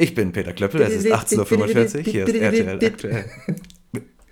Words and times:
Ich 0.00 0.14
bin 0.14 0.30
Peter 0.30 0.52
Klöppel, 0.52 0.80
es 0.82 1.04
ist 1.04 1.12
18.45 1.12 1.96
Uhr, 1.96 2.02
hier 2.02 2.28
ist 2.28 2.34
RTL 2.36 2.86
aktuell. 2.86 3.24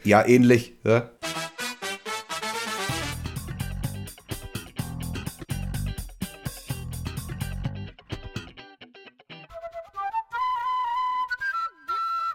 Ja, 0.04 0.24
ähnlich. 0.24 0.74
Ja? 0.84 1.10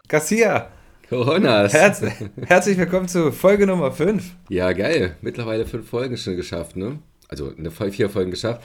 Garcia, 0.09 0.69
Coronas. 1.07 1.71
herz 1.71 2.01
herzlich 2.45 2.77
willkommen 2.77 3.07
zu 3.07 3.31
Folge 3.31 3.65
Nummer 3.65 3.93
5. 3.93 4.25
Ja, 4.49 4.73
geil. 4.73 5.15
Mittlerweile 5.21 5.65
fünf 5.65 5.87
Folgen 5.87 6.17
schon 6.17 6.35
geschafft, 6.35 6.75
ne? 6.75 6.99
Also 7.29 7.53
eine 7.57 7.71
vier 7.71 8.09
Folgen 8.09 8.31
geschafft. 8.31 8.61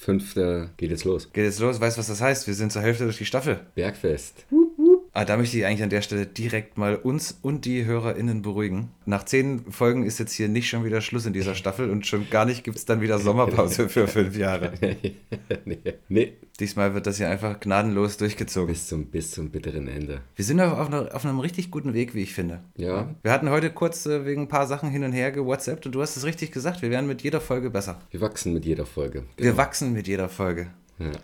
Fünfte 0.00 0.70
geht 0.78 0.90
jetzt 0.90 1.04
los. 1.04 1.30
Geht 1.30 1.44
jetzt 1.44 1.60
los, 1.60 1.78
weißt 1.78 1.98
du, 1.98 1.98
was 1.98 2.06
das 2.06 2.22
heißt? 2.22 2.46
Wir 2.46 2.54
sind 2.54 2.72
zur 2.72 2.80
Hälfte 2.80 3.04
durch 3.04 3.18
die 3.18 3.26
Staffel. 3.26 3.60
Bergfest. 3.74 4.46
Ah, 5.12 5.24
da 5.24 5.36
möchte 5.36 5.58
ich 5.58 5.66
eigentlich 5.66 5.82
an 5.82 5.90
der 5.90 6.02
Stelle 6.02 6.26
direkt 6.26 6.78
mal 6.78 6.94
uns 6.94 7.36
und 7.42 7.64
die 7.64 7.84
HörerInnen 7.84 8.42
beruhigen. 8.42 8.90
Nach 9.06 9.24
zehn 9.24 9.64
Folgen 9.70 10.04
ist 10.04 10.18
jetzt 10.18 10.32
hier 10.32 10.48
nicht 10.48 10.68
schon 10.68 10.84
wieder 10.84 11.00
Schluss 11.00 11.26
in 11.26 11.32
dieser 11.32 11.56
Staffel 11.56 11.90
und 11.90 12.06
schon 12.06 12.30
gar 12.30 12.44
nicht 12.44 12.62
gibt 12.62 12.76
es 12.76 12.84
dann 12.84 13.00
wieder 13.00 13.18
Sommerpause 13.18 13.88
für 13.88 14.06
fünf 14.06 14.36
Jahre. 14.36 14.72
nee, 15.64 15.78
nee. 16.08 16.32
Diesmal 16.60 16.94
wird 16.94 17.06
das 17.06 17.16
hier 17.16 17.28
einfach 17.28 17.58
gnadenlos 17.58 18.18
durchgezogen. 18.18 18.68
Bis 18.68 18.86
zum, 18.86 19.06
bis 19.06 19.32
zum 19.32 19.50
bitteren 19.50 19.88
Ende. 19.88 20.20
Wir 20.36 20.44
sind 20.44 20.60
auf, 20.60 20.86
einer, 20.86 21.14
auf 21.14 21.24
einem 21.24 21.40
richtig 21.40 21.70
guten 21.70 21.92
Weg, 21.92 22.14
wie 22.14 22.22
ich 22.22 22.34
finde. 22.34 22.60
Ja. 22.76 23.14
Wir 23.22 23.32
hatten 23.32 23.50
heute 23.50 23.70
kurz 23.70 24.06
äh, 24.06 24.24
wegen 24.26 24.42
ein 24.42 24.48
paar 24.48 24.66
Sachen 24.66 24.90
hin 24.90 25.02
und 25.02 25.12
her 25.12 25.32
gewhatsappt 25.32 25.86
und 25.86 25.92
du 25.92 26.02
hast 26.02 26.16
es 26.16 26.24
richtig 26.24 26.52
gesagt, 26.52 26.82
wir 26.82 26.90
werden 26.90 27.06
mit 27.06 27.22
jeder 27.22 27.40
Folge 27.40 27.70
besser. 27.70 28.00
Wir 28.10 28.20
wachsen 28.20 28.52
mit 28.52 28.64
jeder 28.64 28.86
Folge. 28.86 29.24
Wir 29.36 29.56
wachsen 29.56 29.92
mit 29.92 30.06
jeder 30.06 30.28
Folge. 30.28 30.68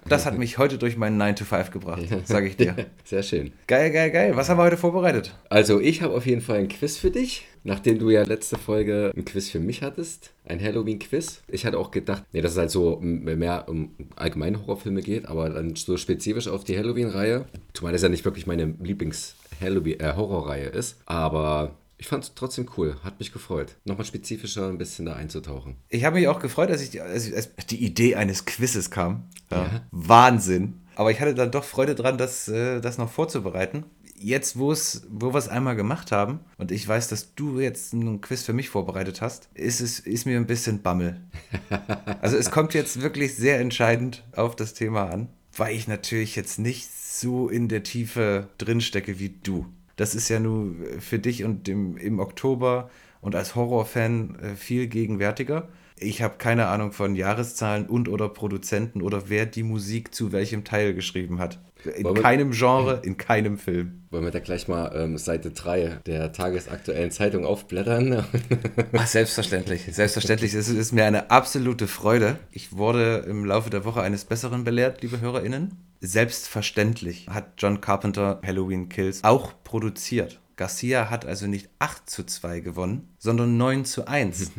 Das 0.09 0.27
hat 0.27 0.39
mich 0.39 0.59
heute 0.59 0.79
durch 0.79 0.97
meinen 0.97 1.17
9 1.17 1.37
to 1.37 1.45
5 1.45 1.71
gebracht, 1.71 2.03
sage 2.25 2.49
ich 2.49 2.57
dir. 2.57 2.75
Sehr 3.05 3.23
schön. 3.23 3.53
Geil, 3.67 3.91
geil, 3.91 4.11
geil. 4.11 4.37
Was 4.37 4.49
haben 4.49 4.59
wir 4.59 4.65
heute 4.65 4.77
vorbereitet? 4.77 5.35
Also, 5.49 5.81
ich 5.81 6.03
habe 6.03 6.15
auf 6.15 6.27
jeden 6.27 6.41
Fall 6.41 6.59
ein 6.59 6.69
Quiz 6.69 6.97
für 6.97 7.11
dich. 7.11 7.47
Nachdem 7.65 7.99
du 7.99 8.11
ja 8.11 8.23
letzte 8.23 8.57
Folge 8.57 9.13
ein 9.17 9.25
Quiz 9.25 9.51
für 9.51 9.59
mich 9.59 9.83
hattest, 9.83 10.31
ein 10.45 10.63
Halloween-Quiz. 10.63 11.43
Ich 11.49 11.67
hatte 11.67 11.79
auch 11.79 11.91
gedacht, 11.91 12.23
nee, 12.33 12.41
dass 12.41 12.53
es 12.53 12.59
halt 12.59 12.71
so 12.71 13.01
mehr 13.01 13.69
um 13.69 13.91
allgemeine 14.15 14.61
Horrorfilme 14.61 15.03
geht, 15.03 15.27
aber 15.27 15.51
dann 15.51 15.75
so 15.75 15.97
spezifisch 15.97 16.47
auf 16.47 16.63
die 16.63 16.79
Halloween-Reihe. 16.79 17.47
Zumal 17.73 17.93
das 17.93 18.03
ja 18.03 18.09
nicht 18.09 18.25
wirklich 18.25 18.47
meine 18.47 18.73
Lieblings-Horrorreihe 18.81 20.69
ist. 20.69 20.99
Aber 21.07 21.75
ich 21.99 22.09
fand 22.09 22.25
es 22.25 22.35
trotzdem 22.35 22.69
cool. 22.77 22.97
Hat 23.03 23.19
mich 23.19 23.33
gefreut. 23.33 23.77
Nochmal 23.85 24.05
spezifischer 24.07 24.69
ein 24.69 24.79
bisschen 24.79 25.07
da 25.07 25.15
einzutauchen. 25.15 25.77
Ich 25.89 26.05
habe 26.05 26.17
mich 26.17 26.29
auch 26.29 26.41
gefreut, 26.41 26.71
dass 26.71 26.83
ich 26.83 26.91
die, 26.91 27.01
als, 27.01 27.33
als 27.33 27.55
die 27.71 27.83
Idee 27.85 28.17
eines 28.17 28.45
Quizzes 28.45 28.91
kam. 28.91 29.25
Ja. 29.51 29.63
Ja. 29.63 29.87
Wahnsinn. 29.91 30.81
Aber 30.95 31.11
ich 31.11 31.21
hatte 31.21 31.35
dann 31.35 31.51
doch 31.51 31.65
Freude 31.65 31.95
dran, 31.95 32.19
das, 32.19 32.49
äh, 32.49 32.81
das 32.81 32.99
noch 32.99 33.11
vorzubereiten. 33.11 33.85
Jetzt, 34.19 34.59
wo 34.59 34.71
wir 34.71 35.35
es 35.35 35.49
einmal 35.49 35.77
gemacht 35.77 36.11
haben 36.11 36.41
und 36.57 36.73
ich 36.73 36.89
weiß, 36.89 37.09
dass 37.09 37.35
du 37.35 37.61
jetzt 37.61 37.93
einen 37.93 38.23
Quiz 38.23 38.43
für 38.43 38.55
mich 38.55 38.71
vorbereitet 38.71 39.21
hast, 39.21 39.51
ist 39.53 39.81
es 39.81 40.01
ist 40.01 40.25
mir 40.25 40.39
ein 40.39 40.47
bisschen 40.47 40.83
Bammel. 40.83 41.21
Also 42.23 42.39
es 42.39 42.51
kommt 42.51 42.73
jetzt 42.75 43.03
wirklich 43.03 43.37
sehr 43.37 43.61
entscheidend 43.61 44.25
auf 44.35 44.57
das 44.57 44.73
Thema 44.73 45.11
an, 45.11 45.29
weil 45.55 45.77
ich 45.77 45.87
natürlich 45.87 46.35
jetzt 46.35 46.59
nicht 46.59 46.89
so 46.91 47.49
in 47.49 47.69
der 47.69 47.83
Tiefe 47.83 48.49
drinstecke 48.59 49.19
wie 49.19 49.29
du. 49.29 49.67
Das 49.97 50.15
ist 50.15 50.29
ja 50.29 50.39
nun 50.39 50.85
für 51.01 51.19
dich 51.19 51.45
und 51.45 51.69
im, 51.69 51.97
im 51.97 52.21
Oktober 52.21 52.91
und 53.21 53.35
als 53.35 53.55
Horrorfan 53.55 54.39
äh, 54.39 54.55
viel 54.55 54.87
gegenwärtiger. 54.87 55.69
Ich 55.99 56.23
habe 56.23 56.37
keine 56.37 56.67
Ahnung 56.67 56.93
von 56.93 57.17
Jahreszahlen 57.17 57.87
und 57.87 58.09
oder 58.09 58.29
Produzenten 58.29 59.01
oder 59.01 59.29
wer 59.31 59.47
die 59.47 59.63
Musik 59.63 60.15
zu 60.15 60.31
welchem 60.33 60.65
Teil 60.65 60.95
geschrieben 60.95 61.39
hat. 61.39 61.59
In 61.85 62.05
Wollen 62.05 62.17
wir- 62.17 62.23
keinem 62.23 62.51
Genre, 62.53 63.01
in 63.05 63.17
keinem 63.17 63.59
Film. 63.59 64.03
Wollen 64.11 64.25
wir 64.25 64.31
da 64.31 64.39
gleich 64.41 64.67
mal 64.67 64.93
ähm, 64.97 65.19
Seite 65.19 65.51
3 65.51 65.99
der 66.07 66.33
tagesaktuellen 66.33 67.11
Zeitung 67.11 67.45
aufblättern? 67.45 68.25
Ach, 68.93 69.07
selbstverständlich. 69.07 69.83
Selbstverständlich. 69.93 70.55
Es 70.55 70.69
ist 70.69 70.93
mir 70.93 71.05
eine 71.05 71.31
absolute 71.31 71.87
Freude. 71.87 72.39
Ich 72.51 72.73
wurde 72.77 73.25
im 73.29 73.45
Laufe 73.45 73.71
der 73.71 73.85
Woche 73.85 74.01
eines 74.03 74.25
Besseren 74.25 74.65
belehrt, 74.65 75.03
liebe 75.03 75.21
HörerInnen. 75.21 75.77
Selbstverständlich 76.01 77.29
hat 77.29 77.55
John 77.59 77.81
Carpenter 77.81 78.41
Halloween 78.45 78.89
Kills 78.89 79.25
auch 79.25 79.53
produziert. 79.65 80.41
Garcia 80.57 81.11
hat 81.11 81.27
also 81.27 81.47
nicht 81.47 81.69
8 81.81 82.09
zu 82.09 82.25
2 82.25 82.61
gewonnen, 82.61 83.09
sondern 83.27 83.57
9 83.57 83.85
zu 83.85 84.07
1. 84.07 84.53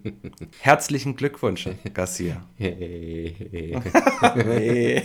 Herzlichen 0.60 1.14
Glückwunsch, 1.14 1.68
Garcia. 1.94 2.44
nee. 2.58 3.32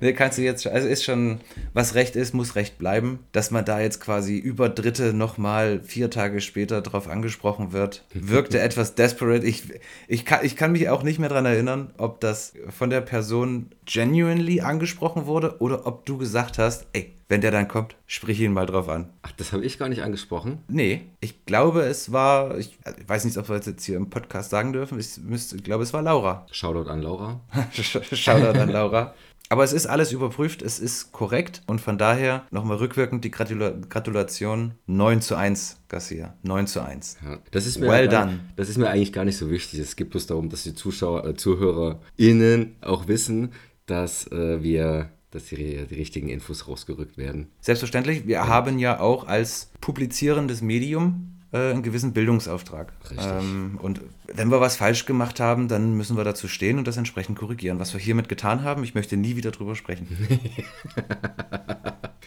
nee, 0.00 0.12
kannst 0.14 0.38
du 0.38 0.42
jetzt, 0.42 0.66
also 0.66 0.88
ist 0.88 1.04
schon, 1.04 1.38
was 1.74 1.94
Recht 1.94 2.16
ist, 2.16 2.34
muss 2.34 2.56
Recht 2.56 2.76
bleiben. 2.76 3.20
Dass 3.30 3.52
man 3.52 3.64
da 3.64 3.78
jetzt 3.80 4.00
quasi 4.00 4.36
über 4.36 4.68
Dritte 4.68 5.14
nochmal 5.14 5.80
vier 5.80 6.10
Tage 6.10 6.40
später 6.40 6.82
drauf 6.82 7.06
angesprochen 7.06 7.70
wird, 7.70 8.04
wirkte 8.12 8.58
etwas 8.58 8.96
desperate. 8.96 9.46
Ich, 9.46 9.62
ich, 10.08 10.24
kann, 10.24 10.44
ich 10.44 10.56
kann 10.56 10.72
mich 10.72 10.88
auch 10.88 11.04
nicht 11.04 11.20
mehr 11.20 11.28
daran 11.28 11.46
erinnern, 11.46 11.94
ob 11.98 12.20
das 12.20 12.54
von 12.68 12.90
der 12.90 13.00
Person 13.00 13.70
genuinely 13.86 14.60
angesprochen 14.60 15.26
wurde 15.26 15.60
oder 15.60 15.86
ob 15.86 16.04
du 16.04 16.18
gesagt 16.18 16.58
hast, 16.58 16.88
ey, 16.94 17.14
wenn 17.28 17.42
der 17.42 17.50
dann 17.50 17.68
kommt, 17.68 17.94
sprich 18.06 18.40
ihn 18.40 18.52
mal 18.52 18.66
drauf 18.66 18.88
an. 18.88 19.10
Ach, 19.22 19.32
das 19.32 19.52
habe 19.52 19.64
ich 19.64 19.78
gar 19.78 19.88
nicht 19.88 20.02
angesprochen. 20.02 20.58
Nee, 20.68 21.02
ich 21.20 21.44
glaube, 21.46 21.82
es 21.82 22.12
war, 22.12 22.58
ich, 22.58 22.78
ich 22.98 23.08
weiß 23.08 23.24
nicht, 23.24 23.36
ob 23.38 23.48
wir 23.48 23.56
es 23.56 23.66
jetzt 23.66 23.84
hier 23.84 23.96
im 23.96 24.10
Podcast 24.10 24.50
sagen 24.50 24.72
dürfen, 24.72 24.98
ich, 24.98 25.18
müsste, 25.18 25.56
ich 25.56 25.64
glaube, 25.64 25.82
es 25.82 25.92
war 25.92 26.02
Laura. 26.02 26.46
Shoutout 26.52 26.88
an 26.88 27.02
Laura. 27.02 27.40
Shoutout 27.72 28.58
an 28.58 28.70
Laura. 28.70 29.14
Aber 29.50 29.64
es 29.64 29.72
ist 29.72 29.86
alles 29.86 30.12
überprüft, 30.12 30.60
es 30.60 30.78
ist 30.78 31.12
korrekt 31.12 31.62
und 31.66 31.80
von 31.80 31.96
daher 31.96 32.46
nochmal 32.50 32.76
rückwirkend 32.76 33.24
die 33.24 33.30
Gratula 33.30 33.72
Gratulation 33.88 34.74
9 34.86 35.22
zu 35.22 35.36
1, 35.36 35.78
Garcia. 35.88 36.34
9 36.42 36.66
zu 36.66 36.82
1. 36.82 37.16
Ja, 37.24 37.38
das 37.50 37.66
ist 37.66 37.78
mir 37.78 37.88
Well 37.88 38.08
done. 38.08 38.40
Das 38.56 38.68
ist 38.68 38.76
mir 38.76 38.90
eigentlich 38.90 39.12
gar 39.12 39.24
nicht 39.24 39.38
so 39.38 39.50
wichtig. 39.50 39.80
Es 39.80 39.96
geht 39.96 40.10
bloß 40.10 40.26
darum, 40.26 40.50
dass 40.50 40.64
die 40.64 40.74
Zuschauer, 40.74 41.26
äh, 41.26 41.34
ZuhörerInnen 41.34 42.76
auch 42.82 43.08
wissen, 43.08 43.52
dass 43.86 44.30
äh, 44.30 44.62
wir, 44.62 45.10
dass 45.30 45.46
die, 45.46 45.56
die 45.56 45.94
richtigen 45.94 46.28
Infos 46.28 46.68
rausgerückt 46.68 47.18
werden. 47.18 47.48
Selbstverständlich, 47.60 48.26
wir 48.26 48.46
haben 48.46 48.78
ja 48.78 49.00
auch 49.00 49.26
als 49.26 49.70
publizierendes 49.80 50.62
Medium 50.62 51.34
äh, 51.52 51.70
einen 51.70 51.82
gewissen 51.82 52.12
Bildungsauftrag. 52.12 52.92
Richtig. 53.10 53.26
Ähm, 53.26 53.78
und 53.82 54.00
wenn 54.26 54.50
wir 54.50 54.60
was 54.60 54.76
falsch 54.76 55.06
gemacht 55.06 55.40
haben, 55.40 55.68
dann 55.68 55.96
müssen 55.96 56.16
wir 56.16 56.24
dazu 56.24 56.48
stehen 56.48 56.78
und 56.78 56.86
das 56.86 56.96
entsprechend 56.96 57.38
korrigieren. 57.38 57.78
Was 57.78 57.92
wir 57.92 58.00
hiermit 58.00 58.28
getan 58.28 58.62
haben, 58.62 58.84
ich 58.84 58.94
möchte 58.94 59.16
nie 59.16 59.36
wieder 59.36 59.50
drüber 59.50 59.76
sprechen. 59.76 60.08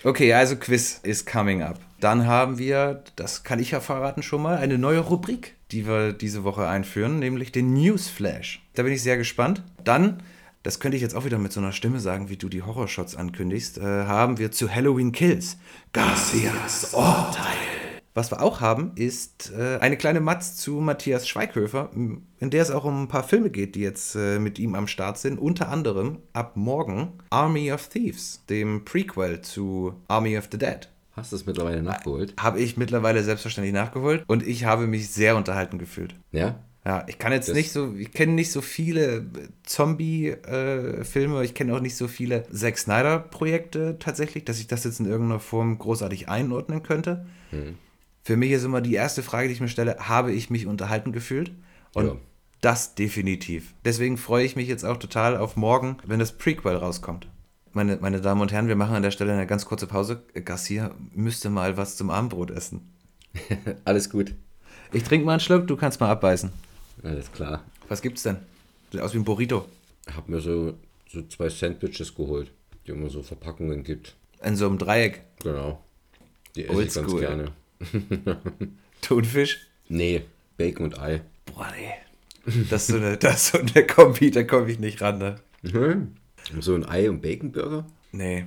Okay, 0.04 0.34
also 0.34 0.56
Quiz 0.56 1.00
is 1.04 1.28
coming 1.28 1.62
up. 1.62 1.80
Dann 2.00 2.26
haben 2.26 2.58
wir, 2.58 3.04
das 3.16 3.44
kann 3.44 3.60
ich 3.60 3.70
ja 3.72 3.80
verraten 3.80 4.24
schon 4.24 4.42
mal, 4.42 4.58
eine 4.58 4.80
neue 4.80 4.98
Rubrik, 5.00 5.56
die 5.72 5.86
wir 5.86 6.12
diese 6.12 6.44
Woche 6.44 6.68
einführen, 6.68 7.20
nämlich 7.20 7.52
den 7.52 7.74
Newsflash. 7.74 8.64
Da 8.74 8.82
bin 8.82 8.94
ich 8.94 9.04
sehr 9.04 9.18
gespannt. 9.18 9.62
Dann, 9.84 10.24
das 10.64 10.80
könnte 10.80 10.96
ich 10.96 11.02
jetzt 11.02 11.16
auch 11.16 11.26
wieder 11.26 11.40
mit 11.40 11.52
so 11.52 11.60
einer 11.60 11.72
Stimme 11.72 12.00
sagen, 12.00 12.30
wie 12.30 12.38
du 12.38 12.50
die 12.50 12.62
Horrorshots 12.62 13.16
ankündigst, 13.16 13.78
äh, 13.78 14.06
haben 14.06 14.38
wir 14.38 14.52
zu 14.52 14.74
Halloween 14.74 15.12
Kills 15.12 15.58
Garcias 15.94 16.94
Urteil. 16.94 17.72
Was 18.14 18.30
wir 18.30 18.42
auch 18.42 18.60
haben, 18.60 18.92
ist 18.96 19.54
äh, 19.58 19.78
eine 19.80 19.96
kleine 19.96 20.20
Matz 20.20 20.58
zu 20.58 20.82
Matthias 20.82 21.30
Schweighöfer, 21.30 21.92
in 21.94 22.50
der 22.50 22.62
es 22.62 22.70
auch 22.70 22.84
um 22.84 23.04
ein 23.04 23.08
paar 23.08 23.24
Filme 23.24 23.50
geht, 23.50 23.76
die 23.76 23.80
jetzt 23.80 24.16
äh, 24.16 24.38
mit 24.38 24.60
ihm 24.60 24.76
am 24.76 24.88
Start 24.88 25.18
sind. 25.18 25.40
Unter 25.40 25.70
anderem 25.70 26.18
ab 26.34 26.58
morgen 26.58 27.14
Army 27.30 27.72
of 27.72 27.88
Thieves, 27.88 28.44
dem 28.50 28.84
Prequel 28.84 29.42
zu 29.42 29.94
Army 30.10 30.38
of 30.38 30.50
the 30.52 30.58
Dead. 30.58 30.90
Hast 31.14 31.32
du 31.32 31.38
es 31.38 31.46
mittlerweile 31.46 31.82
nachgeholt? 31.82 32.34
Habe 32.38 32.60
ich 32.60 32.76
mittlerweile 32.76 33.24
selbstverständlich 33.24 33.74
nachgeholt 33.74 34.24
und 34.28 34.46
ich 34.46 34.66
habe 34.66 34.88
mich 34.88 35.10
sehr 35.10 35.38
unterhalten 35.38 35.78
gefühlt. 35.78 36.16
Ja? 36.32 36.56
Ja, 36.84 37.06
ich 37.08 37.20
kann 37.20 37.32
jetzt 37.32 37.48
Das- 37.50 37.56
nicht 37.56 37.72
so, 37.72 37.94
ich 37.96 38.12
kenne 38.12 38.34
nicht 38.34 38.52
so 38.52 38.62
viele 38.62 39.26
Zombie-Filme, 39.64 41.44
ich 41.44 41.54
kenne 41.54 41.76
auch 41.76 41.80
nicht 41.80 41.96
so 41.96 42.08
viele 42.08 42.44
Zack 42.52 42.78
Snyder-Projekte 42.78 43.98
tatsächlich, 44.00 44.46
dass 44.46 44.60
ich 44.60 44.68
das 44.68 44.84
jetzt 44.84 45.00
in 45.00 45.06
irgendeiner 45.06 45.40
Form 45.40 45.78
großartig 45.78 46.30
einordnen 46.30 46.84
könnte. 46.84 47.26
Für 48.24 48.38
mich 48.38 48.52
ist 48.52 48.64
immer 48.64 48.82
die 48.82 48.94
erste 48.94 49.24
Frage, 49.24 49.48
die 49.48 49.54
ich 49.54 49.62
mir 49.62 49.68
stelle, 49.68 49.98
habe 50.00 50.32
ich 50.32 50.50
mich 50.50 50.68
unterhalten 50.68 51.12
gefühlt? 51.12 51.52
Und 51.94 52.06
Ja. 52.08 52.16
das 52.62 52.96
definitiv. 52.96 53.74
Deswegen 53.86 54.18
freue 54.18 54.46
ich 54.46 54.56
mich 54.56 54.68
jetzt 54.68 54.86
auch 54.86 54.98
total 54.98 55.38
auf 55.38 55.56
morgen, 55.56 55.98
wenn 56.06 56.20
das 56.20 56.32
Prequel 56.38 56.76
rauskommt. 56.76 57.28
Meine, 57.74 57.98
meine 58.02 58.22
Damen 58.22 58.42
und 58.42 58.52
Herren, 58.52 58.68
wir 58.68 58.76
machen 58.76 58.96
an 58.96 59.04
der 59.04 59.12
Stelle 59.12 59.34
eine 59.34 59.48
ganz 59.48 59.66
kurze 59.66 59.88
Pause. 59.88 60.24
Garcia 60.46 60.92
müsste 61.14 61.50
mal 61.50 61.78
was 61.78 61.96
zum 61.96 62.10
Abendbrot 62.10 62.52
essen. 62.52 62.94
Alles 63.86 64.10
gut. 64.10 64.34
Ich 64.92 65.04
trinke 65.04 65.26
mal 65.26 65.34
einen 65.34 65.40
Schluck, 65.40 65.68
du 65.68 65.78
kannst 65.78 66.00
mal 66.02 66.10
abbeißen. 66.10 66.52
Alles 67.04 67.32
klar. 67.32 67.64
Was 67.88 68.02
gibt's 68.02 68.24
denn? 68.24 68.38
Sieht 68.92 69.02
aus 69.02 69.14
wie 69.14 69.18
ein 69.18 69.24
Burrito. 69.24 69.66
Hab 70.16 70.30
mir 70.30 70.40
so, 70.42 70.78
so 71.10 71.22
zwei 71.28 71.50
Sandwiches 71.50 72.14
geholt, 72.16 72.52
die 72.86 72.92
immer 72.92 73.10
so 73.10 73.24
Verpackungen 73.24 73.84
gibt. 73.84 74.16
In 74.44 74.56
so 74.56 74.68
einem 74.68 74.78
Dreieck. 74.78 75.22
Genau. 75.44 75.84
Die 76.56 76.66
esse 76.66 76.84
ich 76.84 76.94
ganz 76.94 77.12
Oldschool. 77.12 77.20
gerne. 77.22 77.52
Thunfisch? 79.02 79.68
Nee, 79.90 80.24
Bacon 80.58 80.86
und 80.86 81.00
Ei. 81.00 81.22
Boah, 81.46 81.68
nee. 81.78 82.64
Das 82.70 82.84
ist 82.84 82.88
so 82.88 82.98
eine, 82.98 83.18
das 83.20 83.36
ist 83.36 83.52
so 83.52 83.58
eine 83.60 83.86
Kombi, 83.88 84.32
da 84.32 84.44
komme 84.44 84.72
ich 84.72 84.80
nicht 84.80 85.02
ran, 85.02 85.18
ne? 85.20 85.36
Mhm. 85.64 86.16
So 86.60 86.74
ein 86.76 86.86
Ei- 86.88 87.10
und 87.10 87.22
Bacon-Burger? 87.22 87.86
Nee. 88.12 88.46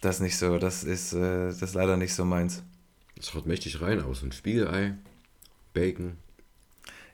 Das 0.00 0.16
ist 0.16 0.20
nicht 0.22 0.36
so, 0.36 0.58
das 0.58 0.84
ist, 0.84 1.12
äh, 1.12 1.46
das 1.48 1.62
ist 1.62 1.74
leider 1.74 1.96
nicht 1.96 2.14
so 2.14 2.24
meins. 2.24 2.62
Das 3.16 3.30
schaut 3.30 3.46
mächtig 3.46 3.80
rein 3.80 4.02
aus. 4.02 4.22
Ein 4.22 4.32
Spiegelei, 4.32 4.94
Bacon. 5.74 6.16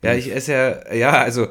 Ja, 0.03 0.15
ich 0.15 0.35
esse 0.35 0.53
ja, 0.53 0.93
ja, 0.95 1.11
also 1.23 1.49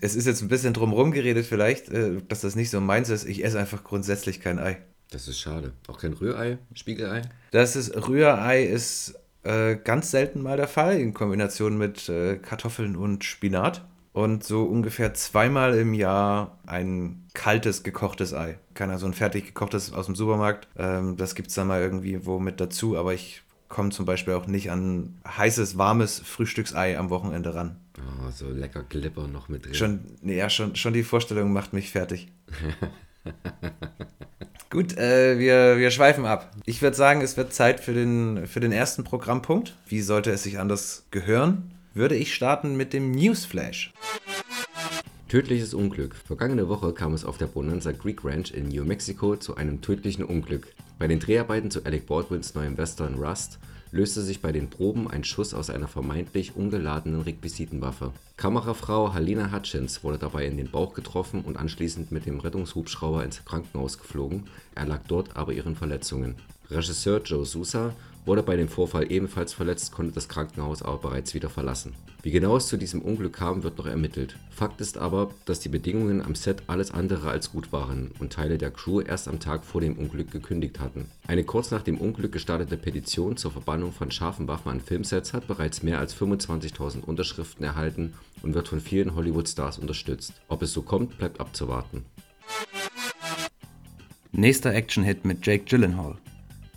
es 0.00 0.14
ist 0.14 0.26
jetzt 0.26 0.40
ein 0.42 0.48
bisschen 0.48 0.72
drumherum 0.72 1.12
geredet 1.12 1.46
vielleicht, 1.46 1.90
äh, 1.90 2.22
dass 2.28 2.40
das 2.40 2.56
nicht 2.56 2.70
so 2.70 2.80
meins 2.80 3.10
ist. 3.10 3.24
Ich 3.24 3.44
esse 3.44 3.58
einfach 3.58 3.84
grundsätzlich 3.84 4.40
kein 4.40 4.58
Ei. 4.58 4.78
Das 5.10 5.28
ist 5.28 5.40
schade. 5.40 5.72
Auch 5.88 5.98
kein 5.98 6.14
Rührei, 6.14 6.58
Spiegelei? 6.74 7.22
Das 7.50 7.76
ist, 7.76 7.94
Rührei 8.08 8.64
ist 8.64 9.14
äh, 9.42 9.76
ganz 9.76 10.10
selten 10.10 10.42
mal 10.42 10.56
der 10.56 10.68
Fall, 10.68 10.98
in 10.98 11.12
Kombination 11.12 11.76
mit 11.76 12.08
äh, 12.08 12.36
Kartoffeln 12.36 12.96
und 12.96 13.24
Spinat. 13.24 13.84
Und 14.14 14.44
so 14.44 14.64
ungefähr 14.64 15.14
zweimal 15.14 15.74
im 15.74 15.94
Jahr 15.94 16.58
ein 16.66 17.24
kaltes 17.32 17.82
gekochtes 17.82 18.34
Ei. 18.34 18.58
Keiner 18.74 18.98
so 18.98 19.06
ein 19.06 19.14
fertig 19.14 19.46
gekochtes 19.46 19.92
aus 19.92 20.06
dem 20.06 20.14
Supermarkt. 20.14 20.68
Ähm, 20.76 21.16
das 21.16 21.34
gibt 21.34 21.48
es 21.48 21.54
dann 21.54 21.66
mal 21.66 21.80
irgendwie 21.80 22.26
wo 22.26 22.38
mit 22.38 22.60
dazu, 22.60 22.96
aber 22.96 23.14
ich 23.14 23.42
komme 23.68 23.88
zum 23.88 24.04
Beispiel 24.04 24.34
auch 24.34 24.46
nicht 24.46 24.70
an 24.70 25.18
heißes, 25.26 25.78
warmes 25.78 26.20
Frühstücksei 26.20 26.98
am 26.98 27.08
Wochenende 27.08 27.54
ran. 27.54 27.76
Oh, 28.06 28.30
so 28.30 28.48
lecker 28.50 28.82
Glipper 28.82 29.26
noch 29.28 29.48
mit 29.48 29.64
drin. 29.64 29.74
Schon, 29.74 30.00
nee, 30.22 30.36
ja, 30.36 30.50
schon, 30.50 30.76
schon 30.76 30.92
die 30.92 31.02
Vorstellung 31.02 31.52
macht 31.52 31.72
mich 31.72 31.90
fertig. 31.90 32.28
Gut, 34.70 34.96
äh, 34.96 35.38
wir, 35.38 35.78
wir 35.78 35.90
schweifen 35.90 36.24
ab. 36.24 36.50
Ich 36.64 36.80
würde 36.80 36.96
sagen, 36.96 37.20
es 37.20 37.36
wird 37.36 37.52
Zeit 37.52 37.80
für 37.80 37.92
den, 37.92 38.46
für 38.46 38.60
den 38.60 38.72
ersten 38.72 39.04
Programmpunkt. 39.04 39.76
Wie 39.86 40.00
sollte 40.00 40.30
es 40.30 40.42
sich 40.42 40.58
anders 40.58 41.06
gehören? 41.10 41.72
Würde 41.94 42.16
ich 42.16 42.34
starten 42.34 42.76
mit 42.76 42.94
dem 42.94 43.12
Newsflash. 43.12 43.92
Tödliches 45.28 45.74
Unglück. 45.74 46.14
Vergangene 46.14 46.68
Woche 46.68 46.92
kam 46.92 47.14
es 47.14 47.24
auf 47.24 47.38
der 47.38 47.46
Bonanza 47.46 47.92
Creek 47.92 48.24
Ranch 48.24 48.52
in 48.52 48.68
New 48.68 48.84
Mexico 48.84 49.36
zu 49.36 49.56
einem 49.56 49.80
tödlichen 49.80 50.24
Unglück. 50.24 50.68
Bei 50.98 51.06
den 51.06 51.20
Dreharbeiten 51.20 51.70
zu 51.70 51.84
Alec 51.84 52.06
Baldwins 52.06 52.54
neuem 52.54 52.76
Western 52.78 53.14
Rust 53.14 53.58
löste 53.92 54.22
sich 54.22 54.40
bei 54.40 54.52
den 54.52 54.70
Proben 54.70 55.08
ein 55.08 55.22
Schuss 55.22 55.52
aus 55.54 55.70
einer 55.70 55.86
vermeintlich 55.86 56.56
ungeladenen 56.56 57.20
Requisitenwaffe. 57.20 58.10
Kamerafrau 58.38 59.12
Halina 59.12 59.52
Hutchins 59.52 60.02
wurde 60.02 60.18
dabei 60.18 60.46
in 60.46 60.56
den 60.56 60.70
Bauch 60.70 60.94
getroffen 60.94 61.42
und 61.42 61.58
anschließend 61.58 62.10
mit 62.10 62.26
dem 62.26 62.40
Rettungshubschrauber 62.40 63.22
ins 63.22 63.44
Krankenhaus 63.44 63.98
geflogen, 63.98 64.44
erlag 64.74 65.00
dort 65.06 65.36
aber 65.36 65.52
ihren 65.52 65.76
Verletzungen. 65.76 66.36
Regisseur 66.70 67.20
Joe 67.22 67.44
Sousa 67.44 67.94
wurde 68.24 68.42
bei 68.42 68.56
dem 68.56 68.68
Vorfall 68.68 69.10
ebenfalls 69.10 69.52
verletzt, 69.52 69.92
konnte 69.92 70.12
das 70.12 70.28
Krankenhaus 70.28 70.82
aber 70.82 70.98
bereits 70.98 71.34
wieder 71.34 71.50
verlassen. 71.50 71.94
Wie 72.22 72.30
genau 72.30 72.56
es 72.56 72.68
zu 72.68 72.76
diesem 72.76 73.02
Unglück 73.02 73.32
kam, 73.32 73.64
wird 73.64 73.78
noch 73.78 73.86
ermittelt. 73.86 74.36
Fakt 74.50 74.80
ist 74.80 74.96
aber, 74.96 75.30
dass 75.44 75.58
die 75.58 75.68
Bedingungen 75.68 76.22
am 76.22 76.36
Set 76.36 76.62
alles 76.68 76.92
andere 76.92 77.30
als 77.30 77.50
gut 77.50 77.72
waren 77.72 78.12
und 78.20 78.32
Teile 78.32 78.58
der 78.58 78.70
Crew 78.70 79.00
erst 79.00 79.26
am 79.26 79.40
Tag 79.40 79.64
vor 79.64 79.80
dem 79.80 79.98
Unglück 79.98 80.30
gekündigt 80.30 80.78
hatten. 80.78 81.06
Eine 81.26 81.42
kurz 81.42 81.72
nach 81.72 81.82
dem 81.82 81.98
Unglück 81.98 82.30
gestartete 82.32 82.76
Petition 82.76 83.36
zur 83.36 83.50
Verbannung 83.50 83.92
von 83.92 84.12
scharfen 84.12 84.46
Waffen 84.46 84.70
an 84.70 84.80
Filmsets 84.80 85.32
hat 85.32 85.48
bereits 85.48 85.82
mehr 85.82 85.98
als 85.98 86.14
25.000 86.14 87.00
Unterschriften 87.00 87.64
erhalten 87.64 88.14
und 88.42 88.54
wird 88.54 88.68
von 88.68 88.80
vielen 88.80 89.16
Hollywood-Stars 89.16 89.78
unterstützt. 89.78 90.34
Ob 90.48 90.62
es 90.62 90.72
so 90.72 90.82
kommt, 90.82 91.18
bleibt 91.18 91.40
abzuwarten. 91.40 92.04
Nächster 94.30 94.72
Action-Hit 94.72 95.24
mit 95.24 95.44
Jake 95.44 95.64
Gyllenhaal. 95.64 96.16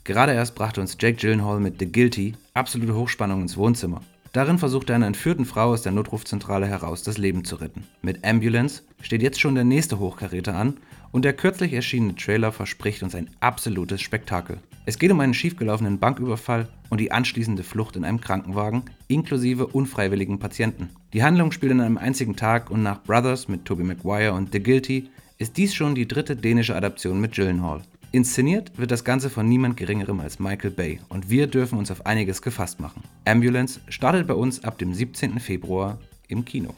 Gerade 0.06 0.34
erst 0.34 0.54
brachte 0.54 0.82
uns 0.82 0.98
Jake 1.00 1.18
Gyllenhaal 1.18 1.60
mit 1.60 1.80
The 1.80 1.92
Guilty 1.92 2.36
absolute 2.54 2.94
Hochspannung 2.94 3.42
ins 3.42 3.58
Wohnzimmer. 3.58 4.02
Darin 4.34 4.60
versucht 4.60 4.92
er 4.92 4.98
einer 4.98 5.08
entführten 5.08 5.46
Frau 5.46 5.72
aus 5.72 5.82
der 5.82 5.94
Notrufzentrale 5.94 6.68
heraus 6.68 7.02
das 7.02 7.18
Leben 7.18 7.44
zu 7.44 7.56
retten. 7.56 7.86
Mit 8.04 8.24
Ambulance 8.24 8.84
steht 9.02 9.24
jetzt 9.24 9.42
schon 9.42 9.56
der 9.56 9.64
nächste 9.64 9.98
Hochkaräter 9.98 10.54
an 10.54 10.78
und 11.12 11.26
der 11.26 11.34
kürzlich 11.34 11.74
erschienene 11.74 12.14
Trailer 12.14 12.52
verspricht 12.52 13.02
uns 13.02 13.16
ein 13.16 13.32
absolutes 13.40 14.00
Spektakel. 14.02 14.60
Es 14.86 15.00
geht 15.00 15.10
um 15.10 15.20
einen 15.22 15.34
schiefgelaufenen 15.34 15.98
Banküberfall 15.98 16.70
und 16.92 17.02
die 17.02 17.12
anschließende 17.12 17.64
Flucht 17.64 17.96
in 17.96 18.06
einem 18.06 18.22
Krankenwagen 18.22 18.84
inklusive 19.08 19.66
unfreiwilligen 19.66 20.38
Patienten. 20.38 20.90
Die 21.14 21.24
Handlung 21.24 21.52
spielt 21.52 21.72
in 21.72 21.82
einem 21.82 21.98
einzigen 21.98 22.36
Tag 22.36 22.70
und 22.70 22.84
nach 22.84 23.02
Brothers 23.02 23.48
mit 23.48 23.66
Tobey 23.66 23.84
Maguire 23.84 24.34
und 24.34 24.52
The 24.52 24.62
Guilty 24.62 25.10
ist 25.40 25.58
dies 25.58 25.74
schon 25.74 25.96
die 25.96 26.08
dritte 26.08 26.36
dänische 26.36 26.76
Adaption 26.76 27.20
mit 27.20 27.34
Gyllenhaal. 27.34 27.82
Inszeniert 28.16 28.78
wird 28.78 28.92
das 28.92 29.04
Ganze 29.04 29.30
von 29.30 29.46
niemand 29.46 29.76
Geringerem 29.76 30.22
als 30.22 30.40
Michael 30.40 30.72
Bay 30.72 31.02
und 31.10 31.30
wir 31.30 31.48
dürfen 31.48 31.78
uns 31.78 31.92
auf 31.92 32.06
einiges 32.06 32.42
gefasst 32.42 32.80
machen. 32.80 33.04
Ambulance 33.26 33.82
startet 33.90 34.26
bei 34.26 34.34
uns 34.34 34.64
ab 34.64 34.78
dem 34.78 34.94
17. 34.94 35.38
Februar 35.42 36.00
im 36.30 36.46
Kino. 36.46 36.74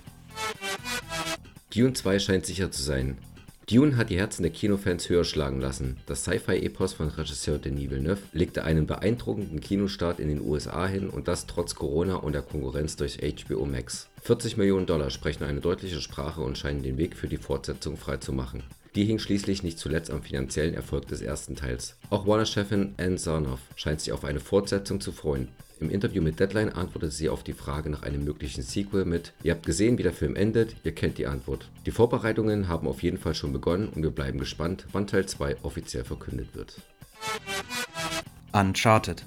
Dune 1.71 1.93
2 1.93 2.17
scheint 2.17 2.47
sicher 2.47 2.71
zu 2.71 2.81
sein. 2.81 3.19
Dune 3.69 3.97
hat 3.97 4.09
die 4.09 4.17
Herzen 4.17 4.41
der 4.41 4.51
Kinofans 4.51 5.09
höher 5.09 5.25
schlagen 5.25 5.61
lassen. 5.61 5.97
Das 6.07 6.23
Sci-Fi-Epos 6.23 6.93
von 6.93 7.09
Regisseur 7.09 7.59
Denis 7.59 7.91
Villeneuve 7.91 8.23
legte 8.33 8.63
einen 8.63 8.87
beeindruckenden 8.87 9.61
Kinostart 9.61 10.19
in 10.19 10.29
den 10.29 10.41
USA 10.41 10.87
hin 10.87 11.07
und 11.07 11.27
das 11.27 11.45
trotz 11.45 11.75
Corona 11.75 12.15
und 12.15 12.33
der 12.33 12.41
Konkurrenz 12.41 12.95
durch 12.95 13.19
HBO 13.19 13.67
Max. 13.67 14.07
40 14.23 14.57
Millionen 14.57 14.87
Dollar 14.87 15.11
sprechen 15.11 15.43
eine 15.43 15.61
deutliche 15.61 16.01
Sprache 16.01 16.41
und 16.41 16.57
scheinen 16.57 16.81
den 16.81 16.97
Weg 16.97 17.15
für 17.15 17.27
die 17.27 17.37
Fortsetzung 17.37 17.95
freizumachen. 17.95 18.63
Die 18.95 19.05
hing 19.05 19.19
schließlich 19.19 19.63
nicht 19.63 19.79
zuletzt 19.79 20.11
am 20.11 20.23
finanziellen 20.23 20.73
Erfolg 20.73 21.07
des 21.07 21.21
ersten 21.21 21.55
Teils. 21.55 21.97
Auch 22.09 22.25
Warner-Chefin 22.25 22.95
Anne 22.97 23.17
Sarnoff 23.17 23.59
scheint 23.75 24.01
sich 24.01 24.11
auf 24.11 24.23
eine 24.23 24.39
Fortsetzung 24.39 25.01
zu 25.01 25.11
freuen. 25.11 25.49
Im 25.79 25.91
Interview 25.91 26.23
mit 26.23 26.39
Deadline 26.39 26.73
antwortete 26.73 27.11
sie 27.11 27.29
auf 27.29 27.43
die 27.43 27.53
Frage 27.53 27.91
nach 27.91 28.01
einem 28.01 28.23
möglichen 28.23 28.63
Sequel 28.63 29.05
mit 29.05 29.33
Ihr 29.43 29.53
habt 29.53 29.65
gesehen, 29.65 29.99
wie 29.99 30.03
der 30.03 30.13
Film 30.13 30.35
endet, 30.35 30.75
ihr 30.83 30.93
kennt 30.93 31.19
die 31.19 31.27
Antwort. 31.27 31.69
Die 31.85 31.91
Vorbereitungen 31.91 32.67
haben 32.67 32.87
auf 32.87 33.03
jeden 33.03 33.19
Fall 33.19 33.35
schon 33.35 33.53
begonnen 33.53 33.89
und 33.89 34.01
wir 34.01 34.09
bleiben 34.09 34.39
gespannt, 34.39 34.87
wann 34.91 35.05
Teil 35.05 35.27
2 35.27 35.57
offiziell 35.61 36.03
verkündet 36.03 36.55
wird. 36.55 36.81
Uncharted. 38.53 39.23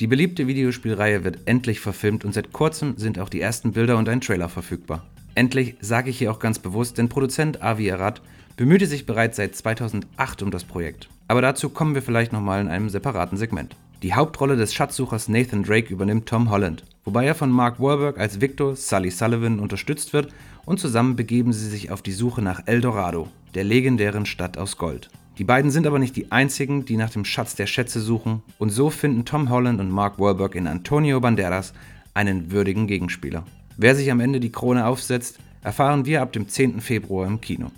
Die 0.00 0.06
beliebte 0.06 0.46
Videospielreihe 0.46 1.24
wird 1.24 1.40
endlich 1.44 1.80
verfilmt 1.80 2.24
und 2.24 2.32
seit 2.32 2.54
kurzem 2.54 2.96
sind 2.96 3.18
auch 3.18 3.28
die 3.28 3.42
ersten 3.42 3.72
Bilder 3.72 3.98
und 3.98 4.08
ein 4.08 4.22
Trailer 4.22 4.48
verfügbar. 4.48 5.06
Endlich 5.34 5.76
sage 5.80 6.08
ich 6.08 6.18
hier 6.18 6.32
auch 6.32 6.38
ganz 6.38 6.58
bewusst, 6.58 6.96
denn 6.96 7.10
Produzent 7.10 7.62
Avi 7.62 7.92
Arad 7.92 8.22
bemühte 8.60 8.84
sich 8.84 9.06
bereits 9.06 9.38
seit 9.38 9.56
2008 9.56 10.42
um 10.42 10.50
das 10.50 10.64
Projekt. 10.64 11.08
Aber 11.28 11.40
dazu 11.40 11.70
kommen 11.70 11.94
wir 11.94 12.02
vielleicht 12.02 12.30
nochmal 12.30 12.60
in 12.60 12.68
einem 12.68 12.90
separaten 12.90 13.38
Segment. 13.38 13.74
Die 14.02 14.12
Hauptrolle 14.12 14.54
des 14.54 14.74
Schatzsuchers 14.74 15.30
Nathan 15.30 15.62
Drake 15.62 15.90
übernimmt 15.90 16.28
Tom 16.28 16.50
Holland, 16.50 16.84
wobei 17.06 17.24
er 17.24 17.34
von 17.34 17.50
Mark 17.50 17.80
Wahlberg 17.80 18.18
als 18.18 18.42
Victor 18.42 18.76
Sully 18.76 19.10
Sullivan 19.10 19.60
unterstützt 19.60 20.12
wird 20.12 20.28
und 20.66 20.78
zusammen 20.78 21.16
begeben 21.16 21.54
sie 21.54 21.70
sich 21.70 21.90
auf 21.90 22.02
die 22.02 22.12
Suche 22.12 22.42
nach 22.42 22.60
El 22.66 22.82
Dorado, 22.82 23.28
der 23.54 23.64
legendären 23.64 24.26
Stadt 24.26 24.58
aus 24.58 24.76
Gold. 24.76 25.08
Die 25.38 25.44
beiden 25.44 25.70
sind 25.70 25.86
aber 25.86 25.98
nicht 25.98 26.16
die 26.16 26.30
einzigen, 26.30 26.84
die 26.84 26.98
nach 26.98 27.08
dem 27.08 27.24
Schatz 27.24 27.54
der 27.54 27.66
Schätze 27.66 27.98
suchen 27.98 28.42
und 28.58 28.68
so 28.68 28.90
finden 28.90 29.24
Tom 29.24 29.48
Holland 29.48 29.80
und 29.80 29.90
Mark 29.90 30.18
Wahlberg 30.18 30.54
in 30.54 30.66
Antonio 30.66 31.18
Banderas 31.18 31.72
einen 32.12 32.52
würdigen 32.52 32.86
Gegenspieler. 32.86 33.42
Wer 33.78 33.94
sich 33.94 34.10
am 34.10 34.20
Ende 34.20 34.38
die 34.38 34.52
Krone 34.52 34.84
aufsetzt, 34.84 35.38
erfahren 35.62 36.04
wir 36.04 36.20
ab 36.20 36.34
dem 36.34 36.46
10. 36.46 36.82
Februar 36.82 37.26
im 37.26 37.40
Kino. 37.40 37.70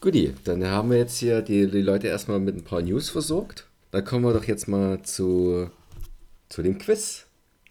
Guti, 0.00 0.32
dann 0.44 0.64
haben 0.64 0.90
wir 0.90 0.98
jetzt 0.98 1.18
hier 1.18 1.42
die, 1.42 1.68
die 1.68 1.82
Leute 1.82 2.06
erstmal 2.06 2.38
mit 2.38 2.56
ein 2.56 2.62
paar 2.62 2.82
News 2.82 3.10
versorgt. 3.10 3.66
Dann 3.90 4.04
kommen 4.04 4.24
wir 4.24 4.32
doch 4.32 4.44
jetzt 4.44 4.68
mal 4.68 5.02
zu, 5.02 5.70
zu 6.48 6.62
dem 6.62 6.78
Quiz. 6.78 7.26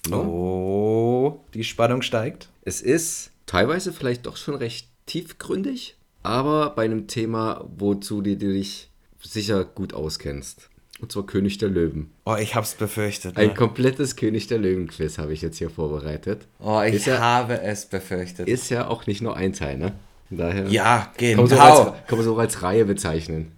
No? 0.09 0.23
Ne? 0.23 0.29
Oh, 0.29 1.39
die 1.53 1.63
Spannung 1.63 2.01
steigt. 2.01 2.49
Es 2.63 2.81
ist 2.81 3.31
teilweise 3.45 3.93
vielleicht 3.93 4.25
doch 4.25 4.35
schon 4.35 4.55
recht 4.55 4.89
tiefgründig, 5.05 5.95
aber 6.23 6.71
bei 6.71 6.83
einem 6.83 7.07
Thema, 7.07 7.65
wozu 7.77 8.21
du 8.21 8.35
dich 8.35 8.89
sicher 9.21 9.63
gut 9.63 9.93
auskennst. 9.93 10.69
Und 10.99 11.11
zwar 11.11 11.25
König 11.25 11.59
der 11.59 11.69
Löwen. 11.69 12.09
Oh, 12.25 12.35
ich 12.35 12.55
hab's 12.55 12.73
befürchtet. 12.73 13.35
Ne? 13.35 13.43
Ein 13.43 13.53
komplettes 13.53 14.15
König 14.15 14.47
der 14.47 14.57
Löwen-Quiz 14.57 15.19
habe 15.19 15.31
ich 15.31 15.43
jetzt 15.43 15.59
hier 15.59 15.69
vorbereitet. 15.69 16.47
Oh, 16.59 16.81
ich 16.81 17.05
ja, 17.05 17.19
habe 17.19 17.61
es 17.61 17.85
befürchtet. 17.85 18.47
Ist 18.47 18.69
ja 18.69 18.87
auch 18.87 19.05
nicht 19.05 19.21
nur 19.21 19.37
ein 19.37 19.53
Teil, 19.53 19.77
ne? 19.77 19.93
Daher 20.29 20.67
ja, 20.67 21.11
genau. 21.17 21.47
Kann 21.47 21.57
man, 21.57 21.73
so 21.73 21.85
als, 21.85 22.07
kann 22.07 22.17
man 22.17 22.25
so 22.25 22.37
als 22.37 22.63
Reihe 22.63 22.85
bezeichnen. 22.85 23.51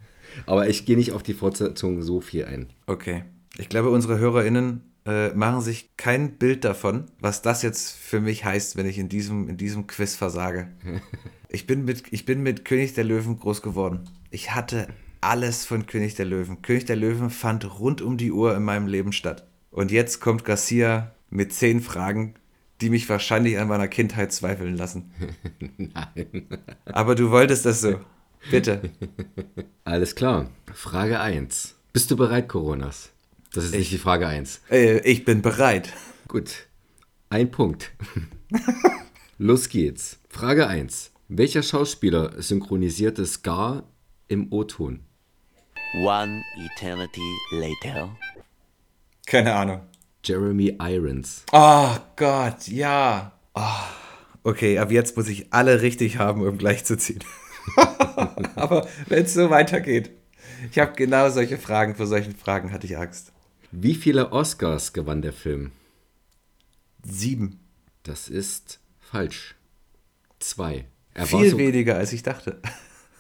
Aber 0.46 0.70
ich 0.70 0.86
gehe 0.86 0.98
nicht 0.98 1.12
auf 1.12 1.24
die 1.24 1.34
Fortsetzung 1.34 2.02
so 2.02 2.22
viel 2.22 2.46
ein. 2.46 2.68
Okay. 2.86 3.24
Ich 3.58 3.70
glaube, 3.70 3.90
unsere 3.90 4.20
HörerInnen 4.20 4.82
äh, 5.06 5.30
machen 5.30 5.62
sich 5.62 5.90
kein 5.98 6.38
Bild 6.38 6.64
davon, 6.64 7.06
was 7.20 7.42
das 7.42 7.62
jetzt 7.62 7.92
für 7.92 8.22
mich 8.22 8.46
heißt, 8.46 8.78
wenn 8.78 8.86
ich 8.86 8.98
in 8.98 9.10
diesem, 9.10 9.50
in 9.50 9.58
diesem 9.58 9.88
Quiz 9.88 10.16
versage. 10.16 10.68
ich, 11.50 11.68
bin 11.68 11.86
mit, 11.86 12.04
ich 12.12 12.26
bin 12.26 12.42
mit 12.42 12.66
König 12.66 12.94
der 12.94 13.04
Löwen 13.04 13.40
groß 13.40 13.62
geworden. 13.62 14.10
Ich 14.30 14.54
hatte 14.54 14.88
alles 15.22 15.66
von 15.66 15.88
König 15.88 16.16
der 16.16 16.26
Löwen. 16.26 16.62
König 16.62 16.86
der 16.86 16.96
Löwen 16.96 17.30
fand 17.30 17.80
rund 17.80 18.02
um 18.02 18.18
die 18.18 18.32
Uhr 18.32 18.56
in 18.56 18.64
meinem 18.64 18.88
Leben 18.88 19.12
statt. 19.12 19.48
Und 19.72 19.92
jetzt 19.92 20.20
kommt 20.20 20.46
Garcia 20.46 21.12
mit 21.30 21.54
zehn 21.54 21.82
Fragen, 21.82 22.36
die 22.82 22.90
mich 22.90 23.10
wahrscheinlich 23.10 23.58
an 23.58 23.68
meiner 23.68 23.88
Kindheit 23.88 24.32
zweifeln 24.32 24.78
lassen. 24.78 25.12
Nein. 25.78 26.48
Aber 26.86 27.16
du 27.16 27.32
wolltest 27.32 27.66
das 27.66 27.82
so. 27.82 28.00
Bitte. 28.52 28.82
Alles 29.84 30.16
klar. 30.16 30.50
Frage 30.74 31.20
1. 31.20 31.76
Bist 31.92 32.10
du 32.12 32.16
bereit, 32.16 32.48
Coronas? 32.48 33.10
Das 33.54 33.66
ist 33.66 33.74
ich, 33.74 33.80
nicht 33.80 33.92
die 33.92 33.98
Frage 33.98 34.28
1. 34.28 34.62
Äh, 34.70 35.00
ich 35.00 35.26
bin 35.26 35.42
bereit. 35.42 35.92
Gut. 36.28 36.68
Ein 37.30 37.52
Punkt. 37.52 37.92
Los 39.38 39.70
geht's. 39.70 40.20
Frage 40.30 40.68
1. 40.68 41.12
Welcher 41.28 41.64
Schauspieler 41.64 42.42
synchronisierte 42.42 43.26
Scar 43.26 43.84
im 44.28 44.52
O-Ton? 44.52 45.02
One 45.96 46.44
eternity 46.58 47.22
later. 47.52 48.16
Keine 49.26 49.54
Ahnung. 49.54 49.82
Jeremy 50.24 50.78
Irons. 50.80 51.44
Oh 51.52 51.96
Gott, 52.16 52.68
ja. 52.68 53.32
Oh. 53.54 53.62
Okay, 54.44 54.78
ab 54.80 54.92
jetzt 54.92 55.18
muss 55.18 55.28
ich 55.28 55.54
alle 55.54 55.82
richtig 55.82 56.18
haben, 56.18 56.42
um 56.42 56.58
gleich 56.58 56.86
zu 56.86 56.98
ziehen. 56.98 57.24
Aber 58.56 58.88
wenn 59.08 59.26
es 59.26 59.34
so 59.34 59.50
weitergeht. 59.50 60.12
Ich 60.72 60.80
habe 60.80 60.94
genau 60.94 61.30
solche 61.30 61.58
Fragen, 61.58 61.96
vor 61.96 62.08
solchen 62.08 62.36
Fragen 62.36 62.72
hatte 62.72 62.86
ich 62.86 62.98
Angst. 62.98 63.32
Wie 63.72 63.96
viele 63.96 64.32
Oscars 64.32 64.94
gewann 64.94 65.22
der 65.22 65.34
Film? 65.34 65.72
Sieben. 67.04 67.60
Das 68.04 68.28
ist 68.28 68.80
falsch. 69.00 69.56
Zwei. 70.40 70.86
Er 71.14 71.28
Viel 71.28 71.52
so, 71.52 71.58
weniger, 71.58 71.96
als 71.96 72.14
ich 72.14 72.24
dachte. 72.24 72.62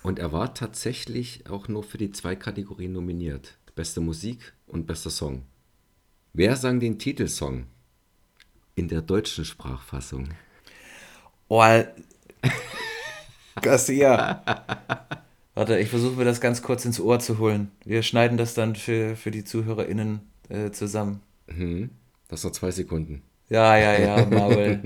Und 0.03 0.19
er 0.19 0.31
war 0.31 0.53
tatsächlich 0.53 1.49
auch 1.49 1.67
nur 1.67 1.83
für 1.83 1.97
die 1.97 2.11
zwei 2.11 2.35
Kategorien 2.35 2.93
nominiert. 2.93 3.57
Beste 3.75 4.01
Musik 4.01 4.53
und 4.67 4.87
bester 4.87 5.09
Song. 5.09 5.43
Wer 6.39 6.55
sang 6.55 6.79
den 6.79 6.97
Titelsong? 6.97 7.65
In 8.75 8.87
der 8.87 9.01
deutschen 9.01 9.43
Sprachfassung. 9.43 10.29
Oh, 11.49 11.59
Garcia. 13.61 14.41
Warte, 15.53 15.79
ich 15.79 15.89
versuche 15.89 16.15
mir 16.15 16.23
das 16.23 16.39
ganz 16.39 16.61
kurz 16.61 16.85
ins 16.85 17.01
Ohr 17.01 17.19
zu 17.19 17.39
holen. 17.39 17.71
Wir 17.83 18.03
schneiden 18.03 18.37
das 18.37 18.53
dann 18.53 18.77
für, 18.77 19.17
für 19.17 19.31
die 19.31 19.43
ZuhörerInnen 19.43 20.21
äh, 20.47 20.71
zusammen. 20.71 21.19
Mhm. 21.47 21.89
Das 22.29 22.45
noch 22.45 22.51
zwei 22.51 22.71
Sekunden. 22.71 23.21
Ja, 23.49 23.77
ja, 23.77 23.99
ja, 23.99 24.25
Maul. 24.25 24.79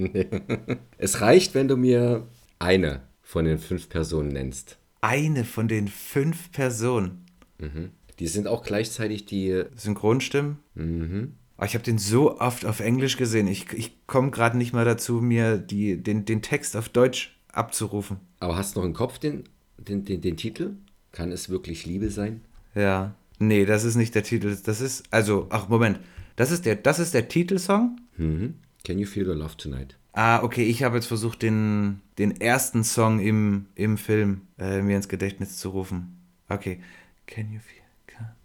es 0.97 1.21
reicht, 1.21 1.53
wenn 1.53 1.67
du 1.67 1.77
mir 1.77 2.25
eine 2.57 3.01
von 3.21 3.45
den 3.45 3.59
fünf 3.59 3.89
Personen 3.89 4.29
nennst. 4.29 4.79
Eine 5.01 5.45
von 5.45 5.67
den 5.67 5.87
fünf 5.87 6.51
Personen? 6.51 7.27
Mhm. 7.59 7.91
Die 8.17 8.27
sind 8.27 8.47
auch 8.47 8.63
gleichzeitig 8.63 9.27
die 9.27 9.65
Synchronstimmen? 9.75 10.57
Mhm. 10.73 11.35
Oh, 11.63 11.65
ich 11.65 11.75
habe 11.75 11.83
den 11.85 11.97
so 11.97 12.41
oft 12.41 12.65
auf 12.65 12.81
Englisch 12.81 13.15
gesehen. 13.15 13.47
Ich, 13.47 13.71
ich 13.71 14.05
komme 14.05 14.31
gerade 14.31 14.57
nicht 14.57 14.73
mal 14.73 14.83
dazu, 14.83 15.21
mir 15.21 15.57
die, 15.57 15.95
den, 15.95 16.25
den 16.25 16.41
Text 16.41 16.75
auf 16.75 16.89
Deutsch 16.89 17.39
abzurufen. 17.53 18.17
Aber 18.41 18.57
hast 18.57 18.75
du 18.75 18.81
noch 18.81 18.85
im 18.85 18.93
Kopf 18.93 19.17
den, 19.17 19.45
den, 19.77 20.03
den, 20.03 20.19
den 20.19 20.35
Titel? 20.35 20.75
Kann 21.13 21.31
es 21.31 21.47
wirklich 21.47 21.85
Liebe 21.85 22.09
sein? 22.09 22.41
Ja. 22.75 23.15
Nee, 23.39 23.65
das 23.65 23.85
ist 23.85 23.95
nicht 23.95 24.13
der 24.13 24.23
Titel. 24.23 24.57
Das 24.61 24.81
ist, 24.81 25.05
also, 25.09 25.47
ach, 25.51 25.69
Moment. 25.69 26.01
Das 26.35 26.51
ist 26.51 26.65
der, 26.65 26.75
das 26.75 26.99
ist 26.99 27.13
der 27.13 27.29
Titelsong? 27.29 27.97
Mhm. 28.17 28.55
Can 28.83 28.99
you 28.99 29.05
feel 29.05 29.25
the 29.25 29.31
love 29.31 29.55
tonight? 29.55 29.97
Ah, 30.11 30.43
okay, 30.43 30.65
ich 30.65 30.83
habe 30.83 30.95
jetzt 30.95 31.07
versucht, 31.07 31.41
den, 31.43 32.01
den 32.17 32.41
ersten 32.41 32.83
Song 32.83 33.21
im, 33.21 33.67
im 33.75 33.97
Film 33.97 34.41
äh, 34.59 34.81
mir 34.81 34.97
ins 34.97 35.07
Gedächtnis 35.07 35.57
zu 35.57 35.69
rufen. 35.69 36.17
Okay. 36.49 36.81
Can 37.25 37.53
you 37.53 37.59
feel, 37.61 37.83
kann, 38.05 38.35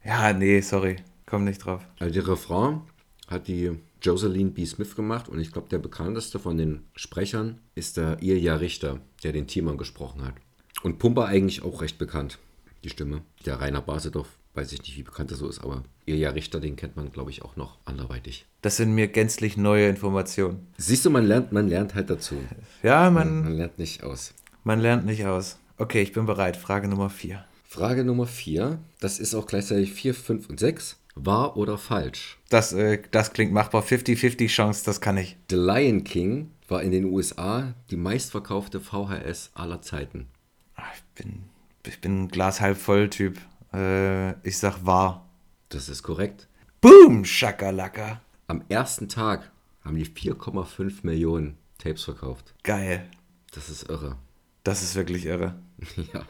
Ja, 0.03 0.31
nee, 0.31 0.62
sorry, 0.62 0.98
komm 1.25 1.43
nicht 1.43 1.65
drauf. 1.65 1.86
Also 2.00 2.13
der 2.13 2.27
Refrain 2.27 2.81
hat 3.27 3.48
die 3.48 3.77
Jocelyn 4.01 4.53
B. 4.53 4.65
Smith 4.65 4.96
gemacht 4.96 5.27
und 5.27 5.39
ich 5.39 5.51
glaube, 5.51 5.67
der 5.69 5.79
bekannteste 5.79 6.39
von 6.39 6.57
den 6.57 6.86
Sprechern 6.96 7.60
ist 7.75 7.98
der 7.98 8.22
Ilja 8.22 8.55
Richter, 8.55 9.01
der 9.24 9.34
den 9.34 9.48
Timon 9.48 9.77
gesprochen 9.77 10.24
hat. 10.24 10.36
Und 10.84 11.00
Pumper 11.00 11.25
eigentlich 11.25 11.63
auch 11.63 11.81
recht 11.81 11.98
bekannt, 11.98 12.39
die 12.84 12.89
Stimme. 12.89 13.24
Der 13.46 13.60
Rainer 13.60 13.81
Basedorf, 13.81 14.37
weiß 14.58 14.72
ich 14.74 14.82
nicht, 14.82 14.98
wie 14.98 15.04
bekannt 15.04 15.32
er 15.32 15.38
so 15.38 15.48
ist, 15.48 15.60
aber 15.64 15.84
Ilja 16.06 16.32
Richter, 16.32 16.60
den 16.60 16.76
kennt 16.76 16.96
man, 16.98 17.12
glaube 17.12 17.30
ich, 17.32 17.42
auch 17.44 17.56
noch 17.56 17.78
anderweitig. 17.86 18.46
Das 18.62 18.78
sind 18.78 18.94
mir 18.96 19.08
gänzlich 19.08 19.56
neue 19.56 19.88
Informationen. 19.88 20.68
Siehst 20.78 21.06
du, 21.06 21.10
man 21.10 21.26
lernt, 21.26 21.52
man 21.52 21.68
lernt 21.70 21.96
halt 21.96 22.10
dazu. 22.10 22.36
Ja, 22.84 23.10
man, 23.10 23.44
Man 23.44 23.54
lernt 23.54 23.78
nicht 23.80 24.04
aus. 24.04 24.34
man 24.64 24.80
lernt 24.80 25.06
nicht 25.06 25.26
aus. 25.26 25.58
Okay, 25.78 26.02
ich 26.02 26.12
bin 26.12 26.26
bereit. 26.26 26.58
Frage 26.58 26.88
Nummer 26.88 27.10
4. 27.10 27.46
Frage 27.70 28.04
Nummer 28.04 28.26
4, 28.26 28.80
das 29.00 29.20
ist 29.20 29.36
auch 29.36 29.46
gleichzeitig 29.46 29.94
4, 29.94 30.14
5 30.16 30.50
und 30.50 30.60
6. 30.60 30.98
Wahr 31.16 31.58
oder 31.58 31.78
falsch? 31.78 32.38
Das, 32.50 32.74
äh, 32.74 33.02
das 33.12 33.34
klingt 33.34 33.52
machbar. 33.52 33.84
50-50 33.84 34.48
Chance, 34.48 34.84
das 34.86 35.02
kann 35.02 35.18
ich. 35.18 35.36
The 35.50 35.56
Lion 35.56 36.04
King 36.04 36.52
war 36.68 36.82
in 36.84 36.92
den 36.92 37.06
USA 37.06 37.74
die 37.92 37.98
meistverkaufte 37.98 38.80
VHS 38.80 39.52
aller 39.54 39.82
Zeiten. 39.82 40.28
Ah, 40.76 40.84
Ich 40.96 41.24
bin, 41.24 41.44
ich 41.88 42.00
bin 42.02 42.24
ein 42.24 42.28
Glas 42.30 42.62
halb 42.62 42.78
voll 42.78 43.10
Typ. 43.10 43.38
Äh, 43.77 44.31
ich 44.48 44.57
sag 44.57 44.86
wahr. 44.86 45.29
Das 45.69 45.89
ist 45.89 46.01
korrekt. 46.03 46.48
Boom, 46.81 47.25
Schakalaka. 47.25 48.22
Am 48.48 48.63
ersten 48.69 49.10
Tag 49.10 49.51
haben 49.84 49.96
die 49.96 50.05
4,5 50.05 51.00
Millionen 51.03 51.57
Tapes 51.77 52.03
verkauft. 52.05 52.53
Geil. 52.63 53.07
Das 53.53 53.69
ist 53.69 53.89
irre. 53.89 54.17
Das 54.63 54.81
ist 54.84 54.96
wirklich 54.96 55.25
irre. 55.25 55.55
ja. 56.13 56.24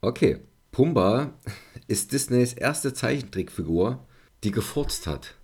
Okay. 0.00 0.40
Pumba 0.72 1.32
ist 1.86 2.12
Disneys 2.12 2.52
erste 2.52 2.92
Zeichentrickfigur, 2.92 4.04
die 4.42 4.50
gefurzt 4.50 5.06
hat. 5.06 5.36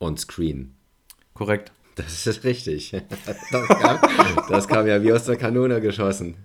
On 0.00 0.16
screen. 0.16 0.74
Korrekt. 1.34 1.72
Das 1.94 2.26
ist 2.26 2.44
richtig. 2.44 2.92
Das 3.50 3.68
kam, 3.68 3.98
das 4.48 4.68
kam 4.68 4.86
ja 4.86 5.02
wie 5.02 5.12
aus 5.12 5.24
der 5.24 5.36
Kanone 5.36 5.80
geschossen. 5.80 6.36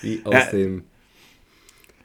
Wie 0.00 0.24
aus 0.24 0.34
Ja. 0.34 0.50
dem. 0.50 0.84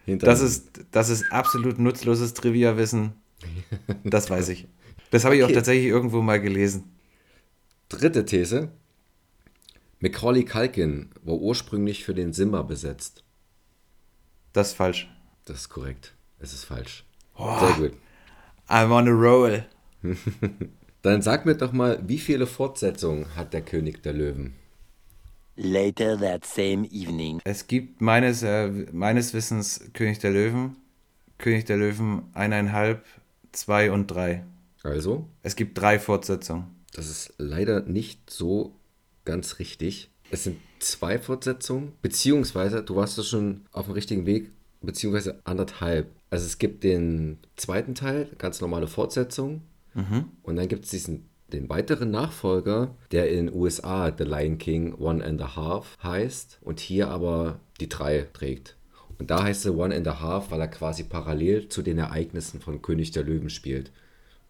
Das 0.05 0.41
ist, 0.41 0.81
das 0.91 1.09
ist 1.09 1.31
absolut 1.31 1.79
nutzloses 1.79 2.33
Trivia-Wissen. 2.33 3.13
Das 4.05 4.29
weiß 4.29 4.49
ich. 4.49 4.67
Das 5.11 5.25
habe 5.25 5.35
ich 5.35 5.43
auch 5.43 5.47
Okay. 5.47 5.55
tatsächlich 5.55 5.87
irgendwo 5.87 6.21
mal 6.21 6.39
gelesen. 6.39 6.85
Dritte 7.89 8.25
These. 8.25 8.69
Macaulay 9.99 10.45
Culkin 10.45 11.09
war 11.23 11.35
ursprünglich 11.35 12.03
für 12.05 12.13
den 12.13 12.31
Simba 12.33 12.61
besetzt. 12.61 13.23
Das 14.53 14.69
ist 14.69 14.73
falsch. 14.75 15.09
Das 15.45 15.57
ist 15.61 15.69
korrekt. 15.69 16.13
Es 16.39 16.53
ist 16.53 16.63
falsch. 16.65 17.05
Boah. 17.35 17.59
Sehr 17.59 17.89
gut. 17.89 17.97
I'm 18.69 18.91
on 18.91 19.07
a 19.07 19.11
roll. 19.11 19.65
Dann 21.01 21.21
sag 21.21 21.45
mir 21.45 21.55
doch 21.55 21.73
mal, 21.73 22.01
wie 22.07 22.17
viele 22.19 22.47
Fortsetzungen 22.47 23.35
hat 23.35 23.53
der 23.53 23.61
König 23.61 24.03
der 24.03 24.13
Löwen? 24.13 24.53
Later 25.55 26.17
that 26.19 26.45
same 26.45 26.85
evening. 26.91 27.39
Es 27.43 27.67
gibt 27.67 28.01
meines, 28.01 28.41
äh, 28.43 28.69
meines 28.91 29.33
Wissens 29.33 29.81
König 29.93 30.19
der 30.19 30.31
Löwen, 30.31 30.77
König 31.37 31.65
der 31.65 31.77
Löwen 31.77 32.23
eineinhalb, 32.33 33.05
zwei 33.51 33.91
und 33.91 34.07
drei. 34.07 34.43
Also, 34.83 35.27
Es 35.43 35.55
gibt 35.55 35.77
drei 35.77 35.99
Fortsetzungen. 35.99 36.65
das 36.93 37.09
ist 37.09 37.33
leider 37.37 37.81
nicht 37.83 38.29
so 38.29 38.75
ganz 39.25 39.59
richtig. 39.59 40.09
Es 40.31 40.43
sind 40.43 40.57
zwei 40.79 41.17
Fortsetzungen, 41.19 41.93
beziehungsweise 42.01 42.83
du 42.83 42.95
warst 42.95 43.17
doch 43.17 43.23
schon 43.23 43.61
auf 43.71 43.85
dem 43.85 43.93
richtigen 43.93 44.25
Weg, 44.25 44.51
beziehungsweise 44.81 45.39
anderthalb. 45.45 46.11
Also 46.29 46.45
es 46.45 46.57
gibt 46.57 46.83
den 46.83 47.37
zweiten 47.55 47.95
Teil, 47.95 48.27
ganz 48.37 48.59
normale 48.59 48.87
Fortsetzung, 48.87 49.61
und 50.41 50.55
dann 50.55 50.67
gibt 50.67 50.85
es 50.85 50.91
diesen 50.91 51.29
den 51.53 51.69
weiteren 51.69 52.11
Nachfolger, 52.11 52.95
der 53.11 53.29
in 53.29 53.53
USA 53.53 54.11
The 54.15 54.23
Lion 54.23 54.57
King 54.57 54.93
One 54.95 55.23
and 55.23 55.41
a 55.41 55.55
Half 55.55 55.97
heißt 56.03 56.59
und 56.61 56.79
hier 56.79 57.09
aber 57.09 57.59
die 57.79 57.89
drei 57.89 58.27
trägt. 58.33 58.75
Und 59.19 59.29
da 59.29 59.43
heißt 59.43 59.65
er 59.65 59.77
One 59.77 59.95
and 59.95 60.07
a 60.07 60.19
Half, 60.19 60.51
weil 60.51 60.59
er 60.59 60.67
quasi 60.67 61.03
parallel 61.03 61.69
zu 61.69 61.81
den 61.81 61.97
Ereignissen 61.97 62.59
von 62.59 62.81
König 62.81 63.11
der 63.11 63.23
Löwen 63.23 63.49
spielt. 63.49 63.91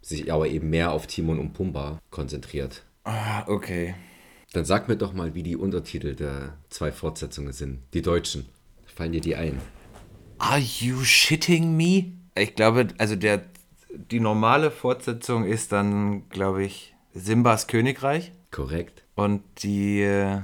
Sich 0.02 0.32
aber 0.32 0.48
eben 0.48 0.70
mehr 0.70 0.92
auf 0.92 1.08
Timon 1.08 1.40
und 1.40 1.54
Pumba 1.54 2.00
konzentriert. 2.10 2.84
Ah, 3.04 3.44
okay. 3.48 3.96
Dann 4.54 4.66
sag 4.66 4.88
mir 4.88 4.96
doch 4.96 5.14
mal, 5.14 5.36
wie 5.36 5.44
die 5.44 5.56
Untertitel 5.56 6.16
der 6.16 6.58
zwei 6.70 6.92
Fortsetzungen 6.92 7.54
sind. 7.54 7.80
Die 7.94 8.02
deutschen. 8.02 8.46
Fallen 8.86 9.12
dir 9.12 9.22
die 9.22 9.36
ein? 9.36 9.60
Are 10.38 10.60
you 10.60 11.04
shitting 11.04 11.76
me? 11.76 12.14
Ich 12.36 12.56
glaube, 12.56 12.88
also 12.98 13.16
der, 13.16 13.44
die 13.90 14.20
normale 14.20 14.72
Fortsetzung 14.72 15.46
ist 15.46 15.72
dann, 15.72 16.30
glaube 16.30 16.64
ich, 16.64 16.93
Simbas 17.14 17.68
Königreich. 17.68 18.32
Korrekt. 18.52 19.04
Und 19.16 19.44
die 19.64 20.02
äh, 20.02 20.42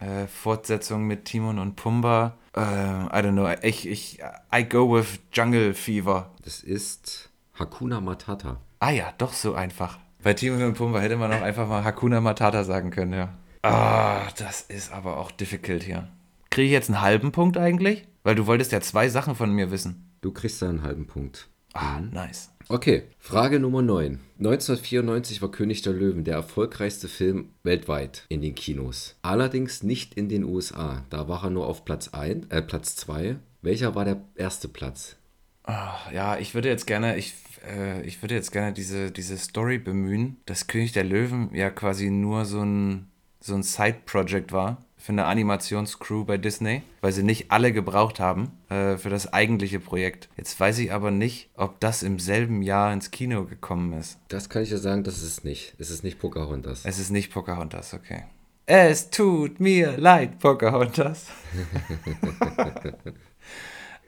äh, 0.00 0.26
Fortsetzung 0.26 1.06
mit 1.06 1.24
Timon 1.24 1.58
und 1.58 1.76
Pumba, 1.76 2.36
äh, 2.56 2.60
I 2.60 3.22
don't 3.22 3.32
know, 3.32 3.48
ich, 3.62 3.86
ich, 3.86 4.20
I 4.54 4.64
go 4.64 4.92
with 4.92 5.20
Jungle 5.32 5.74
Fever. 5.74 6.30
Das 6.44 6.62
ist 6.62 7.30
Hakuna 7.58 8.00
Matata. 8.00 8.60
Ah 8.80 8.90
ja, 8.90 9.12
doch 9.18 9.32
so 9.32 9.54
einfach. 9.54 9.98
Bei 10.22 10.34
Timon 10.34 10.62
und 10.62 10.74
Pumba 10.74 11.00
hätte 11.00 11.16
man 11.16 11.32
auch 11.32 11.42
einfach 11.42 11.68
mal 11.68 11.84
Hakuna 11.84 12.20
Matata 12.20 12.64
sagen 12.64 12.90
können, 12.90 13.12
ja. 13.12 13.34
Ah, 13.62 14.28
das 14.38 14.62
ist 14.62 14.92
aber 14.92 15.18
auch 15.18 15.30
difficult 15.30 15.82
hier. 15.82 16.08
Kriege 16.50 16.66
ich 16.66 16.72
jetzt 16.72 16.88
einen 16.88 17.00
halben 17.00 17.30
Punkt 17.30 17.56
eigentlich? 17.58 18.08
Weil 18.22 18.34
du 18.34 18.46
wolltest 18.46 18.72
ja 18.72 18.80
zwei 18.80 19.08
Sachen 19.08 19.34
von 19.34 19.52
mir 19.52 19.70
wissen. 19.70 20.10
Du 20.20 20.32
kriegst 20.32 20.60
da 20.60 20.68
einen 20.68 20.82
halben 20.82 21.06
Punkt. 21.06 21.48
Ah, 21.72 22.00
nice. 22.00 22.50
Okay, 22.72 23.02
Frage 23.18 23.58
Nummer 23.58 23.82
9. 23.82 24.20
1994 24.38 25.42
war 25.42 25.50
König 25.50 25.82
der 25.82 25.92
Löwen 25.92 26.22
der 26.22 26.36
erfolgreichste 26.36 27.08
Film 27.08 27.48
weltweit 27.64 28.26
in 28.28 28.42
den 28.42 28.54
Kinos. 28.54 29.16
Allerdings 29.22 29.82
nicht 29.82 30.14
in 30.14 30.28
den 30.28 30.44
USA. 30.44 31.04
Da 31.10 31.26
war 31.26 31.42
er 31.42 31.50
nur 31.50 31.66
auf 31.66 31.84
Platz 31.84 32.10
1, 32.14 32.46
äh, 32.50 32.62
Platz 32.62 32.94
2. 32.94 33.40
Welcher 33.60 33.96
war 33.96 34.04
der 34.04 34.22
erste 34.36 34.68
Platz 34.68 35.16
Ah, 35.64 35.96
ja, 36.14 36.38
ich 36.38 36.54
würde 36.54 36.68
jetzt 36.68 36.86
gerne, 36.86 37.18
ich, 37.18 37.34
äh, 37.68 38.02
ich 38.02 38.22
würde 38.22 38.36
jetzt 38.36 38.52
gerne 38.52 38.72
diese, 38.72 39.10
diese 39.10 39.36
Story 39.36 39.78
bemühen, 39.78 40.36
dass 40.46 40.68
König 40.68 40.92
der 40.92 41.02
Löwen 41.02 41.52
ja 41.52 41.70
quasi 41.70 42.08
nur 42.08 42.44
so 42.44 42.62
ein, 42.62 43.08
so 43.40 43.56
ein 43.56 43.64
Side-Project 43.64 44.52
war 44.52 44.86
für 45.00 45.12
eine 45.12 45.24
Animationscrew 45.24 46.24
bei 46.24 46.36
Disney, 46.36 46.82
weil 47.00 47.12
sie 47.12 47.22
nicht 47.22 47.50
alle 47.50 47.72
gebraucht 47.72 48.20
haben 48.20 48.52
äh, 48.68 48.98
für 48.98 49.08
das 49.08 49.32
eigentliche 49.32 49.80
Projekt. 49.80 50.28
Jetzt 50.36 50.60
weiß 50.60 50.78
ich 50.78 50.92
aber 50.92 51.10
nicht, 51.10 51.48
ob 51.54 51.80
das 51.80 52.02
im 52.02 52.18
selben 52.18 52.62
Jahr 52.62 52.92
ins 52.92 53.10
Kino 53.10 53.44
gekommen 53.44 53.94
ist. 53.94 54.18
Das 54.28 54.50
kann 54.50 54.62
ich 54.62 54.68
dir 54.68 54.78
sagen, 54.78 55.02
das 55.02 55.16
ist 55.16 55.24
es 55.24 55.44
nicht. 55.44 55.74
Es 55.78 55.90
ist 55.90 56.04
nicht 56.04 56.18
Pocahontas. 56.18 56.84
Es 56.84 56.98
ist 56.98 57.10
nicht 57.10 57.32
Pocahontas, 57.32 57.94
okay. 57.94 58.24
Es 58.66 59.10
tut 59.10 59.58
mir 59.58 59.96
leid, 59.96 60.38
Pocahontas. 60.38 61.26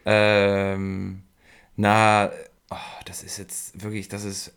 ähm, 0.05 1.23
na, 1.75 2.31
oh, 2.71 2.77
das 3.07 3.23
ist 3.23 3.39
jetzt 3.39 3.83
wirklich, 3.83 4.09
das 4.09 4.25
ist 4.25 4.53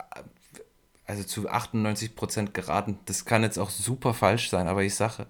also 1.07 1.23
zu 1.23 1.49
98% 1.49 2.51
geraten. 2.51 2.99
Das 3.05 3.25
kann 3.25 3.43
jetzt 3.43 3.57
auch 3.57 3.69
super 3.69 4.13
falsch 4.13 4.49
sein, 4.49 4.67
aber 4.67 4.83
ich 4.83 4.95
sage, 4.95 5.27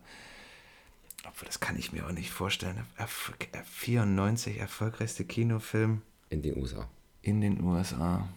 obwohl 1.35 1.47
das 1.47 1.59
kann 1.59 1.77
ich 1.77 1.91
mir 1.91 2.05
auch 2.05 2.11
nicht 2.11 2.31
vorstellen. 2.31 2.79
Erf 2.97 3.33
94 3.71 4.57
erfolgreichste 4.59 5.25
Kinofilm 5.25 6.01
In 6.29 6.41
den 6.41 6.57
USA. 6.57 6.87
in 7.21 7.41
den 7.41 7.61
USA. 7.61 8.27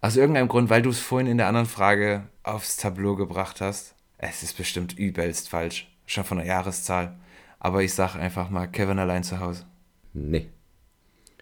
Aus 0.00 0.16
irgendeinem 0.16 0.48
Grund, 0.48 0.68
weil 0.68 0.82
du 0.82 0.90
es 0.90 0.98
vorhin 0.98 1.28
in 1.30 1.36
der 1.36 1.46
anderen 1.46 1.66
Frage 1.68 2.28
aufs 2.42 2.76
Tableau 2.76 3.14
gebracht 3.14 3.60
hast. 3.60 3.94
Es 4.18 4.42
ist 4.42 4.56
bestimmt 4.56 4.98
übelst 4.98 5.48
falsch. 5.48 5.88
Schon 6.06 6.24
von 6.24 6.38
der 6.38 6.46
Jahreszahl. 6.46 7.16
Aber 7.60 7.82
ich 7.82 7.94
sage 7.94 8.18
einfach 8.18 8.50
mal 8.50 8.66
Kevin 8.66 8.98
allein 8.98 9.22
zu 9.22 9.38
Hause. 9.38 9.66
Nee. 10.12 10.48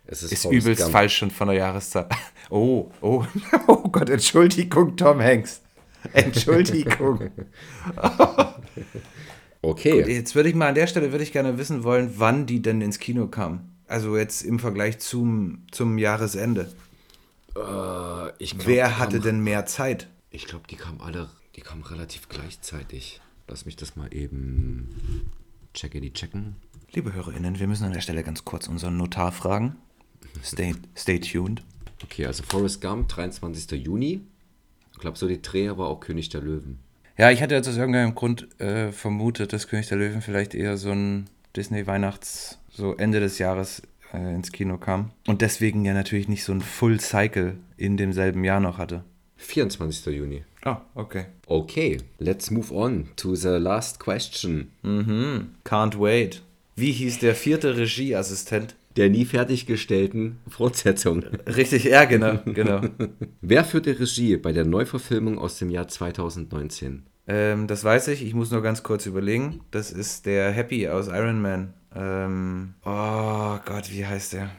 Es 0.05 0.23
ist, 0.23 0.33
Ist 0.33 0.45
übelst 0.47 0.83
Gump. 0.83 0.93
falsch 0.93 1.17
schon 1.17 1.31
von 1.31 1.49
der 1.49 1.57
Jahreszahl. 1.57 2.09
Oh, 2.51 2.91
oh, 3.03 3.27
oh 3.67 3.89
Gott, 3.91 4.09
Entschuldigung, 4.09 4.97
Tom 4.97 5.21
Hanks. 5.21 5.61
Entschuldigung. 6.15 7.31
Okay. 9.63 10.05
Jetzt 10.09 10.35
würde 10.35 10.49
ich 10.49 10.55
mal 10.55 10.69
an 10.69 10.75
der 10.75 10.87
Stelle 10.87 11.11
würde 11.13 11.25
ich 11.25 11.33
gerne 11.33 11.59
wissen 11.59 11.83
wollen, 11.85 12.15
wann 12.17 12.47
die 12.47 12.63
denn 12.63 12.81
ins 12.81 12.99
Kino 12.99 13.27
kam. 13.27 13.69
Also 13.87 14.17
jetzt 14.17 14.43
im 14.43 14.59
Vergleich 14.59 14.99
zum, 14.99 15.63
zum 15.73 15.99
Jahresende. 15.99 16.71
Äh, 17.57 18.31
ich 18.39 18.53
glaub, 18.57 18.67
Wer 18.67 18.99
hatte 18.99 19.13
kamen- 19.19 19.23
denn 19.25 19.41
mehr 19.41 19.67
Zeit? 19.67 20.09
Ich 20.31 20.47
glaube, 20.47 20.67
die 20.71 20.77
kamen 20.77 21.01
alle, 21.01 21.29
die 21.57 21.61
kamen 21.63 21.83
relativ 21.83 22.29
gleichzeitig. 22.29 23.21
Lass 23.49 23.65
mich 23.67 23.77
das 23.77 23.97
mal 23.97 24.13
eben 24.15 25.31
checke 25.75 26.01
die 26.01 26.13
checken. 26.13 26.57
Liebe 26.93 27.13
HörerInnen, 27.13 27.59
wir 27.59 27.67
müssen 27.67 27.85
an 27.85 27.93
der 27.93 28.01
Stelle 28.01 28.23
ganz 28.23 28.45
kurz 28.45 28.69
unseren 28.69 28.97
Notar 28.97 29.33
fragen. 29.33 29.77
Stay, 30.45 30.75
stay 30.97 31.19
tuned. 31.19 31.63
Okay, 32.05 32.27
also 32.27 32.43
Forrest 32.43 32.81
Gump, 32.81 33.09
23. 33.09 33.73
Juni. 33.83 34.21
Ich 34.93 34.99
glaube, 34.99 35.17
so 35.19 35.27
die 35.27 35.41
Dreh 35.43 35.69
war 35.77 35.89
auch 35.89 36.01
König 36.01 36.29
der 36.29 36.43
Löwen. 36.43 36.79
Ja, 37.19 37.33
ich 37.33 37.43
hatte 37.43 37.57
jetzt 37.57 37.69
aus 37.69 37.77
irgendeinem 37.77 38.15
Grund 38.15 38.61
äh, 38.61 38.93
vermutet, 38.93 39.53
dass 39.53 39.67
König 39.67 39.89
der 39.89 39.99
Löwen 39.99 40.23
vielleicht 40.23 40.55
eher 40.55 40.77
so 40.77 40.93
ein 40.93 41.29
Disney-Weihnachts-, 41.57 42.59
so 42.71 42.95
Ende 42.95 43.19
des 43.19 43.39
Jahres 43.39 43.83
äh, 44.15 44.35
ins 44.35 44.53
Kino 44.53 44.79
kam. 44.79 45.11
Und 45.27 45.43
deswegen 45.43 45.85
ja 45.85 45.95
natürlich 45.95 46.29
nicht 46.29 46.45
so 46.45 46.53
ein 46.53 46.61
Full 46.61 47.01
Cycle 47.01 47.57
in 47.77 47.97
demselben 47.97 48.45
Jahr 48.45 48.61
noch 48.61 48.79
hatte. 48.79 49.03
24. 49.39 50.15
Juni. 50.15 50.45
Ah, 50.65 50.83
okay. 50.95 51.27
Okay, 51.47 51.99
let's 52.19 52.53
move 52.53 52.73
on 52.73 53.09
to 53.17 53.35
the 53.35 53.49
last 53.49 53.99
question. 53.99 54.71
Can't 54.85 55.99
wait. 55.99 56.43
Wie 56.77 56.93
hieß 56.93 57.19
der 57.19 57.35
vierte 57.35 57.77
Regieassistent? 57.77 58.77
Der 58.97 59.11
nie 59.11 59.25
fertiggestellten 59.25 60.39
Fortsetzung. 60.49 61.23
Richtig, 61.47 61.85
ja, 61.85 62.05
genau, 62.05 62.39
genau. 62.45 62.81
Wer 63.41 63.65
führte 63.65 63.99
Regie 63.99 64.37
bei 64.37 64.53
der 64.53 64.65
Neuverfilmung 64.65 65.39
aus 65.39 65.59
dem 65.59 65.71
Jahr 65.71 65.87
2019? 65.87 67.05
Ähm, 67.29 67.67
das 67.67 67.85
weiß 67.85 68.09
ich, 68.09 68.25
ich 68.25 68.35
muss 68.35 68.51
nur 68.51 68.63
ganz 68.63 68.83
kurz 68.83 69.07
überlegen. 69.07 69.61
Das 69.71 69.93
ist 69.93 70.27
der 70.27 70.51
Happy 70.51 70.89
aus 70.89 71.09
Iron 71.09 71.41
Man. 71.41 71.75
Ähm, 71.95 72.75
oh 72.85 73.59
Gott, 73.65 73.91
wie 73.91 74.07
heißt 74.07 74.33
der? 74.33 74.51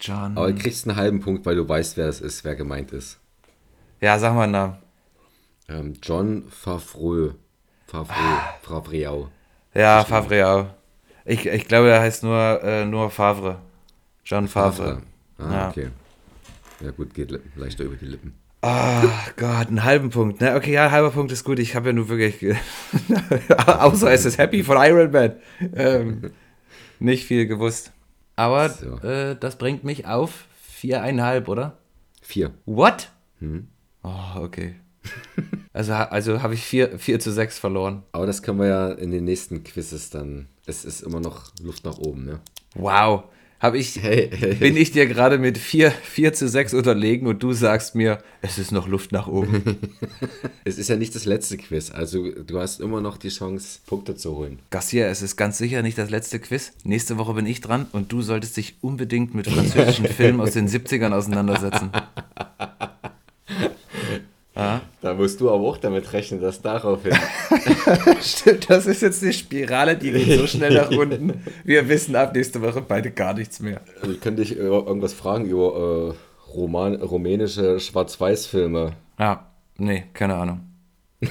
John. 0.00 0.36
Aber 0.36 0.52
du 0.52 0.58
kriegst 0.58 0.88
einen 0.88 0.96
halben 0.96 1.20
Punkt, 1.20 1.44
weil 1.46 1.56
du 1.56 1.68
weißt, 1.68 1.96
wer 1.96 2.08
es 2.08 2.20
ist, 2.20 2.44
wer 2.44 2.54
gemeint 2.54 2.92
ist. 2.92 3.18
Ja, 4.00 4.18
sag 4.18 4.34
mal 4.34 4.44
einen 4.44 4.52
Namen. 4.52 4.76
Ähm, 5.68 5.94
John 6.02 6.44
Favreau. 6.48 7.34
Favreau. 7.86 8.38
Favreau. 8.62 9.28
Ja, 9.74 10.04
Favre. 10.04 10.74
Ich, 11.24 11.44
ich 11.46 11.66
glaube, 11.66 11.90
er 11.90 12.00
heißt 12.00 12.22
nur, 12.22 12.62
äh, 12.62 12.84
nur 12.86 13.10
Favre. 13.10 13.60
John 14.26 14.48
Favre. 14.48 15.00
Ah, 15.38 15.50
Ja. 15.52 15.68
okay. 15.70 15.88
Ja 16.80 16.90
gut, 16.90 17.14
geht 17.14 17.30
le- 17.30 17.40
leichter 17.54 17.84
über 17.84 17.96
die 17.96 18.04
Lippen. 18.06 18.34
Ah, 18.60 19.02
Gott, 19.36 19.68
einen 19.68 19.84
halben 19.84 20.10
Punkt. 20.10 20.40
Ne? 20.40 20.54
Okay, 20.56 20.72
ja, 20.72 20.86
ein 20.86 20.90
halber 20.90 21.10
Punkt 21.10 21.30
ist 21.32 21.44
gut. 21.44 21.58
Ich 21.58 21.74
habe 21.76 21.88
ja 21.88 21.92
nur 21.92 22.08
wirklich. 22.08 22.36
Außer 23.66 24.10
es 24.12 24.24
ist 24.24 24.38
Happy 24.38 24.62
von 24.64 24.76
Iron 24.78 25.10
Man. 25.10 25.32
Ähm, 25.74 26.30
nicht 26.98 27.24
viel 27.26 27.46
gewusst. 27.46 27.92
Aber 28.34 28.68
So. 28.70 28.96
äh, 29.06 29.36
das 29.38 29.56
bringt 29.56 29.84
mich 29.84 30.06
auf 30.06 30.46
viereinhalb, 30.62 31.48
oder? 31.48 31.78
Vier. 32.22 32.52
What? 32.66 33.10
Oh, 34.02 34.10
okay. 34.36 34.74
Also, 35.72 35.92
also 35.92 36.42
habe 36.42 36.54
ich 36.54 36.64
vier, 36.64 36.98
vier 36.98 37.20
zu 37.20 37.30
sechs 37.30 37.58
verloren. 37.58 38.02
Aber 38.12 38.24
das 38.24 38.42
können 38.42 38.58
wir 38.58 38.66
ja 38.66 38.88
in 38.92 39.10
den 39.10 39.24
nächsten 39.24 39.62
Quizzes 39.62 40.08
dann. 40.08 40.46
Es 40.64 40.86
ist 40.86 41.02
immer 41.02 41.20
noch 41.20 41.52
Luft 41.62 41.84
nach 41.84 41.98
oben, 41.98 42.24
ne? 42.24 42.40
Wow. 42.74 43.24
Habe 43.58 43.78
ich, 43.78 44.02
Hey, 44.02 44.30
hey, 44.32 44.54
bin 44.54 44.76
ich 44.76 44.92
dir 44.92 45.06
gerade 45.06 45.38
mit 45.38 45.56
4, 45.56 45.90
4 45.90 46.32
zu 46.34 46.48
6 46.48 46.74
unterlegen 46.74 47.26
und 47.26 47.42
du 47.42 47.54
sagst 47.54 47.94
mir, 47.94 48.18
es 48.42 48.58
ist 48.58 48.70
noch 48.70 48.86
Luft 48.86 49.12
nach 49.12 49.26
oben. 49.26 49.78
Es 50.64 50.78
ist 50.78 50.88
ja 50.88 50.96
nicht 50.96 51.14
das 51.14 51.26
letzte 51.26 51.56
Quiz, 51.58 51.92
also 51.92 52.28
du 52.28 52.58
hast 52.58 52.80
immer 52.80 53.00
noch 53.00 53.18
die 53.18 53.28
Chance, 53.28 53.78
Punkte 53.86 54.16
zu 54.16 54.34
holen. 54.36 54.58
Garcia, 54.70 55.06
es 55.06 55.22
ist 55.22 55.36
ganz 55.36 55.58
sicher 55.58 55.80
nicht 55.80 55.96
das 55.96 56.10
letzte 56.10 56.40
Quiz. 56.40 56.72
Nächste 56.82 57.18
Woche 57.18 57.34
bin 57.34 57.46
ich 57.46 57.60
dran 57.60 57.86
und 57.92 58.10
du 58.10 58.20
solltest 58.20 58.56
dich 58.56 58.74
unbedingt 58.80 59.34
mit 59.34 59.48
französischen 59.48 60.06
Filmen 60.16 60.40
aus 60.40 60.52
den 60.52 60.68
70ern 60.68 61.12
auseinandersetzen. 61.12 61.92
Da 65.06 65.14
musst 65.14 65.40
du 65.40 65.48
aber 65.50 65.62
auch 65.62 65.76
damit 65.76 66.12
rechnen, 66.12 66.40
dass 66.40 66.62
daraufhin. 66.62 67.12
Stimmt, 68.20 68.68
das 68.68 68.86
ist 68.86 69.02
jetzt 69.02 69.22
eine 69.22 69.32
Spirale, 69.32 69.96
die 69.96 70.10
geht 70.10 70.36
so 70.36 70.48
schnell 70.48 70.74
nach 70.74 70.90
unten. 70.98 71.44
Wir 71.62 71.88
wissen 71.88 72.16
ab 72.16 72.34
nächste 72.34 72.60
Woche 72.60 72.82
beide 72.82 73.12
gar 73.12 73.32
nichts 73.32 73.60
mehr. 73.60 73.80
ich 74.02 74.20
könnte 74.20 74.42
dich 74.42 74.56
über 74.56 74.84
irgendwas 74.84 75.12
fragen 75.12 75.44
über 75.44 76.16
äh, 76.16 76.50
Roman, 76.50 76.96
rumänische 76.96 77.78
Schwarz-Weiß-Filme. 77.78 78.94
Ja, 79.16 79.46
nee, 79.78 80.06
keine 80.12 80.34
Ahnung. 80.34 80.62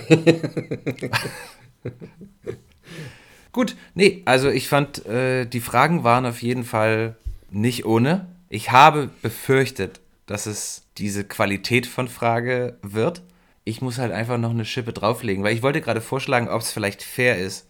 Gut, 3.51 3.75
nee, 3.93 4.21
also 4.23 4.49
ich 4.49 4.69
fand, 4.69 5.05
äh, 5.05 5.43
die 5.43 5.59
Fragen 5.59 6.05
waren 6.05 6.25
auf 6.25 6.41
jeden 6.41 6.63
Fall 6.63 7.17
nicht 7.51 7.85
ohne. 7.85 8.27
Ich 8.47 8.71
habe 8.71 9.09
befürchtet, 9.21 9.99
dass 10.27 10.45
es 10.45 10.83
diese 10.97 11.25
Qualität 11.25 11.85
von 11.87 12.07
Frage 12.07 12.77
wird. 12.81 13.21
Ich 13.65 13.81
muss 13.81 13.97
halt 13.97 14.11
einfach 14.11 14.37
noch 14.37 14.51
eine 14.51 14.63
Schippe 14.63 14.93
drauflegen, 14.93 15.43
weil 15.43 15.53
ich 15.53 15.63
wollte 15.63 15.81
gerade 15.81 16.01
vorschlagen, 16.01 16.47
ob 16.47 16.61
es 16.61 16.71
vielleicht 16.71 17.03
fair 17.03 17.37
ist, 17.37 17.67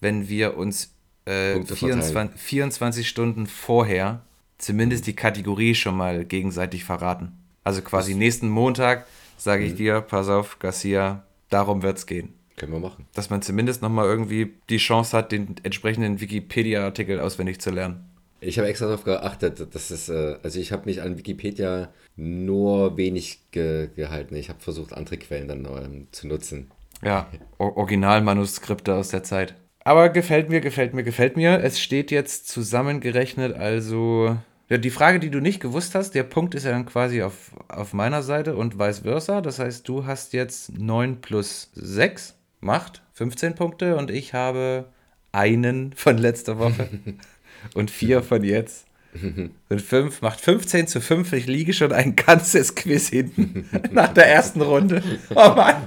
wenn 0.00 0.28
wir 0.28 0.56
uns 0.56 0.94
äh, 1.26 1.52
Punkte 1.52 1.76
24, 1.76 2.40
24 2.40 3.08
Stunden 3.08 3.46
vorher 3.46 4.22
zumindest 4.58 5.06
die 5.06 5.14
Kategorie 5.14 5.74
schon 5.74 5.96
mal 5.96 6.24
gegenseitig 6.24 6.84
verraten. 6.84 7.32
Also 7.62 7.82
quasi 7.82 8.14
nächsten 8.14 8.48
Montag 8.48 9.06
sage 9.36 9.64
ich 9.64 9.74
dir, 9.74 10.00
pass 10.00 10.28
auf, 10.28 10.58
Garcia, 10.58 11.24
darum 11.50 11.82
wird 11.82 11.98
es 11.98 12.06
gehen. 12.06 12.34
Können 12.56 12.72
wir 12.72 12.80
machen. 12.80 13.06
Dass 13.14 13.30
man 13.30 13.42
zumindest 13.42 13.82
nochmal 13.82 14.06
irgendwie 14.06 14.54
die 14.70 14.76
Chance 14.76 15.16
hat, 15.16 15.32
den 15.32 15.56
entsprechenden 15.64 16.20
Wikipedia-Artikel 16.20 17.20
auswendig 17.20 17.60
zu 17.60 17.70
lernen. 17.70 18.08
Ich 18.46 18.58
habe 18.58 18.68
extra 18.68 18.86
darauf 18.86 19.04
geachtet, 19.04 19.74
dass 19.74 19.90
es, 19.90 20.08
äh, 20.08 20.36
also 20.42 20.60
ich 20.60 20.72
habe 20.72 20.84
mich 20.84 21.00
an 21.00 21.16
Wikipedia 21.16 21.88
nur 22.16 22.96
wenig 22.96 23.50
ge 23.50 23.88
gehalten. 23.94 24.36
Ich 24.36 24.48
habe 24.48 24.60
versucht, 24.60 24.92
andere 24.92 25.16
Quellen 25.16 25.48
dann 25.48 25.64
ähm, 25.64 26.08
zu 26.12 26.28
nutzen. 26.28 26.70
Ja, 27.02 27.28
Originalmanuskripte 27.58 28.94
aus 28.94 29.08
der 29.08 29.22
Zeit. 29.22 29.54
Aber 29.80 30.08
gefällt 30.08 30.48
mir, 30.48 30.60
gefällt 30.60 30.94
mir, 30.94 31.02
gefällt 31.02 31.36
mir. 31.36 31.62
Es 31.62 31.80
steht 31.80 32.10
jetzt 32.10 32.48
zusammengerechnet, 32.48 33.54
also. 33.54 34.36
Ja, 34.70 34.78
die 34.78 34.90
Frage, 34.90 35.20
die 35.20 35.30
du 35.30 35.40
nicht 35.40 35.60
gewusst 35.60 35.94
hast, 35.94 36.14
der 36.14 36.22
Punkt 36.22 36.54
ist 36.54 36.64
ja 36.64 36.70
dann 36.70 36.86
quasi 36.86 37.22
auf, 37.22 37.52
auf 37.68 37.92
meiner 37.92 38.22
Seite 38.22 38.56
und 38.56 38.78
vice 38.78 39.00
versa. 39.00 39.42
Das 39.42 39.58
heißt, 39.58 39.86
du 39.86 40.06
hast 40.06 40.32
jetzt 40.32 40.78
9 40.78 41.20
plus 41.20 41.70
6, 41.74 42.34
macht 42.60 43.02
15 43.12 43.54
Punkte 43.54 43.96
und 43.96 44.10
ich 44.10 44.32
habe 44.32 44.86
einen 45.32 45.92
von 45.92 46.16
letzter 46.16 46.58
Woche 46.58 46.88
und 47.74 47.90
vier 47.90 48.22
von 48.22 48.44
jetzt. 48.44 48.86
Und 49.68 49.80
5 49.80 50.22
macht 50.22 50.40
15 50.40 50.88
zu 50.88 51.00
5. 51.00 51.32
Ich 51.34 51.46
liege 51.46 51.72
schon 51.72 51.92
ein 51.92 52.16
ganzes 52.16 52.74
Quiz 52.74 53.10
hinten 53.10 53.68
nach 53.92 54.12
der 54.12 54.26
ersten 54.26 54.60
Runde. 54.60 55.04
Oh 55.30 55.50
Mann. 55.54 55.86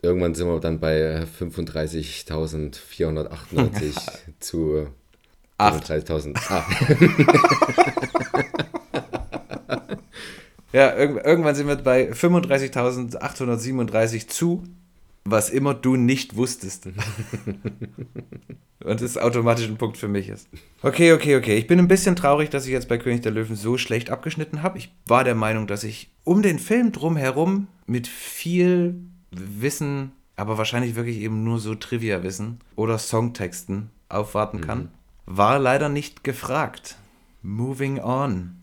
Irgendwann 0.00 0.36
sind 0.36 0.46
wir 0.46 0.60
dann 0.60 0.78
bei 0.78 1.24
35.498 1.40 3.96
zu 4.38 4.86
Acht. 5.58 5.90
35.000. 5.90 6.36
Ah, 6.48 6.64
Ja, 10.72 10.94
irg 10.94 11.24
irgendwann 11.24 11.54
sind 11.54 11.66
wir 11.66 11.76
bei 11.76 12.12
35.837 12.12 14.28
zu, 14.28 14.64
was 15.30 15.50
immer 15.50 15.74
du 15.74 15.96
nicht 15.96 16.36
wusstest. 16.36 16.88
Und 18.84 19.00
das 19.00 19.18
automatisch 19.18 19.66
ein 19.66 19.76
Punkt 19.76 19.96
für 19.96 20.08
mich 20.08 20.28
ist. 20.28 20.48
Okay, 20.82 21.12
okay, 21.12 21.36
okay. 21.36 21.56
Ich 21.56 21.66
bin 21.66 21.78
ein 21.78 21.88
bisschen 21.88 22.16
traurig, 22.16 22.48
dass 22.50 22.64
ich 22.66 22.72
jetzt 22.72 22.88
bei 22.88 22.96
König 22.96 23.22
der 23.22 23.32
Löwen 23.32 23.56
so 23.56 23.76
schlecht 23.76 24.10
abgeschnitten 24.10 24.62
habe. 24.62 24.78
Ich 24.78 24.94
war 25.06 25.24
der 25.24 25.34
Meinung, 25.34 25.66
dass 25.66 25.84
ich 25.84 26.10
um 26.24 26.42
den 26.42 26.58
Film 26.58 26.92
drumherum 26.92 27.66
mit 27.86 28.06
viel 28.06 28.94
Wissen, 29.30 30.12
aber 30.36 30.58
wahrscheinlich 30.58 30.94
wirklich 30.94 31.18
eben 31.18 31.42
nur 31.42 31.58
so 31.58 31.74
Trivia-Wissen 31.74 32.60
oder 32.76 32.98
Songtexten 32.98 33.90
aufwarten 34.08 34.60
kann. 34.60 34.90
War 35.26 35.58
leider 35.58 35.88
nicht 35.88 36.24
gefragt. 36.24 36.96
Moving 37.42 38.00
on. 38.00 38.56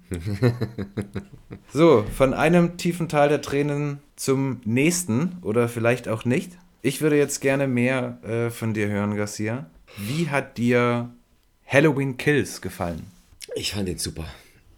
So, 1.73 2.05
von 2.15 2.33
einem 2.33 2.77
tiefen 2.77 3.09
Tal 3.09 3.29
der 3.29 3.41
Tränen 3.41 3.99
zum 4.15 4.61
nächsten 4.65 5.37
oder 5.41 5.67
vielleicht 5.67 6.07
auch 6.07 6.25
nicht. 6.25 6.51
Ich 6.81 7.01
würde 7.01 7.17
jetzt 7.17 7.41
gerne 7.41 7.67
mehr 7.67 8.19
äh, 8.23 8.49
von 8.49 8.73
dir 8.73 8.87
hören, 8.87 9.15
Garcia. 9.15 9.65
Wie 9.97 10.29
hat 10.29 10.57
dir 10.57 11.09
Halloween 11.65 12.17
Kills 12.17 12.61
gefallen? 12.61 13.07
ich 13.55 13.71
fand 13.71 13.87
den 13.87 13.97
super. 13.97 14.25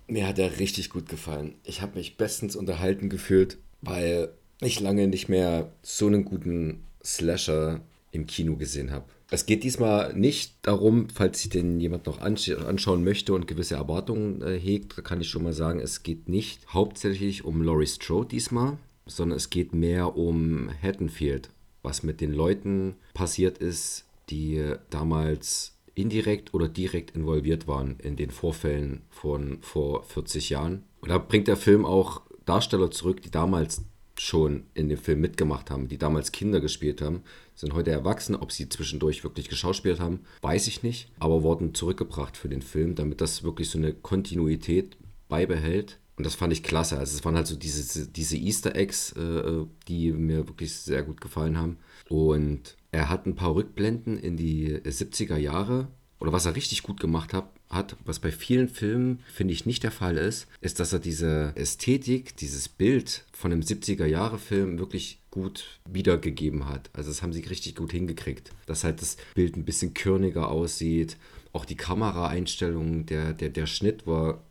Mir 0.08 0.28
hat 0.28 0.40
er 0.40 0.60
richtig 0.60 0.90
gut 0.90 1.10
gefallen. 1.10 1.56
Ich 1.64 1.82
habe 1.82 1.98
mich 1.98 2.16
bestens 2.16 2.56
unterhalten 2.56 3.10
gefühlt, 3.10 3.58
weil 3.82 4.30
ich 4.62 4.80
lange 4.80 5.08
nicht 5.08 5.28
mehr 5.28 5.72
so 5.82 6.08
einen 6.08 6.24
guten 6.24 6.84
Slasher 7.04 7.82
im 8.12 8.26
Kino 8.28 8.56
gesehen 8.56 8.92
habe. 8.92 9.06
Es 9.30 9.46
geht 9.46 9.64
diesmal 9.64 10.14
nicht 10.14 10.56
darum, 10.62 11.10
falls 11.10 11.42
sich 11.42 11.50
den 11.50 11.80
jemand 11.80 12.06
noch 12.06 12.22
ansch 12.22 12.50
anschauen 12.50 13.04
möchte 13.04 13.34
und 13.34 13.48
gewisse 13.48 13.76
Erwartungen 13.76 14.42
äh, 14.42 14.58
hegt, 14.58 15.04
kann 15.04 15.20
ich 15.20 15.30
schon 15.30 15.44
mal 15.44 15.54
sagen, 15.54 15.80
es 15.80 16.04
geht 16.04 16.30
nicht 16.30 16.74
hauptsächlich 16.74 17.44
um 17.44 17.62
Laurie 17.62 17.88
Strode 17.88 18.30
diesmal, 18.30 18.78
sondern 19.06 19.38
es 19.38 19.50
geht 19.50 19.74
mehr 19.74 20.16
um 20.16 20.70
Haddonfield, 20.82 21.50
was 21.84 22.04
mit 22.04 22.22
den 22.22 22.32
Leuten 22.32 22.96
passiert 23.14 23.58
ist, 23.58 24.06
die 24.30 24.74
damals 24.90 25.78
indirekt 25.94 26.54
oder 26.54 26.70
direkt 26.70 27.12
involviert 27.12 27.68
waren 27.68 28.00
in 28.00 28.16
den 28.16 28.30
Vorfällen 28.30 29.02
von 29.10 29.58
vor 29.62 30.04
40 30.04 30.50
Jahren. 30.50 30.84
Und 31.02 31.10
da 31.10 31.18
bringt 31.18 31.48
der 31.48 31.58
Film 31.58 31.86
auch 31.86 32.22
Darsteller 32.46 32.92
zurück, 32.92 33.22
die 33.22 33.32
damals 33.32 33.84
schon 34.20 34.64
in 34.74 34.90
dem 34.90 34.98
Film 34.98 35.22
mitgemacht 35.22 35.70
haben, 35.72 35.88
die 35.88 35.98
damals 35.98 36.32
Kinder 36.32 36.60
gespielt 36.60 37.02
haben, 37.02 37.24
sind 37.56 37.74
heute 37.74 37.92
erwachsen. 37.92 38.36
Ob 38.36 38.52
sie 38.52 38.70
zwischendurch 38.70 39.24
wirklich 39.24 39.50
geschauspielt 39.50 40.00
haben, 40.00 40.22
weiß 40.42 40.68
ich 40.68 40.84
nicht, 40.84 41.12
aber 41.20 41.44
wurden 41.44 41.74
zurückgebracht 41.74 42.38
für 42.38 42.50
den 42.50 42.62
Film, 42.62 42.96
damit 42.96 43.22
das 43.22 43.44
wirklich 43.44 43.70
so 43.70 43.78
eine 43.78 43.94
Kontinuität 43.94 44.98
beibehält. 45.28 46.00
Und 46.18 46.26
das 46.26 46.36
fand 46.36 46.52
ich 46.52 46.64
klasse. 46.64 46.98
Also 46.98 47.16
es 47.16 47.24
waren 47.26 47.36
halt 47.36 47.46
so 47.46 47.56
diese, 47.56 48.08
diese 48.08 48.38
Easter 48.38 48.76
Eggs, 48.76 49.12
äh, 49.12 49.66
die 49.88 50.12
mir 50.12 50.48
wirklich 50.48 50.74
sehr 50.74 51.04
gut 51.04 51.22
gefallen 51.22 51.58
haben. 51.58 51.78
Und 52.10 52.76
er 52.92 53.10
hat 53.10 53.28
ein 53.28 53.36
paar 53.36 53.54
Rückblenden 53.54 54.18
in 54.18 54.36
die 54.36 54.76
70er 54.78 55.38
Jahre. 55.38 55.90
Oder 56.20 56.34
was 56.34 56.46
er 56.46 56.56
richtig 56.56 56.84
gut 56.84 57.00
gemacht 57.00 57.34
hat, 57.34 57.48
hat, 57.70 57.96
was 58.06 58.20
bei 58.20 58.32
vielen 58.32 58.70
Filmen, 58.70 59.20
finde 59.32 59.54
ich, 59.54 59.66
nicht 59.66 59.84
der 59.84 59.92
Fall 59.92 60.18
ist, 60.18 60.48
ist, 60.62 60.80
dass 60.80 60.94
er 60.94 61.00
diese 61.00 61.52
Ästhetik, 61.56 62.36
dieses 62.38 62.70
Bild 62.70 63.26
von 63.34 63.52
einem 63.52 63.62
70er-Jahre-Film 63.62 64.80
wirklich 64.80 65.20
gut 65.32 65.80
wiedergegeben 65.88 66.68
hat. 66.68 66.90
Also 66.94 67.10
das 67.10 67.22
haben 67.22 67.34
sie 67.34 67.42
richtig 67.42 67.76
gut 67.76 67.92
hingekriegt. 67.92 68.52
Dass 68.66 68.84
halt 68.84 69.02
das 69.02 69.18
Bild 69.36 69.56
ein 69.58 69.66
bisschen 69.66 69.94
körniger 69.94 70.50
aussieht. 70.50 71.18
Auch 71.54 71.66
die 71.66 71.76
Kameraeinstellungen, 71.76 73.06
der, 73.06 73.34
der, 73.34 73.50
der 73.50 73.68
Schnitt 73.68 74.08
war 74.08 74.42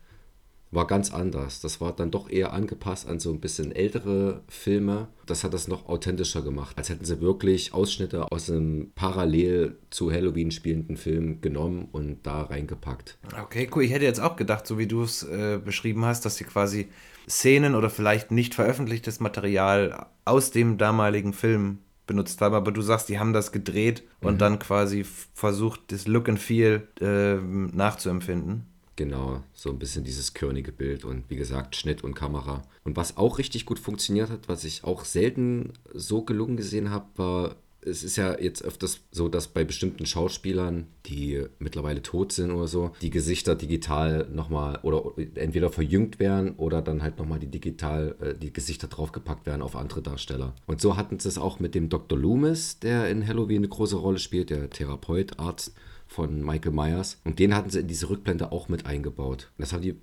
war 0.71 0.87
ganz 0.87 1.11
anders. 1.13 1.61
Das 1.61 1.79
war 1.79 1.93
dann 1.93 2.11
doch 2.11 2.29
eher 2.29 2.53
angepasst 2.53 3.07
an 3.07 3.19
so 3.19 3.31
ein 3.31 3.39
bisschen 3.39 3.71
ältere 3.71 4.41
Filme. 4.47 5.07
Das 5.25 5.43
hat 5.43 5.53
das 5.53 5.67
noch 5.67 5.87
authentischer 5.87 6.41
gemacht, 6.41 6.77
als 6.77 6.89
hätten 6.89 7.05
sie 7.05 7.21
wirklich 7.21 7.73
Ausschnitte 7.73 8.31
aus 8.31 8.49
einem 8.49 8.91
parallel 8.95 9.77
zu 9.89 10.11
Halloween 10.11 10.51
spielenden 10.51 10.97
Film 10.97 11.41
genommen 11.41 11.87
und 11.91 12.19
da 12.23 12.43
reingepackt. 12.43 13.17
Okay, 13.41 13.69
cool. 13.75 13.83
Ich 13.83 13.91
hätte 13.91 14.05
jetzt 14.05 14.19
auch 14.19 14.35
gedacht, 14.35 14.67
so 14.67 14.77
wie 14.77 14.87
du 14.87 15.03
es 15.03 15.23
äh, 15.23 15.59
beschrieben 15.63 16.05
hast, 16.05 16.25
dass 16.25 16.37
sie 16.37 16.43
quasi 16.43 16.89
Szenen 17.29 17.75
oder 17.75 17.89
vielleicht 17.89 18.31
nicht 18.31 18.55
veröffentlichtes 18.55 19.19
Material 19.19 20.07
aus 20.23 20.51
dem 20.51 20.77
damaligen 20.77 21.33
Film 21.33 21.79
benutzt 22.07 22.39
haben, 22.41 22.55
aber 22.55 22.71
du 22.71 22.81
sagst, 22.81 23.09
die 23.09 23.19
haben 23.19 23.33
das 23.33 23.51
gedreht 23.51 24.03
und 24.21 24.39
dann 24.39 24.59
quasi 24.59 25.05
versucht, 25.33 25.91
das 25.91 26.07
Look 26.07 26.29
and 26.29 26.39
Feel 26.39 26.87
äh, 27.01 27.35
nachzuempfinden. 27.35 28.65
Genau, 28.97 29.43
so 29.53 29.69
ein 29.69 29.77
bisschen 29.77 30.03
dieses 30.03 30.33
körnige 30.33 30.71
Bild 30.71 31.05
und 31.05 31.29
wie 31.29 31.35
gesagt 31.35 31.75
Schnitt 31.75 32.03
und 32.03 32.15
Kamera. 32.15 32.63
Und 32.83 32.97
was 32.97 33.15
auch 33.15 33.37
richtig 33.37 33.67
gut 33.67 33.77
funktioniert 33.77 34.31
hat, 34.31 34.49
was 34.49 34.63
ich 34.63 34.83
auch 34.83 35.05
selten 35.05 35.73
so 35.93 36.23
gelungen 36.23 36.57
gesehen 36.57 36.89
habe, 36.89 37.05
war, 37.15 37.55
es 37.81 38.03
ist 38.03 38.15
ja 38.15 38.39
jetzt 38.39 38.63
öfters 38.63 39.01
so, 39.11 39.29
dass 39.29 39.49
bei 39.49 39.63
bestimmten 39.63 40.07
Schauspielern, 40.07 40.87
die 41.05 41.45
mittlerweile 41.59 42.01
tot 42.01 42.31
sind 42.31 42.49
oder 42.49 42.67
so, 42.67 42.91
die 43.03 43.11
Gesichter 43.11 43.53
digital 43.53 44.27
nochmal 44.33 44.79
oder 44.81 45.13
entweder 45.35 45.69
verjüngt 45.69 46.19
werden 46.19 46.55
oder 46.57 46.81
dann 46.81 47.03
halt 47.03 47.19
nochmal 47.19 47.37
die 47.37 47.51
digital, 47.51 48.15
äh, 48.19 48.33
die 48.33 48.51
Gesichter 48.51 48.87
draufgepackt 48.87 49.45
werden 49.45 49.61
auf 49.61 49.75
andere 49.75 50.01
Darsteller. 50.01 50.55
Und 50.65 50.81
so 50.81 50.97
hatten 50.97 51.19
sie 51.19 51.29
es 51.29 51.37
auch 51.37 51.59
mit 51.59 51.75
dem 51.75 51.89
Dr. 51.89 52.17
Loomis, 52.17 52.79
der 52.79 53.09
in 53.09 53.27
Halloween 53.27 53.57
eine 53.57 53.69
große 53.69 53.95
Rolle 53.95 54.17
spielt, 54.17 54.49
der 54.49 54.71
Therapeut, 54.71 55.39
Arzt 55.39 55.73
von 56.07 56.43
Michael 56.43 56.71
Myers. 56.71 57.19
Und 57.23 57.39
den 57.39 57.53
hatten 57.53 57.69
sie 57.69 57.79
in 57.79 57.87
diese 57.87 58.09
Rückblende 58.09 58.51
auch 58.51 58.69
mit 58.69 58.85
eingebaut. 58.85 59.51
Das 59.57 59.73
haben 59.73 59.81
die 59.81 59.89
äh, 59.89 59.95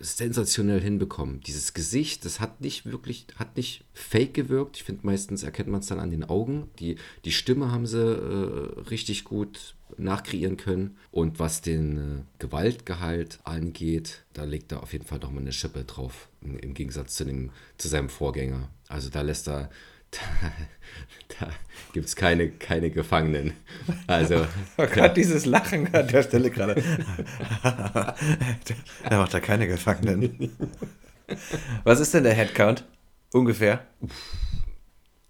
sensationell 0.00 0.80
hinbekommen. 0.80 1.40
Dieses 1.40 1.72
Gesicht, 1.72 2.24
das 2.24 2.40
hat 2.40 2.60
nicht 2.60 2.86
wirklich, 2.86 3.26
hat 3.36 3.56
nicht 3.56 3.84
fake 3.92 4.34
gewirkt. 4.34 4.76
Ich 4.76 4.84
finde, 4.84 5.06
meistens 5.06 5.42
erkennt 5.42 5.68
man 5.68 5.80
es 5.80 5.86
dann 5.86 6.00
an 6.00 6.10
den 6.10 6.24
Augen. 6.24 6.68
Die, 6.78 6.96
die 7.24 7.32
Stimme 7.32 7.70
haben 7.70 7.86
sie 7.86 8.00
äh, 8.00 8.80
richtig 8.90 9.24
gut 9.24 9.76
nachkreieren 9.96 10.56
können. 10.56 10.96
Und 11.10 11.38
was 11.38 11.62
den 11.62 11.96
äh, 11.96 12.22
Gewaltgehalt 12.38 13.38
angeht, 13.44 14.24
da 14.32 14.44
legt 14.44 14.72
er 14.72 14.82
auf 14.82 14.92
jeden 14.92 15.06
Fall 15.06 15.20
nochmal 15.20 15.42
eine 15.42 15.52
Schippe 15.52 15.84
drauf. 15.84 16.28
Im, 16.42 16.58
Im 16.58 16.74
Gegensatz 16.74 17.14
zu, 17.14 17.24
dem, 17.24 17.50
zu 17.78 17.88
seinem 17.88 18.08
Vorgänger. 18.08 18.68
Also 18.88 19.10
da 19.10 19.22
lässt 19.22 19.48
er. 19.48 19.70
Da, 20.10 20.20
da 21.38 21.50
gibt 21.92 22.06
es 22.06 22.16
keine, 22.16 22.50
keine 22.50 22.90
Gefangenen. 22.90 23.52
Also. 24.06 24.46
Oh 24.78 24.86
Gott, 24.86 25.16
dieses 25.16 25.46
Lachen 25.46 25.92
an 25.94 26.06
der 26.08 26.22
Stelle 26.22 26.50
gerade. 26.50 26.74
da 27.62 28.14
macht 29.10 29.32
er 29.32 29.40
keine 29.40 29.66
Gefangenen. 29.66 30.54
Was 31.84 32.00
ist 32.00 32.12
denn 32.12 32.24
der 32.24 32.34
Headcount? 32.34 32.84
Ungefähr. 33.32 33.86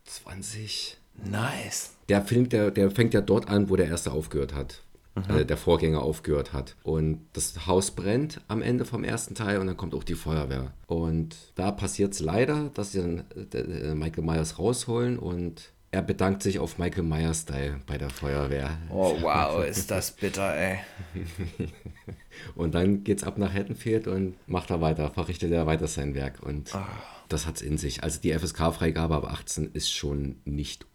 20. 0.05 0.99
Nice. 1.25 1.93
Der 2.09 2.23
Film, 2.23 2.49
der, 2.49 2.71
der 2.71 2.91
fängt 2.91 3.15
ja 3.15 3.21
dort 3.21 3.49
an, 3.49 3.69
wo 3.71 3.77
der 3.77 3.87
erste 3.87 4.13
aufgehört 4.13 4.55
hat. 4.55 4.83
Äh, 5.29 5.47
der 5.47 5.57
Vorgänger 5.57 6.03
aufgehört 6.03 6.53
hat. 6.53 6.77
Und 6.83 7.27
das 7.33 7.67
Haus 7.67 7.91
brennt 7.93 8.43
am 8.49 8.61
Ende 8.61 8.85
vom 8.85 9.03
ersten 9.03 9.35
Teil 9.35 9.59
und 9.59 9.67
dann 9.67 9.77
kommt 9.77 9.95
auch 9.95 10.05
die 10.05 10.15
Feuerwehr. 10.15 10.73
Und 10.87 11.37
da 11.55 11.71
passiert 11.71 12.13
es 12.13 12.21
leider, 12.21 12.71
dass 12.75 12.93
sie 12.93 13.01
dann 13.01 13.25
äh, 13.35 13.59
äh, 13.59 13.95
Michael 13.95 14.25
Myers 14.25 14.59
rausholen 14.59 15.19
und 15.19 15.73
er 15.91 16.03
bedankt 16.03 16.43
sich 16.43 16.59
auf 16.59 16.79
Michael 16.79 17.05
Myers-Style 17.05 17.81
bei 17.87 17.97
der 17.97 18.11
Feuerwehr. 18.11 18.77
Oh, 18.91 19.17
wow, 19.23 19.65
ist 19.65 19.91
das 19.91 20.11
bitter, 20.11 20.55
ey. 20.55 20.79
Und 22.55 22.75
dann 22.75 23.03
geht's 23.03 23.25
ab 23.25 23.39
nach 23.39 23.55
Haddonfield 23.55 24.07
und 24.09 24.35
macht 24.47 24.69
er 24.69 24.83
weiter, 24.83 25.11
verrichtet 25.11 25.53
er 25.53 25.67
weiter 25.67 25.87
sein 25.87 26.15
Werk. 26.15 26.43
Und 26.43 26.71
das 27.31 27.47
hat's 27.47 27.63
in 27.63 27.79
sich. 27.79 28.03
Also 28.03 28.21
die 28.21 28.37
FSK-Freigabe 28.39 29.15
ab 29.15 29.25
18 29.25 29.71
ist 29.73 29.91
schon 29.91 30.37
nicht 30.45 30.87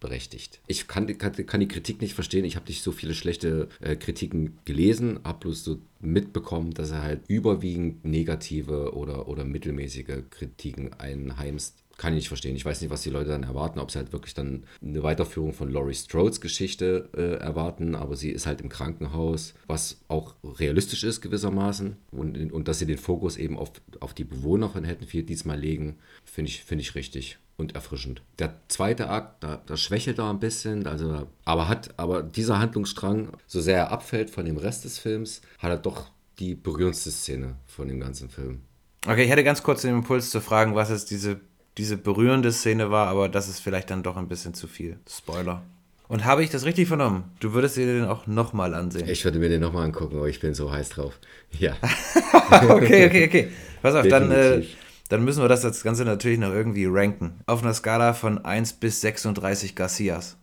unberechtigt. 0.00 0.60
Ich 0.66 0.88
kann, 0.88 1.06
kann, 1.18 1.46
kann 1.46 1.60
die 1.60 1.68
Kritik 1.68 2.00
nicht 2.00 2.14
verstehen. 2.14 2.44
Ich 2.44 2.56
habe 2.56 2.66
nicht 2.66 2.82
so 2.82 2.92
viele 2.92 3.14
schlechte 3.14 3.68
äh, 3.80 3.96
Kritiken 3.96 4.58
gelesen, 4.64 5.20
habe 5.24 5.40
bloß 5.40 5.64
so 5.64 5.78
mitbekommen, 6.00 6.72
dass 6.72 6.90
er 6.90 7.02
halt 7.02 7.22
überwiegend 7.28 8.04
negative 8.04 8.94
oder, 8.94 9.28
oder 9.28 9.44
mittelmäßige 9.44 10.22
Kritiken 10.30 10.92
einheimst. 10.94 11.82
Kann 11.98 12.12
ich 12.12 12.18
nicht 12.18 12.28
verstehen. 12.28 12.54
Ich 12.54 12.64
weiß 12.64 12.80
nicht, 12.80 12.90
was 12.90 13.02
die 13.02 13.10
Leute 13.10 13.30
dann 13.30 13.42
erwarten, 13.42 13.80
ob 13.80 13.90
sie 13.90 13.98
halt 13.98 14.12
wirklich 14.12 14.32
dann 14.32 14.62
eine 14.80 15.02
Weiterführung 15.02 15.52
von 15.52 15.68
Laurie 15.68 15.94
Strodes 15.94 16.40
Geschichte 16.40 17.10
äh, 17.14 17.42
erwarten, 17.42 17.96
aber 17.96 18.14
sie 18.14 18.30
ist 18.30 18.46
halt 18.46 18.60
im 18.60 18.68
Krankenhaus, 18.68 19.54
was 19.66 20.00
auch 20.06 20.36
realistisch 20.44 21.02
ist 21.02 21.20
gewissermaßen 21.20 21.96
und, 22.12 22.52
und 22.52 22.68
dass 22.68 22.78
sie 22.78 22.86
den 22.86 22.98
Fokus 22.98 23.36
eben 23.36 23.58
auf, 23.58 23.72
auf 23.98 24.14
die 24.14 24.22
Bewohner 24.22 24.70
von 24.70 24.86
Haddonfield 24.86 25.28
diesmal 25.28 25.58
legen, 25.58 25.96
finde 26.24 26.50
ich, 26.50 26.62
finde 26.62 26.82
ich 26.82 26.94
richtig 26.94 27.38
und 27.56 27.74
erfrischend. 27.74 28.22
Der 28.38 28.54
zweite 28.68 29.10
Akt, 29.10 29.42
da, 29.42 29.60
da 29.66 29.76
schwächelt 29.76 30.18
er 30.18 30.30
ein 30.30 30.38
bisschen, 30.38 30.86
also, 30.86 31.26
aber 31.44 31.68
hat, 31.68 31.98
aber 31.98 32.22
dieser 32.22 32.60
Handlungsstrang, 32.60 33.30
so 33.48 33.60
sehr 33.60 33.76
er 33.76 33.90
abfällt 33.90 34.30
von 34.30 34.44
dem 34.44 34.56
Rest 34.56 34.84
des 34.84 34.98
Films, 34.98 35.42
hat 35.58 35.70
er 35.70 35.78
doch 35.78 36.12
die 36.38 36.54
berührendste 36.54 37.10
Szene 37.10 37.56
von 37.66 37.88
dem 37.88 37.98
ganzen 37.98 38.30
Film. 38.30 38.60
Okay, 39.04 39.24
ich 39.24 39.30
hätte 39.30 39.42
ganz 39.42 39.64
kurz 39.64 39.82
den 39.82 39.96
Impuls 39.96 40.30
zu 40.30 40.40
fragen, 40.40 40.76
was 40.76 40.90
ist 40.90 41.10
diese 41.10 41.40
diese 41.78 41.96
berührende 41.96 42.52
Szene 42.52 42.90
war, 42.90 43.08
aber 43.08 43.28
das 43.28 43.48
ist 43.48 43.60
vielleicht 43.60 43.90
dann 43.90 44.02
doch 44.02 44.16
ein 44.16 44.28
bisschen 44.28 44.52
zu 44.52 44.66
viel. 44.66 44.98
Spoiler. 45.08 45.62
Und 46.08 46.24
habe 46.24 46.42
ich 46.42 46.50
das 46.50 46.64
richtig 46.64 46.88
vernommen? 46.88 47.24
Du 47.38 47.52
würdest 47.52 47.76
dir 47.76 47.86
den 47.86 48.06
auch 48.06 48.26
nochmal 48.26 48.74
ansehen. 48.74 49.08
Ich 49.08 49.24
würde 49.24 49.38
mir 49.38 49.48
den 49.48 49.60
nochmal 49.60 49.84
angucken, 49.84 50.16
aber 50.16 50.28
ich 50.28 50.40
bin 50.40 50.54
so 50.54 50.72
heiß 50.72 50.88
drauf. 50.88 51.18
Ja. 51.58 51.76
okay, 52.68 53.06
okay, 53.06 53.26
okay. 53.26 53.48
Pass 53.82 53.94
auf, 53.94 54.08
dann, 54.08 54.30
äh, 54.30 54.64
dann 55.10 55.24
müssen 55.24 55.42
wir 55.42 55.48
das, 55.48 55.60
das 55.60 55.82
Ganze 55.82 56.04
natürlich 56.04 56.38
noch 56.38 56.52
irgendwie 56.52 56.86
ranken. 56.86 57.40
Auf 57.46 57.62
einer 57.62 57.74
Skala 57.74 58.14
von 58.14 58.44
1 58.44 58.74
bis 58.74 59.02
36 59.02 59.76
Garcias. 59.76 60.36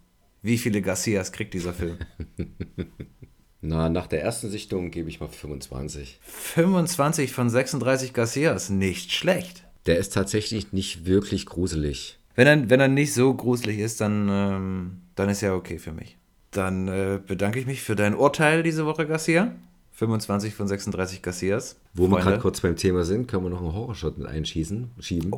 Wie 0.43 0.59
viele 0.59 0.81
Garcias 0.81 1.31
kriegt 1.31 1.55
dieser 1.55 1.73
Film? 1.73 1.97
Na, 3.61 3.89
nach 3.89 4.05
der 4.05 4.21
ersten 4.21 4.51
Sichtung 4.51 4.91
gebe 4.91 5.09
ich 5.09 5.19
mal 5.19 5.27
25. 5.27 6.19
25 6.21 7.33
von 7.33 7.49
36 7.49 8.13
Garcias. 8.13 8.69
Nicht 8.69 9.11
schlecht. 9.11 9.64
Der 9.85 9.97
ist 9.97 10.13
tatsächlich 10.13 10.73
nicht 10.73 11.05
wirklich 11.05 11.45
gruselig. 11.45 12.17
Wenn 12.35 12.47
er, 12.47 12.69
wenn 12.69 12.79
er 12.79 12.87
nicht 12.87 13.13
so 13.13 13.33
gruselig 13.33 13.79
ist, 13.79 14.01
dann, 14.01 14.27
ähm, 14.29 15.01
dann 15.15 15.29
ist 15.29 15.41
ja 15.41 15.53
okay 15.53 15.77
für 15.79 15.93
mich. 15.93 16.17
Dann 16.51 16.87
äh, 16.87 17.19
bedanke 17.25 17.59
ich 17.59 17.65
mich 17.65 17.81
für 17.81 17.95
dein 17.95 18.15
Urteil 18.15 18.63
diese 18.63 18.85
Woche, 18.85 19.05
Garcia. 19.07 19.53
25 19.93 20.53
von 20.53 20.67
36 20.67 21.21
Garcias. 21.21 21.77
Wo 21.93 22.03
wir 22.03 22.09
Freunde. 22.09 22.25
gerade 22.25 22.41
kurz 22.41 22.59
beim 22.59 22.75
Thema 22.75 23.05
sind, 23.05 23.27
können 23.27 23.43
wir 23.43 23.49
noch 23.49 23.61
einen 23.61 23.73
Horrorshot 23.73 24.17
mit 24.17 24.27
einschießen, 24.27 24.91
schieben. 24.99 25.33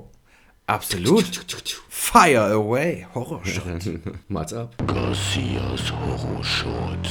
Absolut. 0.66 1.46
Fire 1.90 2.52
away. 2.52 3.06
Horrorshot. 3.14 4.00
Mal's 4.28 4.54
ab. 4.54 4.76
Garcias 4.88 5.92
Horrorshot. 5.92 7.08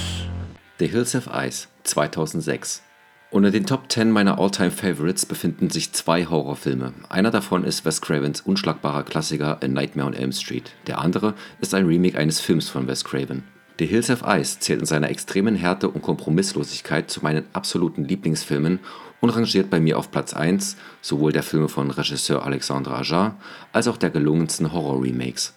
The 0.78 0.88
Hills 0.88 1.14
Have 1.14 1.30
Eyes 1.30 1.68
2006. 1.84 2.82
Unter 3.32 3.50
den 3.50 3.66
Top 3.66 3.90
10 3.90 4.12
meiner 4.12 4.38
All-Time 4.38 4.70
Favorites 4.70 5.26
befinden 5.26 5.68
sich 5.68 5.92
zwei 5.92 6.26
Horrorfilme. 6.26 6.94
Einer 7.08 7.32
davon 7.32 7.64
ist 7.64 7.84
Wes 7.84 8.00
Cravens 8.00 8.40
unschlagbarer 8.40 9.02
Klassiker 9.02 9.58
A 9.60 9.68
Nightmare 9.68 10.06
on 10.06 10.14
Elm 10.14 10.30
Street. 10.30 10.70
Der 10.86 11.00
andere 11.00 11.34
ist 11.60 11.74
ein 11.74 11.86
Remake 11.86 12.16
eines 12.16 12.40
Films 12.40 12.68
von 12.68 12.86
Wes 12.86 13.04
Craven. 13.04 13.42
The 13.80 13.86
Hills 13.86 14.08
Have 14.10 14.24
Eyes 14.24 14.60
zählt 14.60 14.78
in 14.78 14.86
seiner 14.86 15.10
extremen 15.10 15.56
Härte 15.56 15.88
und 15.88 16.02
Kompromisslosigkeit 16.02 17.10
zu 17.10 17.20
meinen 17.20 17.44
absoluten 17.52 18.04
Lieblingsfilmen 18.04 18.78
und 19.20 19.30
rangiert 19.30 19.70
bei 19.70 19.80
mir 19.80 19.98
auf 19.98 20.12
Platz 20.12 20.32
1 20.32 20.76
sowohl 21.02 21.32
der 21.32 21.42
Filme 21.42 21.68
von 21.68 21.90
Regisseur 21.90 22.44
Alexandre 22.44 22.94
Ajar 22.94 23.36
als 23.72 23.88
auch 23.88 23.96
der 23.96 24.10
gelungensten 24.10 24.72
Horror-Remakes. 24.72 25.52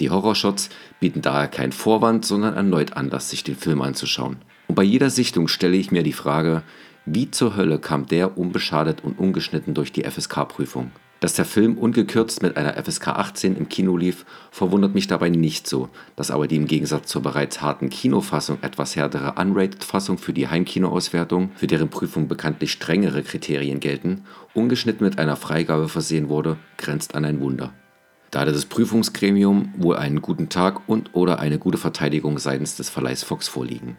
Die 0.00 0.08
Horrorshots 0.08 0.70
bieten 1.00 1.20
daher 1.20 1.48
keinen 1.48 1.72
Vorwand, 1.72 2.24
sondern 2.24 2.54
erneut 2.54 2.94
Anlass, 2.94 3.28
sich 3.28 3.44
den 3.44 3.56
Film 3.56 3.82
anzuschauen. 3.82 4.38
Und 4.66 4.76
bei 4.76 4.82
jeder 4.82 5.10
Sichtung 5.10 5.46
stelle 5.48 5.76
ich 5.76 5.90
mir 5.90 6.02
die 6.02 6.12
Frage, 6.12 6.62
wie 7.06 7.30
zur 7.30 7.56
Hölle 7.56 7.78
kam 7.78 8.06
der 8.06 8.36
unbeschadet 8.36 9.02
und 9.02 9.18
ungeschnitten 9.18 9.74
durch 9.74 9.92
die 9.92 10.04
FSK-Prüfung? 10.04 10.92
Dass 11.20 11.34
der 11.34 11.44
Film 11.44 11.76
ungekürzt 11.76 12.42
mit 12.42 12.56
einer 12.56 12.82
FSK 12.82 13.08
18 13.08 13.54
im 13.54 13.68
Kino 13.68 13.96
lief, 13.98 14.24
verwundert 14.50 14.94
mich 14.94 15.06
dabei 15.06 15.28
nicht 15.28 15.66
so, 15.66 15.90
dass 16.16 16.30
aber 16.30 16.48
die 16.48 16.56
im 16.56 16.66
Gegensatz 16.66 17.08
zur 17.08 17.22
bereits 17.22 17.60
harten 17.60 17.90
Kinofassung 17.90 18.58
etwas 18.62 18.96
härtere 18.96 19.34
Unrated-Fassung 19.38 20.16
für 20.16 20.32
die 20.32 20.48
Heimkinoauswertung, 20.48 21.50
für 21.56 21.66
deren 21.66 21.90
Prüfung 21.90 22.26
bekanntlich 22.26 22.72
strengere 22.72 23.22
Kriterien 23.22 23.80
gelten, 23.80 24.24
ungeschnitten 24.54 25.04
mit 25.04 25.18
einer 25.18 25.36
Freigabe 25.36 25.88
versehen 25.88 26.30
wurde, 26.30 26.56
grenzt 26.78 27.14
an 27.14 27.26
ein 27.26 27.40
Wunder. 27.40 27.74
Da 28.30 28.40
hatte 28.40 28.52
das 28.52 28.64
Prüfungsgremium 28.64 29.74
wohl 29.76 29.96
einen 29.96 30.22
guten 30.22 30.48
Tag 30.48 30.88
und 30.88 31.14
oder 31.14 31.38
eine 31.38 31.58
gute 31.58 31.78
Verteidigung 31.78 32.38
seitens 32.38 32.76
des 32.76 32.88
Verleihs 32.88 33.24
Fox 33.24 33.46
vorliegen. 33.46 33.98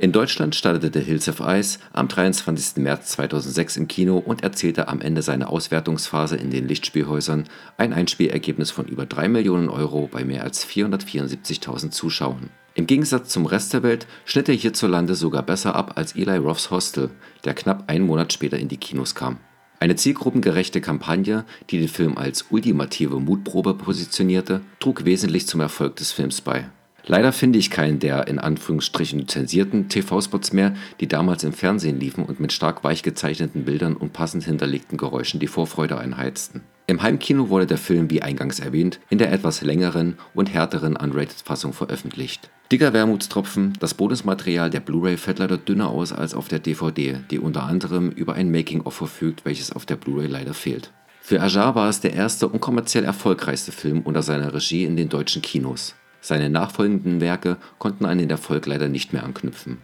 In 0.00 0.12
Deutschland 0.12 0.54
startete 0.54 1.00
Hills 1.00 1.28
of 1.28 1.40
Ice 1.40 1.80
am 1.92 2.06
23. 2.06 2.76
März 2.76 3.08
2006 3.08 3.78
im 3.78 3.88
Kino 3.88 4.18
und 4.18 4.44
erzielte 4.44 4.86
am 4.86 5.00
Ende 5.00 5.22
seiner 5.22 5.50
Auswertungsphase 5.50 6.36
in 6.36 6.50
den 6.50 6.68
Lichtspielhäusern 6.68 7.48
ein 7.78 7.92
Einspielergebnis 7.92 8.70
von 8.70 8.86
über 8.86 9.06
3 9.06 9.28
Millionen 9.28 9.68
Euro 9.68 10.08
bei 10.10 10.24
mehr 10.24 10.44
als 10.44 10.64
474.000 10.64 11.90
Zuschauern. 11.90 12.50
Im 12.76 12.86
Gegensatz 12.86 13.30
zum 13.30 13.44
Rest 13.44 13.72
der 13.72 13.82
Welt 13.82 14.06
schnitt 14.24 14.48
er 14.48 14.54
hierzulande 14.54 15.16
sogar 15.16 15.42
besser 15.42 15.74
ab 15.74 15.94
als 15.96 16.14
Eli 16.14 16.36
Roths 16.36 16.70
Hostel, 16.70 17.10
der 17.44 17.54
knapp 17.54 17.90
einen 17.90 18.06
Monat 18.06 18.32
später 18.32 18.56
in 18.56 18.68
die 18.68 18.76
Kinos 18.76 19.16
kam. 19.16 19.38
Eine 19.80 19.96
zielgruppengerechte 19.96 20.80
Kampagne, 20.80 21.44
die 21.70 21.78
den 21.80 21.88
Film 21.88 22.16
als 22.16 22.46
ultimative 22.50 23.18
Mutprobe 23.18 23.74
positionierte, 23.74 24.60
trug 24.78 25.04
wesentlich 25.04 25.48
zum 25.48 25.60
Erfolg 25.60 25.96
des 25.96 26.12
Films 26.12 26.40
bei. 26.40 26.70
Leider 27.10 27.32
finde 27.32 27.58
ich 27.58 27.70
keinen 27.70 27.98
der 27.98 28.28
in 28.28 28.38
Anführungsstrichen 28.38 29.28
zensierten 29.28 29.88
TV-Spots 29.88 30.52
mehr, 30.52 30.74
die 31.00 31.08
damals 31.08 31.42
im 31.42 31.54
Fernsehen 31.54 31.98
liefen 31.98 32.22
und 32.22 32.38
mit 32.38 32.52
stark 32.52 32.84
weich 32.84 33.02
gezeichneten 33.02 33.64
Bildern 33.64 33.96
und 33.96 34.12
passend 34.12 34.44
hinterlegten 34.44 34.98
Geräuschen 34.98 35.40
die 35.40 35.46
Vorfreude 35.46 35.96
einheizten. 35.96 36.60
Im 36.86 37.02
Heimkino 37.02 37.48
wurde 37.48 37.66
der 37.66 37.78
Film, 37.78 38.10
wie 38.10 38.20
eingangs 38.20 38.60
erwähnt, 38.60 39.00
in 39.08 39.16
der 39.16 39.32
etwas 39.32 39.62
längeren 39.62 40.18
und 40.34 40.52
härteren 40.52 40.96
Unrated-Fassung 40.96 41.72
veröffentlicht. 41.72 42.50
Dicker 42.70 42.92
Wermutstropfen, 42.92 43.72
das 43.80 43.94
Bonusmaterial 43.94 44.68
der 44.68 44.80
Blu-ray 44.80 45.16
fällt 45.16 45.38
leider 45.38 45.56
dünner 45.56 45.88
aus 45.88 46.12
als 46.12 46.34
auf 46.34 46.48
der 46.48 46.58
DVD, 46.58 47.20
die 47.30 47.38
unter 47.38 47.62
anderem 47.62 48.10
über 48.10 48.34
ein 48.34 48.50
Making-of 48.50 48.92
verfügt, 48.92 49.46
welches 49.46 49.72
auf 49.72 49.86
der 49.86 49.96
Blu-ray 49.96 50.26
leider 50.26 50.52
fehlt. 50.52 50.92
Für 51.22 51.40
Ajar 51.40 51.74
war 51.74 51.88
es 51.88 52.00
der 52.00 52.12
erste 52.12 52.48
und 52.48 52.60
kommerziell 52.60 53.04
erfolgreichste 53.04 53.72
Film 53.72 54.02
unter 54.02 54.22
seiner 54.22 54.52
Regie 54.52 54.84
in 54.84 54.96
den 54.96 55.08
deutschen 55.08 55.40
Kinos. 55.40 55.94
Seine 56.20 56.50
nachfolgenden 56.50 57.20
Werke 57.20 57.56
konnten 57.78 58.04
an 58.04 58.18
den 58.18 58.30
Erfolg 58.30 58.66
leider 58.66 58.88
nicht 58.88 59.12
mehr 59.12 59.24
anknüpfen. 59.24 59.78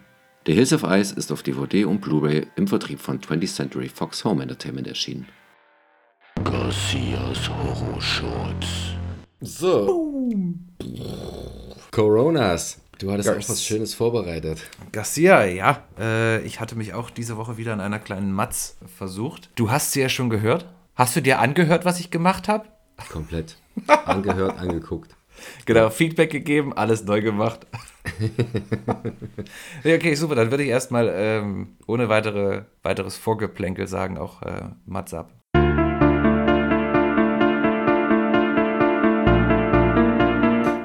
The 0.45 0.53
Hills 0.53 0.73
of 0.73 0.83
Ice 0.83 1.15
ist 1.15 1.31
auf 1.31 1.41
DVD 1.43 1.85
und 1.85 2.01
Blu-ray 2.01 2.47
im 2.55 2.67
Vertrieb 2.67 2.99
von 2.99 3.19
20th 3.19 3.55
Century 3.55 3.89
Fox 3.89 4.23
Home 4.25 4.43
Entertainment 4.43 4.87
erschienen. 4.87 5.27
Garcias 6.43 7.49
Horrorshot. 7.49 8.65
So. 9.41 10.29
Coronas. 11.91 12.81
Du 12.99 13.11
hattest 13.11 13.27
Yes. 13.29 13.45
auch 13.45 13.49
was 13.49 13.63
Schönes 13.63 13.93
vorbereitet. 13.93 14.63
Garcia, 14.91 15.43
ja. 15.45 15.83
Äh, 15.99 16.41
ich 16.45 16.59
hatte 16.59 16.75
mich 16.75 16.93
auch 16.93 17.09
diese 17.09 17.35
Woche 17.37 17.57
wieder 17.57 17.73
in 17.73 17.81
einer 17.81 17.99
kleinen 17.99 18.31
Matz 18.31 18.77
versucht. 18.95 19.49
Du 19.55 19.69
hast 19.69 19.91
sie 19.91 20.01
ja 20.01 20.09
schon 20.09 20.29
gehört. 20.29 20.65
Hast 20.95 21.15
du 21.15 21.21
dir 21.21 21.39
angehört, 21.39 21.83
was 21.83 21.99
ich 21.99 22.09
gemacht 22.09 22.47
habe? 22.47 22.65
Komplett. 23.09 23.57
Angehört, 23.87 24.57
angeguckt. 24.59 25.14
Genau, 25.65 25.89
Feedback 25.89 26.31
gegeben, 26.31 26.73
alles 26.73 27.05
neu 27.05 27.21
gemacht. 27.21 27.65
okay, 29.83 30.15
super. 30.15 30.35
Dann 30.35 30.51
würde 30.51 30.63
ich 30.63 30.69
erstmal 30.69 31.11
ähm, 31.15 31.77
ohne 31.87 32.09
weitere, 32.09 32.63
weiteres 32.83 33.17
Vorgeplänkel 33.17 33.87
sagen, 33.87 34.17
auch 34.17 34.41
äh, 34.43 34.69
Mats 34.85 35.13
ab. 35.13 35.31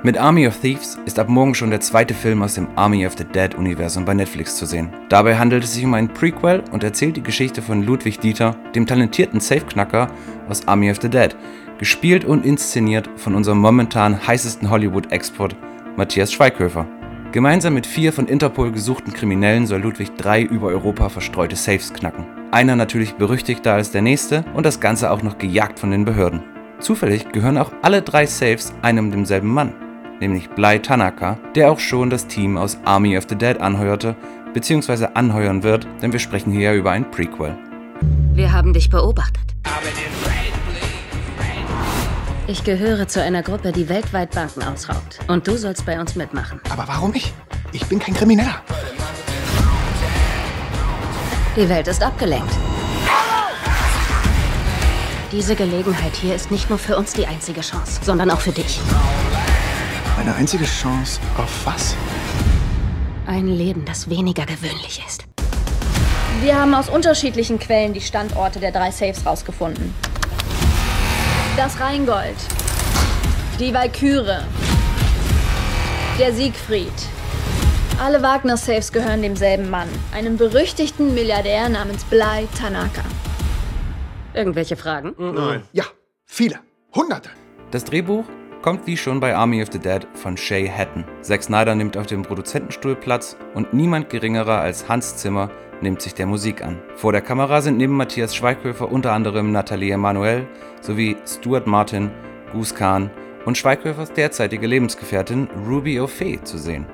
Mit 0.03 0.17
Army 0.17 0.49
of 0.49 0.59
Thieves 0.59 0.99
ist 1.05 1.19
ab 1.19 1.29
morgen 1.29 1.55
schon 1.55 1.69
der 1.69 1.81
zweite 1.81 2.15
Film 2.15 2.43
aus 2.43 2.55
dem 2.55 2.69
Army 2.75 3.07
of 3.07 3.19
the 3.19 3.25
Dead-Universum 3.25 4.07
bei 4.07 4.15
Netflix 4.15 4.57
zu 4.57 4.65
sehen. 4.65 4.91
Dabei 5.11 5.37
handelt 5.37 5.63
es 5.63 5.75
sich 5.75 5.85
um 5.85 5.93
einen 5.93 6.09
Prequel 6.09 6.65
und 6.73 6.83
erzählt 6.83 7.19
die 7.19 7.23
Geschichte 7.23 7.61
von 7.61 7.83
Ludwig 7.83 8.19
Dieter, 8.19 8.57
dem 8.75 8.87
talentierten 8.87 9.41
Safeknacker 9.41 10.11
aus 10.49 10.67
Army 10.67 10.91
of 10.91 11.03
the 11.03 11.11
Dead, 11.11 11.37
gespielt 11.81 12.27
und 12.27 12.45
inszeniert 12.45 13.09
von 13.17 13.35
unserem 13.35 13.59
momentan 13.59 14.27
heißesten 14.27 14.69
Hollywood-Export 14.69 15.57
Matthias 15.97 16.31
Schweighöfer. 16.31 16.87
Gemeinsam 17.33 17.73
mit 17.73 17.87
vier 17.87 18.13
von 18.13 18.27
Interpol 18.27 18.71
gesuchten 18.71 19.15
Kriminellen 19.15 19.67
soll 19.67 19.81
Ludwig 19.81 20.15
drei 20.17 20.43
über 20.43 20.69
Europa 20.69 21.09
verstreute 21.09 21.57
Safes 21.57 21.93
knacken. 21.95 22.27
Einer 22.51 22.77
natürlich 22.77 23.15
berüchtigter 23.15 23.73
als 23.73 23.93
der 23.93 24.03
nächste 24.03 24.45
und 24.55 24.67
das 24.67 24.81
Ganze 24.81 25.11
auch 25.11 25.23
noch 25.23 25.39
gejagt 25.39 25.79
von 25.79 25.91
den 25.91 26.05
Behörden. 26.05 26.43
Zufällig 26.81 27.33
gehören 27.33 27.57
auch 27.57 27.73
alle 27.81 28.03
drei 28.03 28.27
Safes 28.27 28.75
einem 28.83 29.07
und 29.07 29.13
demselben 29.13 29.49
Mann, 29.49 29.73
nämlich 30.21 30.51
Blei 30.51 30.79
Tanaka, 30.79 31.39
der 31.55 31.71
auch 31.71 31.79
schon 31.79 32.11
das 32.11 32.27
Team 32.27 32.59
aus 32.59 32.79
Army 32.85 33.17
of 33.17 33.25
the 33.29 33.37
Dead 33.37 33.59
anheuerte, 33.59 34.17
bzw. 34.53 35.07
anheuern 35.15 35.63
wird, 35.63 35.87
denn 36.03 36.13
wir 36.13 36.21
sprechen 36.21 36.53
hier 36.53 36.73
ja 36.73 36.75
über 36.75 36.91
ein 36.91 37.11
Prequel. 37.11 37.57
Wir 38.35 38.53
haben 38.53 38.75
dich 38.75 38.91
beobachtet. 38.91 39.55
Ich 42.51 42.65
gehöre 42.65 43.07
zu 43.07 43.23
einer 43.23 43.45
Gruppe, 43.45 43.71
die 43.71 43.89
weltweit 43.89 44.33
Banken 44.33 44.65
ausraubt. 44.65 45.21
Und 45.29 45.47
du 45.47 45.57
sollst 45.57 45.87
bei 45.87 46.01
uns 46.01 46.17
mitmachen. 46.17 46.61
Aber 46.69 46.89
warum 46.89 47.15
ich? 47.15 47.33
Ich 47.71 47.87
bin 47.87 48.01
kein 48.01 48.13
Krimineller. 48.13 48.61
Die 51.55 51.69
Welt 51.69 51.87
ist 51.87 52.03
abgelenkt. 52.03 52.53
Diese 55.31 55.55
Gelegenheit 55.55 56.17
hier 56.17 56.35
ist 56.35 56.51
nicht 56.51 56.69
nur 56.69 56.81
für 56.81 56.97
uns 56.97 57.13
die 57.13 57.25
einzige 57.25 57.61
Chance, 57.61 58.01
sondern 58.03 58.33
auch 58.33 58.41
für 58.41 58.51
dich. 58.51 58.81
Meine 60.17 60.35
einzige 60.35 60.65
Chance 60.65 61.21
auf 61.39 61.65
was? 61.65 61.95
Ein 63.27 63.47
Leben, 63.47 63.85
das 63.85 64.11
weniger 64.11 64.45
gewöhnlich 64.45 65.01
ist. 65.07 65.23
Wir 66.43 66.59
haben 66.59 66.75
aus 66.75 66.89
unterschiedlichen 66.89 67.61
Quellen 67.61 67.93
die 67.93 68.01
Standorte 68.01 68.59
der 68.59 68.73
drei 68.73 68.91
Safes 68.91 69.25
rausgefunden. 69.25 69.95
Das 71.57 71.81
Rheingold, 71.81 72.37
die 73.59 73.75
Walküre, 73.75 74.45
der 76.19 76.33
Siegfried. 76.33 76.93
Alle 78.03 78.23
Wagner-Safes 78.23 78.93
gehören 78.93 79.21
demselben 79.23 79.69
Mann, 79.69 79.89
einem 80.15 80.37
berüchtigten 80.37 81.13
Milliardär 81.15 81.69
namens 81.69 82.05
Blei 82.05 82.47
Tanaka. 82.59 83.03
Irgendwelche 84.33 84.77
Fragen? 84.77 85.15
Ja, 85.73 85.85
viele. 86.25 86.61
Hunderte. 86.95 87.31
Das 87.73 87.85
Drehbuch 87.85 88.25
kommt 88.63 88.87
wie 88.87 88.97
schon 88.97 89.21
bei 89.21 89.35
Army 89.35 89.63
of 89.63 89.69
the 89.73 89.79
Dead 89.79 90.07
von 90.15 90.37
Shay 90.37 90.69
Hatton. 90.69 91.05
Zack 91.21 91.43
Snyder 91.43 91.75
nimmt 91.75 91.97
auf 91.97 92.07
dem 92.07 92.23
Produzentenstuhl 92.23 92.97
Platz 92.97 93.37
und 93.55 93.75
niemand 93.75 94.09
geringerer 94.09 94.61
als 94.61 94.89
Hans 94.89 95.17
Zimmer 95.17 95.51
nimmt 95.83 96.03
sich 96.03 96.15
der 96.15 96.27
Musik 96.27 96.63
an. 96.63 96.79
Vor 96.97 97.13
der 97.13 97.21
Kamera 97.21 97.61
sind 97.61 97.77
neben 97.77 97.97
Matthias 97.97 98.35
Schweighöfer 98.35 98.91
unter 98.91 99.13
anderem 99.13 99.53
Nathalie 99.53 99.93
Emanuel 99.93 100.47
sowie 100.81 101.17
Stuart 101.27 101.67
Martin, 101.67 102.11
Gus 102.53 102.75
Kahn 102.75 103.11
und 103.45 103.57
Schweighöfers 103.57 104.13
derzeitige 104.13 104.67
Lebensgefährtin 104.67 105.49
Ruby 105.69 106.01
O'Fay 106.01 106.43
zu 106.43 106.59
sehen. 106.59 106.87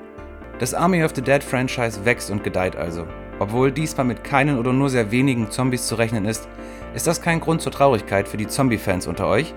Das 0.58 0.74
Army 0.74 1.04
of 1.04 1.12
the 1.14 1.22
Dead 1.22 1.42
Franchise 1.42 2.04
wächst 2.04 2.30
und 2.30 2.42
gedeiht 2.42 2.76
also. 2.76 3.06
Obwohl 3.38 3.70
diesmal 3.70 4.06
mit 4.06 4.24
keinen 4.24 4.58
oder 4.58 4.72
nur 4.72 4.88
sehr 4.88 5.10
wenigen 5.10 5.50
Zombies 5.50 5.86
zu 5.86 5.96
rechnen 5.96 6.24
ist, 6.24 6.48
ist 6.94 7.06
das 7.06 7.20
kein 7.20 7.40
Grund 7.40 7.60
zur 7.60 7.72
Traurigkeit 7.72 8.26
für 8.26 8.38
die 8.38 8.46
Zombie-Fans 8.46 9.06
unter 9.06 9.26
euch. 9.26 9.54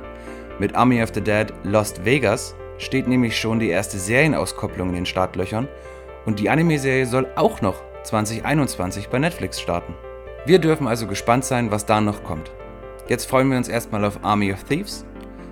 Mit 0.59 0.75
Army 0.75 1.01
of 1.01 1.11
the 1.13 1.21
Dead 1.21 1.47
Lost 1.63 2.03
Vegas 2.03 2.55
steht 2.77 3.07
nämlich 3.07 3.39
schon 3.39 3.59
die 3.59 3.69
erste 3.69 3.97
Serienauskopplung 3.97 4.89
in 4.89 4.95
den 4.95 5.05
Startlöchern 5.05 5.69
und 6.25 6.39
die 6.39 6.49
Anime-Serie 6.49 7.05
soll 7.05 7.27
auch 7.35 7.61
noch 7.61 7.88
2021 8.03 9.09
bei 9.09 9.19
Netflix 9.19 9.59
starten. 9.59 9.93
Wir 10.45 10.59
dürfen 10.59 10.87
also 10.87 11.07
gespannt 11.07 11.45
sein, 11.45 11.71
was 11.71 11.85
da 11.85 12.01
noch 12.01 12.23
kommt. 12.23 12.51
Jetzt 13.07 13.25
freuen 13.25 13.49
wir 13.49 13.57
uns 13.57 13.67
erstmal 13.67 14.05
auf 14.05 14.23
Army 14.23 14.53
of 14.53 14.63
Thieves 14.63 15.05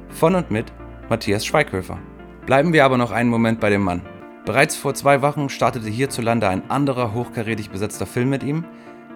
von 0.10 0.36
und 0.36 0.51
mit 0.51 0.71
Matthias 1.10 1.45
Schweighöfer. 1.45 1.99
Bleiben 2.45 2.73
wir 2.73 2.86
aber 2.86 2.97
noch 2.97 3.12
einen 3.12 3.29
Moment 3.29 3.60
bei 3.60 3.69
dem 3.69 3.81
Mann. 3.81 4.01
Bereits 4.45 4.75
vor 4.75 4.93
zwei 4.93 5.21
Wochen 5.21 5.49
startete 5.49 5.89
hierzulande 5.89 6.47
ein 6.47 6.69
anderer 6.69 7.13
hochkarätig 7.13 7.69
besetzter 7.69 8.05
Film 8.05 8.29
mit 8.29 8.43
ihm, 8.43 8.63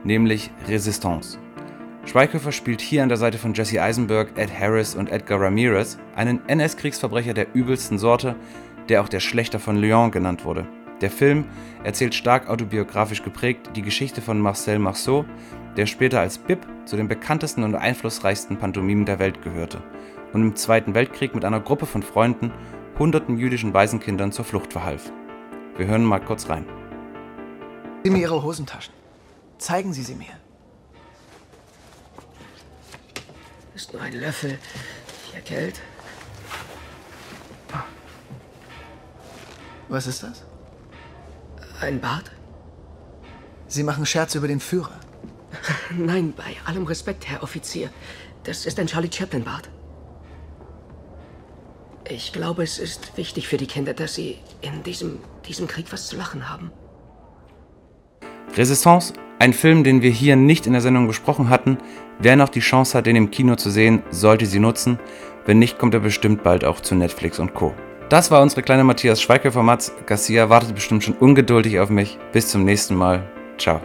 nämlich 0.03 0.51
Resistance. 0.67 1.37
Schweighöfer 2.05 2.51
spielt 2.51 2.81
hier 2.81 3.03
an 3.03 3.09
der 3.09 3.17
Seite 3.17 3.37
von 3.37 3.53
Jesse 3.53 3.81
Eisenberg, 3.81 4.31
Ed 4.35 4.49
Harris 4.59 4.95
und 4.95 5.09
Edgar 5.11 5.39
Ramirez 5.39 5.97
einen 6.15 6.41
NS-Kriegsverbrecher 6.47 7.33
der 7.33 7.53
übelsten 7.53 7.97
Sorte, 7.97 8.35
der 8.89 9.01
auch 9.01 9.09
der 9.09 9.19
Schlechter 9.19 9.59
von 9.59 9.77
Lyon 9.77 10.11
genannt 10.11 10.43
wurde. 10.43 10.67
Der 11.01 11.09
Film 11.09 11.45
erzählt 11.83 12.13
stark 12.13 12.47
autobiografisch 12.47 13.23
geprägt 13.23 13.71
die 13.75 13.81
Geschichte 13.81 14.21
von 14.21 14.39
Marcel 14.39 14.77
Marceau, 14.77 15.25
der 15.75 15.87
später 15.87 16.19
als 16.19 16.37
Bib 16.37 16.59
zu 16.85 16.95
den 16.95 17.07
bekanntesten 17.07 17.63
und 17.63 17.75
einflussreichsten 17.75 18.57
Pantomimen 18.57 19.05
der 19.05 19.17
Welt 19.17 19.41
gehörte 19.41 19.81
und 20.33 20.41
im 20.41 20.55
Zweiten 20.55 20.93
Weltkrieg 20.93 21.33
mit 21.33 21.43
einer 21.43 21.59
Gruppe 21.59 21.85
von 21.85 22.03
Freunden 22.03 22.51
hunderten 22.99 23.37
jüdischen 23.37 23.73
Waisenkindern 23.73 24.31
zur 24.31 24.45
Flucht 24.45 24.73
verhalf. 24.73 25.11
Wir 25.75 25.87
hören 25.87 26.05
mal 26.05 26.19
kurz 26.19 26.49
rein. 26.49 26.65
Sie 28.03 28.11
mir 28.11 28.19
Ihre 28.19 28.43
Hosentaschen. 28.43 28.93
Zeigen 29.57 29.93
Sie 29.93 30.03
sie 30.03 30.15
mir. 30.15 30.33
Ist 33.73 33.93
nur 33.93 34.01
ein 34.01 34.13
Löffel. 34.13 34.59
Hier 35.31 35.41
Geld. 35.41 35.81
Was 39.87 40.07
ist 40.07 40.23
das? 40.23 40.45
Ein 41.81 41.99
Bart? 41.99 42.31
Sie 43.67 43.81
machen 43.81 44.05
Scherze 44.05 44.37
über 44.37 44.47
den 44.47 44.59
Führer. 44.59 44.99
Nein, 45.97 46.33
bei 46.37 46.55
allem 46.65 46.85
Respekt, 46.85 47.27
Herr 47.27 47.41
Offizier. 47.41 47.89
Das 48.43 48.67
ist 48.67 48.79
ein 48.79 48.85
Charlie 48.85 49.09
Chaplin-Bart. 49.11 49.69
Ich 52.07 52.33
glaube, 52.33 52.61
es 52.63 52.77
ist 52.77 53.17
wichtig 53.17 53.47
für 53.47 53.57
die 53.57 53.65
Kinder, 53.65 53.93
dass 53.95 54.13
sie 54.13 54.37
in 54.61 54.83
diesem, 54.83 55.19
diesem 55.47 55.67
Krieg 55.67 55.91
was 55.91 56.07
zu 56.07 56.17
lachen 56.17 56.49
haben. 56.49 56.71
Resistance, 58.55 59.13
ein 59.39 59.53
Film, 59.53 59.83
den 59.83 60.03
wir 60.03 60.11
hier 60.11 60.35
nicht 60.35 60.67
in 60.67 60.73
der 60.73 60.81
Sendung 60.81 61.07
besprochen 61.07 61.49
hatten. 61.49 61.79
Wer 62.19 62.35
noch 62.35 62.49
die 62.49 62.59
Chance 62.59 62.95
hat, 62.97 63.07
den 63.07 63.15
im 63.15 63.31
Kino 63.31 63.55
zu 63.55 63.71
sehen, 63.71 64.03
sollte 64.11 64.45
sie 64.45 64.59
nutzen. 64.59 64.99
Wenn 65.45 65.57
nicht, 65.57 65.79
kommt 65.79 65.95
er 65.95 66.01
bestimmt 66.01 66.43
bald 66.43 66.63
auch 66.63 66.81
zu 66.81 66.93
Netflix 66.93 67.39
und 67.39 67.55
Co. 67.55 67.73
Das 68.11 68.29
war 68.29 68.41
unsere 68.41 68.61
kleine 68.61 68.83
Matthias 68.83 69.21
Schweighöfer 69.21 69.63
Matz. 69.63 69.93
Garcia 70.05 70.49
wartet 70.49 70.75
bestimmt 70.75 71.01
schon 71.01 71.13
ungeduldig 71.13 71.79
auf 71.79 71.89
mich. 71.89 72.17
Bis 72.33 72.49
zum 72.49 72.65
nächsten 72.65 72.93
Mal. 72.93 73.25
Ciao. 73.57 73.79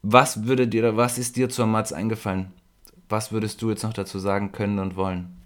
Was 0.00 0.46
würde 0.46 0.66
dir, 0.66 0.96
was 0.96 1.18
ist 1.18 1.36
dir 1.36 1.50
zur 1.50 1.66
Matz 1.66 1.92
eingefallen? 1.92 2.54
Was 3.10 3.30
würdest 3.30 3.60
du 3.60 3.68
jetzt 3.68 3.82
noch 3.82 3.92
dazu 3.92 4.18
sagen 4.18 4.50
können 4.52 4.78
und 4.78 4.96
wollen? 4.96 5.36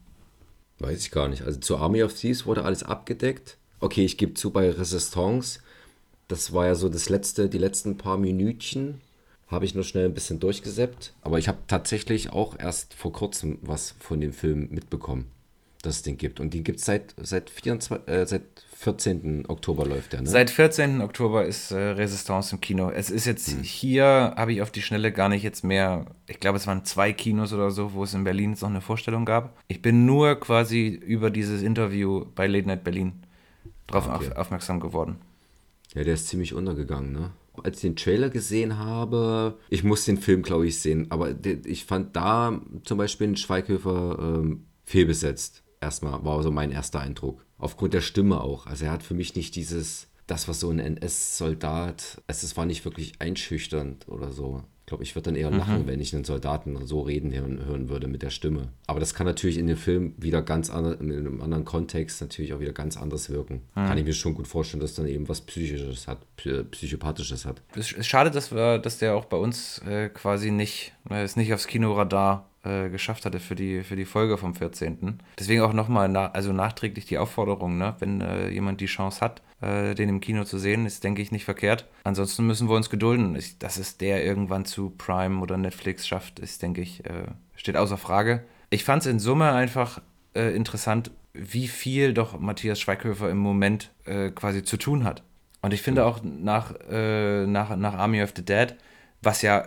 Weiß 0.78 1.00
ich 1.00 1.10
gar 1.10 1.26
nicht. 1.26 1.42
Also 1.42 1.58
zu 1.58 1.76
Army 1.78 2.04
of 2.04 2.14
Thieves 2.14 2.46
wurde 2.46 2.64
alles 2.64 2.84
abgedeckt. 2.84 3.56
Okay, 3.80 4.04
ich 4.04 4.16
gebe 4.16 4.34
zu, 4.34 4.52
bei 4.52 4.70
Resistance, 4.70 5.58
das 6.28 6.52
war 6.52 6.66
ja 6.66 6.76
so 6.76 6.88
das 6.88 7.08
letzte, 7.08 7.48
die 7.48 7.58
letzten 7.58 7.98
paar 7.98 8.16
Minütchen, 8.16 9.00
habe 9.48 9.64
ich 9.64 9.74
nur 9.74 9.82
schnell 9.82 10.04
ein 10.04 10.14
bisschen 10.14 10.38
durchgesäppt. 10.38 11.14
Aber 11.20 11.40
ich 11.40 11.48
habe 11.48 11.58
tatsächlich 11.66 12.30
auch 12.30 12.56
erst 12.60 12.94
vor 12.94 13.12
kurzem 13.12 13.58
was 13.60 13.96
von 13.98 14.20
dem 14.20 14.32
Film 14.32 14.68
mitbekommen, 14.70 15.26
dass 15.86 15.96
es 15.96 16.02
den 16.02 16.16
gibt. 16.18 16.40
Und 16.40 16.52
den 16.52 16.64
gibt 16.64 16.80
es 16.80 16.84
seit, 16.84 17.14
seit, 17.22 17.48
24, 17.50 18.08
äh, 18.08 18.26
seit 18.26 18.42
14. 18.78 19.46
Oktober 19.48 19.86
läuft 19.86 20.12
der, 20.12 20.20
ne? 20.22 20.28
Seit 20.28 20.50
14. 20.50 21.00
Oktober 21.00 21.46
ist 21.46 21.70
äh, 21.70 21.76
Resistance 21.76 22.54
im 22.54 22.60
Kino. 22.60 22.90
Es 22.90 23.08
ist 23.10 23.24
jetzt 23.24 23.48
Hm. 23.52 23.62
hier, 23.62 24.34
habe 24.36 24.52
ich 24.52 24.60
auf 24.62 24.70
die 24.70 24.82
Schnelle 24.82 25.12
gar 25.12 25.28
nicht 25.30 25.42
jetzt 25.42 25.64
mehr, 25.64 26.06
ich 26.26 26.40
glaube, 26.40 26.58
es 26.58 26.66
waren 26.66 26.84
zwei 26.84 27.12
Kinos 27.12 27.52
oder 27.54 27.70
so, 27.70 27.94
wo 27.94 28.04
es 28.04 28.12
in 28.12 28.24
Berlin 28.24 28.50
jetzt 28.50 28.62
noch 28.62 28.68
eine 28.68 28.82
Vorstellung 28.82 29.24
gab. 29.24 29.56
Ich 29.68 29.80
bin 29.80 30.04
nur 30.04 30.34
quasi 30.36 30.88
über 30.88 31.30
dieses 31.30 31.62
Interview 31.62 32.26
bei 32.34 32.46
Late 32.46 32.66
Night 32.66 32.84
Berlin 32.84 33.12
drauf 33.86 34.08
Ah, 34.08 34.16
okay. 34.16 34.30
auf, 34.32 34.36
aufmerksam 34.36 34.80
geworden. 34.80 35.16
Ja, 35.94 36.04
der 36.04 36.14
ist 36.14 36.28
ziemlich 36.28 36.52
untergegangen, 36.52 37.12
ne? 37.12 37.30
Als 37.62 37.76
ich 37.76 37.82
den 37.82 37.96
Trailer 37.96 38.28
gesehen 38.28 38.76
habe, 38.76 39.56
ich 39.70 39.82
muss 39.82 40.04
den 40.04 40.18
Film, 40.18 40.42
glaube 40.42 40.66
ich, 40.66 40.78
sehen, 40.78 41.06
aber 41.08 41.34
ich 41.64 41.86
fand 41.86 42.14
da 42.14 42.60
zum 42.84 42.98
Beispiel 42.98 43.28
den 43.28 43.36
Schweighöfer 43.38 44.18
ähm, 44.20 44.66
fehlbesetzt. 44.84 45.62
Erstmal 45.80 46.24
war 46.24 46.42
so 46.42 46.50
mein 46.50 46.70
erster 46.72 47.00
Eindruck. 47.00 47.44
Aufgrund 47.58 47.94
der 47.94 48.00
Stimme 48.00 48.40
auch. 48.40 48.66
Also 48.66 48.84
er 48.86 48.92
hat 48.92 49.02
für 49.02 49.14
mich 49.14 49.34
nicht 49.36 49.54
dieses, 49.56 50.08
das, 50.26 50.48
was 50.48 50.60
so 50.60 50.70
ein 50.70 50.78
NS-Soldat, 50.78 52.20
also 52.26 52.46
es 52.46 52.56
war 52.56 52.66
nicht 52.66 52.84
wirklich 52.84 53.14
einschüchternd 53.20 54.08
oder 54.08 54.32
so. 54.32 54.62
Ich 54.80 54.86
glaube, 54.88 55.02
ich 55.02 55.16
würde 55.16 55.24
dann 55.32 55.34
eher 55.36 55.50
lachen, 55.50 55.88
wenn 55.88 56.00
ich 56.00 56.14
einen 56.14 56.22
Soldaten 56.22 56.86
so 56.86 57.00
reden 57.00 57.32
hören, 57.34 57.88
würde 57.88 58.06
mit 58.06 58.22
der 58.22 58.30
Stimme. 58.30 58.68
Aber 58.86 59.00
das 59.00 59.14
kann 59.14 59.26
natürlich 59.26 59.58
in 59.58 59.66
dem 59.66 59.76
Film 59.76 60.14
wieder 60.16 60.42
ganz 60.42 60.70
anders, 60.70 61.00
in 61.00 61.10
einem 61.10 61.42
anderen 61.42 61.64
Kontext 61.64 62.20
natürlich 62.20 62.52
auch 62.54 62.60
wieder 62.60 62.70
ganz 62.72 62.96
anders 62.96 63.28
wirken. 63.28 63.62
Kann 63.74 63.98
ich 63.98 64.04
mir 64.04 64.12
schon 64.12 64.34
gut 64.34 64.46
vorstellen, 64.46 64.80
dass 64.80 64.94
dann 64.94 65.08
eben 65.08 65.28
was 65.28 65.40
Psychisches 65.40 66.06
hat, 66.06 66.18
Psy- 66.38 66.62
Psychopathisches 66.62 67.44
hat. 67.46 67.62
Es 67.74 67.90
ist 67.90 68.06
schade, 68.06 68.30
dass, 68.30 68.52
wir, 68.52 68.78
dass 68.78 68.98
der 68.98 69.16
auch 69.16 69.24
bei 69.24 69.36
uns 69.36 69.78
äh, 69.80 70.08
quasi 70.08 70.52
nicht, 70.52 70.92
äh, 71.10 71.22
es 71.24 71.34
nicht 71.34 71.52
aufs 71.52 71.66
Kinoradar 71.66 72.48
äh, 72.66 72.88
geschafft 72.90 73.24
hatte 73.24 73.38
für 73.38 73.54
die, 73.54 73.82
für 73.84 73.96
die 73.96 74.04
Folge 74.04 74.36
vom 74.36 74.54
14. 74.54 75.20
Deswegen 75.38 75.62
auch 75.62 75.72
nochmal 75.72 76.08
na, 76.08 76.30
also 76.32 76.52
nachträglich 76.52 77.06
die 77.06 77.18
Aufforderung, 77.18 77.78
ne? 77.78 77.94
wenn 78.00 78.20
äh, 78.20 78.48
jemand 78.48 78.80
die 78.80 78.86
Chance 78.86 79.20
hat, 79.20 79.42
äh, 79.60 79.94
den 79.94 80.08
im 80.08 80.20
Kino 80.20 80.44
zu 80.44 80.58
sehen, 80.58 80.84
ist, 80.84 81.04
denke 81.04 81.22
ich, 81.22 81.30
nicht 81.30 81.44
verkehrt. 81.44 81.86
Ansonsten 82.04 82.46
müssen 82.46 82.68
wir 82.68 82.74
uns 82.74 82.90
gedulden. 82.90 83.36
Ich, 83.36 83.58
dass 83.58 83.76
es 83.76 83.98
der 83.98 84.24
irgendwann 84.24 84.64
zu 84.64 84.90
Prime 84.90 85.40
oder 85.40 85.56
Netflix 85.56 86.06
schafft, 86.06 86.40
ist, 86.40 86.62
denke 86.62 86.80
ich, 86.80 87.04
äh, 87.04 87.28
steht 87.54 87.76
außer 87.76 87.98
Frage. 87.98 88.42
Ich 88.70 88.84
fand 88.84 89.02
es 89.02 89.06
in 89.06 89.20
Summe 89.20 89.52
einfach 89.52 90.00
äh, 90.34 90.54
interessant, 90.54 91.12
wie 91.32 91.68
viel 91.68 92.14
doch 92.14 92.40
Matthias 92.40 92.80
Schweighöfer 92.80 93.30
im 93.30 93.38
Moment 93.38 93.92
quasi 94.34 94.62
zu 94.62 94.78
tun 94.78 95.04
hat. 95.04 95.22
Und 95.60 95.74
ich 95.74 95.82
finde 95.82 96.06
auch 96.06 96.20
nach, 96.22 96.72
nach, 96.88 97.76
nach 97.76 97.94
Army 97.94 98.22
of 98.22 98.32
the 98.34 98.44
Dead, 98.44 98.74
was 99.20 99.42
ja 99.42 99.66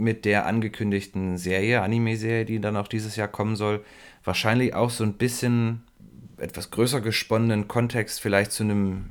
mit 0.00 0.24
der 0.24 0.46
angekündigten 0.46 1.38
Serie, 1.38 1.82
Anime-Serie, 1.82 2.44
die 2.44 2.60
dann 2.60 2.76
auch 2.76 2.88
dieses 2.88 3.16
Jahr 3.16 3.28
kommen 3.28 3.54
soll, 3.56 3.84
wahrscheinlich 4.24 4.74
auch 4.74 4.90
so 4.90 5.04
ein 5.04 5.14
bisschen 5.14 5.82
etwas 6.38 6.70
größer 6.70 7.00
gesponnenen 7.00 7.68
Kontext 7.68 8.20
vielleicht 8.20 8.52
zu 8.52 8.62
einem 8.64 9.10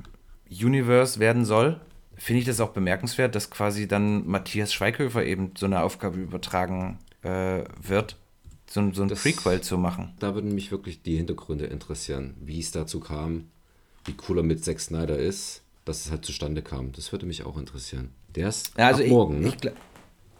Universe 0.50 1.20
werden 1.20 1.44
soll, 1.44 1.80
finde 2.16 2.40
ich 2.40 2.44
das 2.46 2.60
auch 2.60 2.70
bemerkenswert, 2.70 3.34
dass 3.34 3.50
quasi 3.50 3.86
dann 3.88 4.26
Matthias 4.26 4.72
Schweighöfer 4.74 5.24
eben 5.24 5.52
so 5.56 5.66
eine 5.66 5.82
Aufgabe 5.82 6.18
übertragen 6.18 6.98
äh, 7.22 7.64
wird, 7.80 8.16
so, 8.68 8.80
ein- 8.80 8.92
so 8.94 9.02
ein 9.02 9.08
Das- 9.08 9.22
Prequel 9.22 9.60
zu 9.60 9.78
machen. 9.78 10.12
Da 10.18 10.34
würden 10.34 10.54
mich 10.54 10.70
wirklich 10.70 11.02
die 11.02 11.16
Hintergründe 11.16 11.66
interessieren, 11.66 12.34
wie 12.40 12.58
es 12.60 12.72
dazu 12.72 12.98
kam, 13.00 13.44
wie 14.06 14.14
cool 14.28 14.38
er 14.38 14.42
mit 14.42 14.64
Zack 14.64 14.80
Snyder 14.80 15.18
ist, 15.18 15.62
dass 15.84 16.04
es 16.06 16.10
halt 16.10 16.24
zustande 16.24 16.62
kam. 16.62 16.92
Das 16.92 17.12
würde 17.12 17.26
mich 17.26 17.44
auch 17.44 17.56
interessieren. 17.58 18.10
Der 18.34 18.48
ist 18.48 18.72
Ja, 18.78 18.86
also 18.88 19.00
ab 19.00 19.04
ich- 19.06 19.10
morgen, 19.12 19.40
ne? 19.40 19.48
ich 19.48 19.56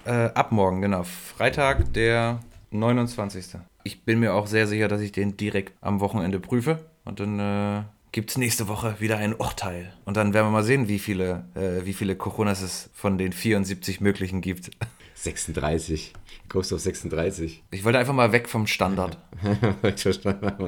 Äh, 0.04 0.30
ab 0.34 0.52
morgen, 0.52 0.80
genau. 0.80 1.04
Freitag, 1.04 1.92
der 1.92 2.40
29. 2.70 3.58
Ich 3.84 4.04
bin 4.04 4.20
mir 4.20 4.34
auch 4.34 4.46
sehr 4.46 4.66
sicher, 4.66 4.88
dass 4.88 5.00
ich 5.00 5.12
den 5.12 5.36
direkt 5.36 5.74
am 5.80 6.00
Wochenende 6.00 6.40
prüfe. 6.40 6.84
Und 7.04 7.20
dann 7.20 7.38
äh, 7.38 7.82
gibt 8.12 8.30
es 8.30 8.38
nächste 8.38 8.68
Woche 8.68 8.96
wieder 8.98 9.18
ein 9.18 9.34
Urteil. 9.34 9.92
Und 10.04 10.16
dann 10.16 10.34
werden 10.34 10.46
wir 10.46 10.52
mal 10.52 10.64
sehen, 10.64 10.88
wie 10.88 10.98
viele, 10.98 11.44
äh, 11.54 11.84
wie 11.84 11.92
viele 11.92 12.16
Coronas 12.16 12.62
es 12.62 12.90
von 12.92 13.18
den 13.18 13.32
74 13.32 14.00
möglichen 14.00 14.40
gibt. 14.40 14.70
36. 15.14 16.14
Ghost 16.48 16.72
of 16.72 16.80
36. 16.80 17.62
Ich 17.70 17.84
wollte 17.84 17.98
einfach 17.98 18.14
mal 18.14 18.32
weg 18.32 18.48
vom 18.48 18.66
Standard. 18.66 19.18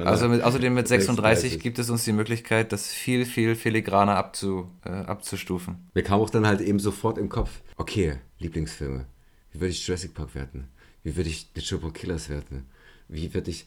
Also 0.05 0.29
mit, 0.29 0.41
außerdem 0.41 0.73
mit 0.73 0.87
36 0.87 1.51
36. 1.51 1.59
gibt 1.59 1.79
es 1.79 1.89
uns 1.89 2.03
die 2.03 2.11
Möglichkeit, 2.11 2.71
das 2.71 2.87
viel, 2.87 3.25
viel 3.25 3.55
filigraner 3.55 4.15
abzu, 4.15 4.69
äh, 4.85 4.89
abzustufen. 4.89 5.89
Mir 5.93 6.03
kam 6.03 6.19
auch 6.21 6.29
dann 6.29 6.47
halt 6.47 6.61
eben 6.61 6.79
sofort 6.79 7.17
im 7.17 7.29
Kopf, 7.29 7.61
okay, 7.77 8.17
Lieblingsfilme. 8.39 9.05
Wie 9.53 9.61
würde 9.61 9.71
ich 9.71 9.87
Jurassic 9.87 10.13
Park 10.13 10.35
werten? 10.35 10.67
Wie 11.03 11.15
würde 11.15 11.29
ich 11.29 11.47
The 11.55 11.61
Triple 11.61 11.91
Killers 11.91 12.29
werten? 12.29 12.65
Wie 13.07 13.33
würde 13.33 13.51
ich 13.51 13.65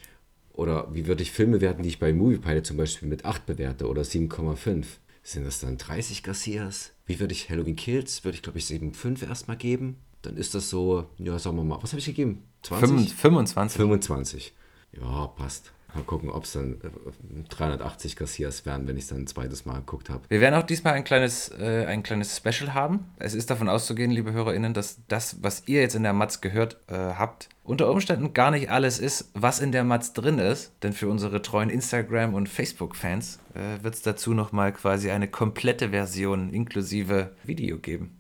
Oder 0.53 0.93
wie 0.95 1.07
würde 1.07 1.22
ich 1.22 1.30
Filme 1.30 1.61
werten, 1.61 1.82
die 1.82 1.91
ich 1.91 1.99
bei 1.99 2.12
MoviePilot 2.12 2.66
zum 2.66 2.76
Beispiel 2.76 3.09
mit 3.09 3.24
8 3.24 3.47
bewerte 3.47 3.89
oder 3.89 4.03
7,5? 4.03 4.84
Sind 5.22 5.45
das 5.45 5.61
dann 5.61 5.76
30 5.76 6.22
Garcias? 6.22 6.93
Wie 7.05 7.20
würde 7.20 7.32
ich 7.32 7.51
Halloween 7.51 7.76
Kills? 7.76 8.24
Würde 8.24 8.37
ich, 8.37 8.43
glaube 8.43 8.59
ich, 8.59 8.64
7,5 8.64 9.26
erstmal 9.28 9.57
geben. 9.57 9.97
Dann 10.22 10.37
ist 10.37 10.55
das 10.55 10.70
so, 10.70 11.09
ja, 11.18 11.39
sagen 11.39 11.57
wir 11.57 11.64
mal, 11.64 11.82
was 11.82 11.93
habe 11.93 12.01
ich 12.01 12.07
gegeben? 12.07 12.43
20? 12.62 13.14
25. 13.14 13.76
25. 13.76 14.55
Ja, 14.93 15.26
passt. 15.28 15.72
Mal 15.97 16.03
gucken, 16.03 16.28
ob 16.28 16.44
es 16.44 16.53
dann 16.53 16.74
äh, 16.74 17.49
380 17.49 18.16
Garcias 18.16 18.66
werden, 18.66 18.86
wenn 18.86 18.99
ich 18.99 19.05
es 19.05 19.09
dann 19.09 19.20
ein 19.20 19.26
zweites 19.26 19.64
Mal 19.64 19.76
geguckt 19.78 20.11
habe. 20.11 20.22
Wir 20.28 20.42
werden 20.42 20.55
auch 20.55 20.62
diesmal 20.62 20.92
ein 20.92 21.05
kleines, 21.05 21.49
äh, 21.59 21.86
ein 21.86 22.03
kleines 22.03 22.36
Special 22.36 22.74
haben. 22.74 23.07
Es 23.18 23.32
ist 23.32 23.49
davon 23.49 23.70
auszugehen, 23.70 24.11
liebe 24.11 24.32
HörerInnen, 24.32 24.74
dass 24.74 24.99
das, 25.09 25.42
was 25.42 25.62
ihr 25.66 25.80
jetzt 25.80 25.94
in 25.94 26.03
der 26.03 26.12
Matz 26.12 26.42
gehört 26.42 26.76
äh, 26.88 26.94
habt, 26.94 27.49
unter 27.64 27.90
Umständen 27.90 28.34
gar 28.34 28.51
nicht 28.51 28.70
alles 28.70 28.99
ist, 28.99 29.30
was 29.32 29.59
in 29.61 29.72
der 29.72 29.84
Matz 29.84 30.12
drin 30.12 30.38
ist. 30.38 30.72
Denn 30.82 30.92
für 30.92 31.09
unsere 31.09 31.40
treuen 31.40 31.70
Instagram- 31.70 32.34
und 32.34 32.49
Facebook-Fans 32.49 33.38
äh, 33.55 33.82
wird 33.82 33.94
es 33.94 34.03
dazu 34.03 34.34
nochmal 34.34 34.72
quasi 34.72 35.11
eine 35.11 35.28
komplette 35.28 35.88
Version 35.90 36.51
inklusive 36.51 37.34
Video 37.42 37.78
geben. 37.78 38.18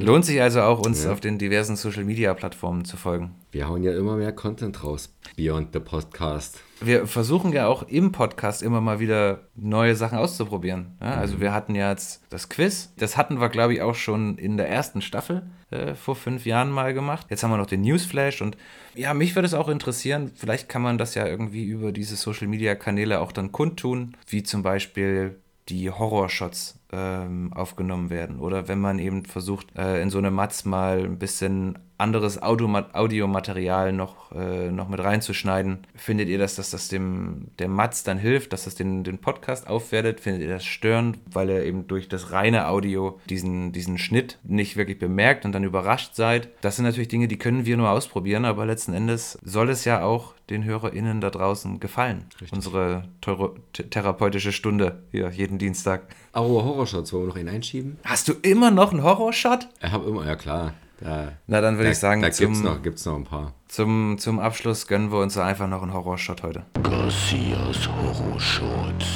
Lohnt 0.00 0.24
sich 0.24 0.40
also 0.40 0.62
auch, 0.62 0.84
uns 0.84 1.04
Ja. 1.04 1.12
auf 1.12 1.20
den 1.20 1.38
diversen 1.38 1.76
Social-Media-Plattformen 1.76 2.84
zu 2.84 2.96
folgen. 2.96 3.34
Wir 3.50 3.68
hauen 3.68 3.82
ja 3.82 3.96
immer 3.96 4.16
mehr 4.16 4.32
Content 4.32 4.82
raus. 4.84 5.14
Beyond 5.36 5.68
the 5.72 5.80
Podcast. 5.80 6.60
Wir 6.80 7.06
versuchen 7.06 7.52
ja 7.52 7.66
auch 7.66 7.82
im 7.84 8.12
Podcast 8.12 8.62
immer 8.62 8.80
mal 8.80 9.00
wieder 9.00 9.40
neue 9.56 9.94
Sachen 9.96 10.18
auszuprobieren. 10.18 10.96
Ja, 11.00 11.14
also 11.14 11.40
wir 11.40 11.52
hatten 11.52 11.74
ja 11.74 11.90
jetzt 11.90 12.22
das 12.30 12.48
Quiz. 12.48 12.92
Das 12.98 13.16
hatten 13.16 13.40
wir, 13.40 13.48
glaube 13.48 13.74
ich, 13.74 13.82
auch 13.82 13.94
schon 13.94 14.36
in 14.38 14.56
der 14.56 14.68
ersten 14.68 15.00
Staffel 15.02 15.42
äh, 15.70 15.94
vor 15.94 16.14
fünf 16.14 16.46
Jahren 16.46 16.70
mal 16.70 16.94
gemacht. 16.94 17.26
Jetzt 17.30 17.42
haben 17.42 17.50
wir 17.50 17.56
noch 17.56 17.66
den 17.66 17.80
Newsflash 17.82 18.42
und 18.42 18.56
ja, 18.94 19.12
mich 19.14 19.34
würde 19.34 19.46
es 19.46 19.54
auch 19.54 19.68
interessieren. 19.68 20.30
Vielleicht 20.34 20.68
kann 20.68 20.82
man 20.82 20.98
das 20.98 21.14
ja 21.14 21.26
irgendwie 21.26 21.64
über 21.64 21.90
diese 21.92 22.16
Social-Media-Kanäle 22.16 23.20
auch 23.20 23.32
dann 23.32 23.52
kundtun, 23.52 24.16
wie 24.28 24.42
zum 24.42 24.62
Beispiel 24.62 25.36
die 25.68 25.90
Horrorshots 25.90 26.78
ähm, 26.92 27.52
aufgenommen 27.52 28.10
werden. 28.10 28.40
Oder 28.40 28.68
wenn 28.68 28.80
man 28.80 28.98
eben 28.98 29.24
versucht, 29.24 29.76
äh, 29.76 30.00
in 30.00 30.10
so 30.10 30.18
eine 30.18 30.30
Matz 30.30 30.64
mal 30.64 31.04
ein 31.04 31.18
bisschen 31.18 31.78
anderes 31.98 32.40
Audioma- 32.42 32.92
Audiomaterial 32.94 33.92
noch, 33.92 34.32
äh, 34.32 34.70
noch 34.70 34.88
mit 34.88 35.00
reinzuschneiden. 35.00 35.86
Findet 35.94 36.28
ihr 36.28 36.38
das, 36.38 36.54
dass 36.54 36.70
das 36.70 36.88
dem 36.88 37.48
der 37.58 37.68
Matz 37.68 38.04
dann 38.04 38.18
hilft, 38.18 38.52
dass 38.52 38.64
das 38.64 38.74
den, 38.76 39.04
den 39.04 39.18
Podcast 39.18 39.66
aufwertet? 39.68 40.20
Findet 40.20 40.42
ihr 40.42 40.48
das 40.48 40.64
störend, 40.64 41.18
weil 41.32 41.50
ihr 41.50 41.64
eben 41.64 41.86
durch 41.88 42.08
das 42.08 42.32
reine 42.32 42.68
Audio 42.68 43.18
diesen, 43.28 43.72
diesen 43.72 43.98
Schnitt 43.98 44.38
nicht 44.44 44.76
wirklich 44.76 44.98
bemerkt 44.98 45.44
und 45.44 45.52
dann 45.52 45.64
überrascht 45.64 46.14
seid? 46.14 46.48
Das 46.60 46.76
sind 46.76 46.84
natürlich 46.84 47.08
Dinge, 47.08 47.28
die 47.28 47.36
können 47.38 47.66
wir 47.66 47.76
nur 47.76 47.90
ausprobieren, 47.90 48.44
aber 48.44 48.64
letzten 48.64 48.92
Endes 48.94 49.38
soll 49.42 49.68
es 49.70 49.84
ja 49.84 50.02
auch 50.02 50.34
den 50.50 50.64
HörerInnen 50.64 51.20
da 51.20 51.28
draußen 51.30 51.78
gefallen. 51.80 52.24
Unsere 52.52 53.04
teuro- 53.20 53.56
th- 53.74 53.90
therapeutische 53.90 54.52
Stunde 54.52 55.02
hier 55.10 55.28
jeden 55.30 55.58
Dienstag. 55.58 56.02
Aber 56.32 56.48
Horrorshots, 56.48 57.12
wollen 57.12 57.24
wir 57.24 57.28
noch 57.28 57.36
einen 57.36 57.48
einschieben? 57.48 57.98
Hast 58.04 58.28
du 58.28 58.32
immer 58.42 58.70
noch 58.70 58.92
einen 58.92 59.02
Horrorshot? 59.02 59.68
Ich 59.82 59.90
habe 59.92 60.08
immer, 60.08 60.24
ja 60.26 60.36
klar. 60.36 60.72
Da, 61.00 61.32
Na, 61.46 61.60
dann 61.60 61.74
würde 61.76 61.84
da, 61.84 61.90
ich 61.92 61.98
sagen, 61.98 62.22
da 62.22 62.30
zum- 62.32 62.46
gibt's 62.46 62.62
noch, 62.62 62.82
gibt's 62.82 63.04
noch 63.06 63.14
ein 63.16 63.24
paar. 63.24 63.54
Zum, 63.68 64.16
zum 64.18 64.38
Abschluss 64.40 64.86
gönnen 64.86 65.12
wir 65.12 65.18
uns 65.20 65.36
einfach 65.38 65.68
noch 65.68 65.82
einen 65.82 65.92
Horrorshot 65.92 66.42
heute. 66.42 66.64
Garcias 66.82 67.88
Horrorshorts. 67.88 69.06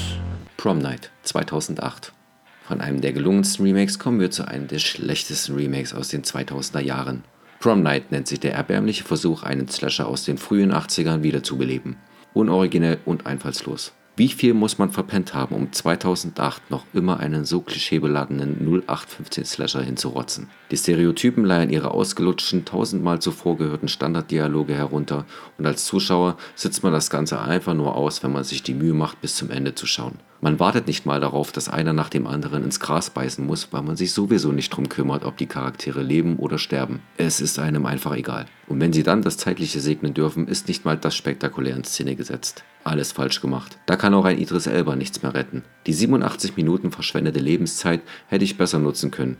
Prom 0.56 0.78
Night 0.78 1.10
2008. 1.24 2.12
Von 2.68 2.80
einem 2.80 3.00
der 3.00 3.12
gelungensten 3.12 3.64
Remakes 3.66 3.98
kommen 3.98 4.20
wir 4.20 4.30
zu 4.30 4.46
einem 4.46 4.68
der 4.68 4.78
schlechtesten 4.78 5.56
Remakes 5.56 5.92
aus 5.94 6.08
den 6.08 6.22
2000er 6.22 6.80
Jahren. 6.80 7.24
Prom 7.58 7.82
Night 7.82 8.12
nennt 8.12 8.28
sich 8.28 8.38
der 8.40 8.54
erbärmliche 8.54 9.04
Versuch, 9.04 9.42
einen 9.42 9.68
Slasher 9.68 10.06
aus 10.06 10.24
den 10.24 10.38
frühen 10.38 10.72
80ern 10.72 11.22
wiederzubeleben. 11.22 11.96
Unoriginell 12.34 12.98
und 13.04 13.26
einfallslos. 13.26 13.92
Wie 14.14 14.28
viel 14.28 14.52
muss 14.52 14.76
man 14.76 14.90
verpennt 14.90 15.32
haben, 15.32 15.54
um 15.54 15.72
2008 15.72 16.70
noch 16.70 16.84
immer 16.92 17.18
einen 17.18 17.46
so 17.46 17.62
klischeebeladenen 17.62 18.58
0815 18.60 19.46
Slasher 19.46 19.80
hinzurotzen? 19.80 20.50
Die 20.70 20.76
Stereotypen 20.76 21.46
leihen 21.46 21.70
ihre 21.70 21.92
ausgelutschten, 21.92 22.66
tausendmal 22.66 23.20
zuvor 23.22 23.56
gehörten 23.56 23.88
Standarddialoge 23.88 24.74
herunter 24.74 25.24
und 25.56 25.64
als 25.64 25.86
Zuschauer 25.86 26.36
sitzt 26.54 26.82
man 26.82 26.92
das 26.92 27.08
Ganze 27.08 27.40
einfach 27.40 27.72
nur 27.72 27.96
aus, 27.96 28.22
wenn 28.22 28.32
man 28.32 28.44
sich 28.44 28.62
die 28.62 28.74
Mühe 28.74 28.92
macht, 28.92 29.22
bis 29.22 29.34
zum 29.34 29.50
Ende 29.50 29.74
zu 29.74 29.86
schauen. 29.86 30.18
Man 30.44 30.58
wartet 30.58 30.88
nicht 30.88 31.06
mal 31.06 31.20
darauf, 31.20 31.52
dass 31.52 31.68
einer 31.68 31.92
nach 31.92 32.08
dem 32.08 32.26
anderen 32.26 32.64
ins 32.64 32.80
Gras 32.80 33.10
beißen 33.10 33.46
muss, 33.46 33.72
weil 33.72 33.82
man 33.82 33.94
sich 33.94 34.12
sowieso 34.12 34.50
nicht 34.50 34.70
drum 34.70 34.88
kümmert, 34.88 35.24
ob 35.24 35.36
die 35.36 35.46
Charaktere 35.46 36.02
leben 36.02 36.34
oder 36.34 36.58
sterben. 36.58 37.00
Es 37.16 37.40
ist 37.40 37.60
einem 37.60 37.86
einfach 37.86 38.16
egal. 38.16 38.46
Und 38.66 38.80
wenn 38.80 38.92
sie 38.92 39.04
dann 39.04 39.22
das 39.22 39.36
Zeitliche 39.36 39.78
segnen 39.78 40.14
dürfen, 40.14 40.48
ist 40.48 40.66
nicht 40.66 40.84
mal 40.84 40.96
das 40.96 41.14
spektakulär 41.14 41.76
in 41.76 41.84
Szene 41.84 42.16
gesetzt. 42.16 42.64
Alles 42.82 43.12
falsch 43.12 43.40
gemacht. 43.40 43.78
Da 43.86 43.94
kann 43.94 44.14
auch 44.14 44.24
ein 44.24 44.36
Idris 44.36 44.66
Elba 44.66 44.96
nichts 44.96 45.22
mehr 45.22 45.32
retten. 45.32 45.62
Die 45.86 45.92
87 45.92 46.56
Minuten 46.56 46.90
verschwendete 46.90 47.38
Lebenszeit 47.38 48.00
hätte 48.26 48.42
ich 48.42 48.58
besser 48.58 48.80
nutzen 48.80 49.12
können. 49.12 49.36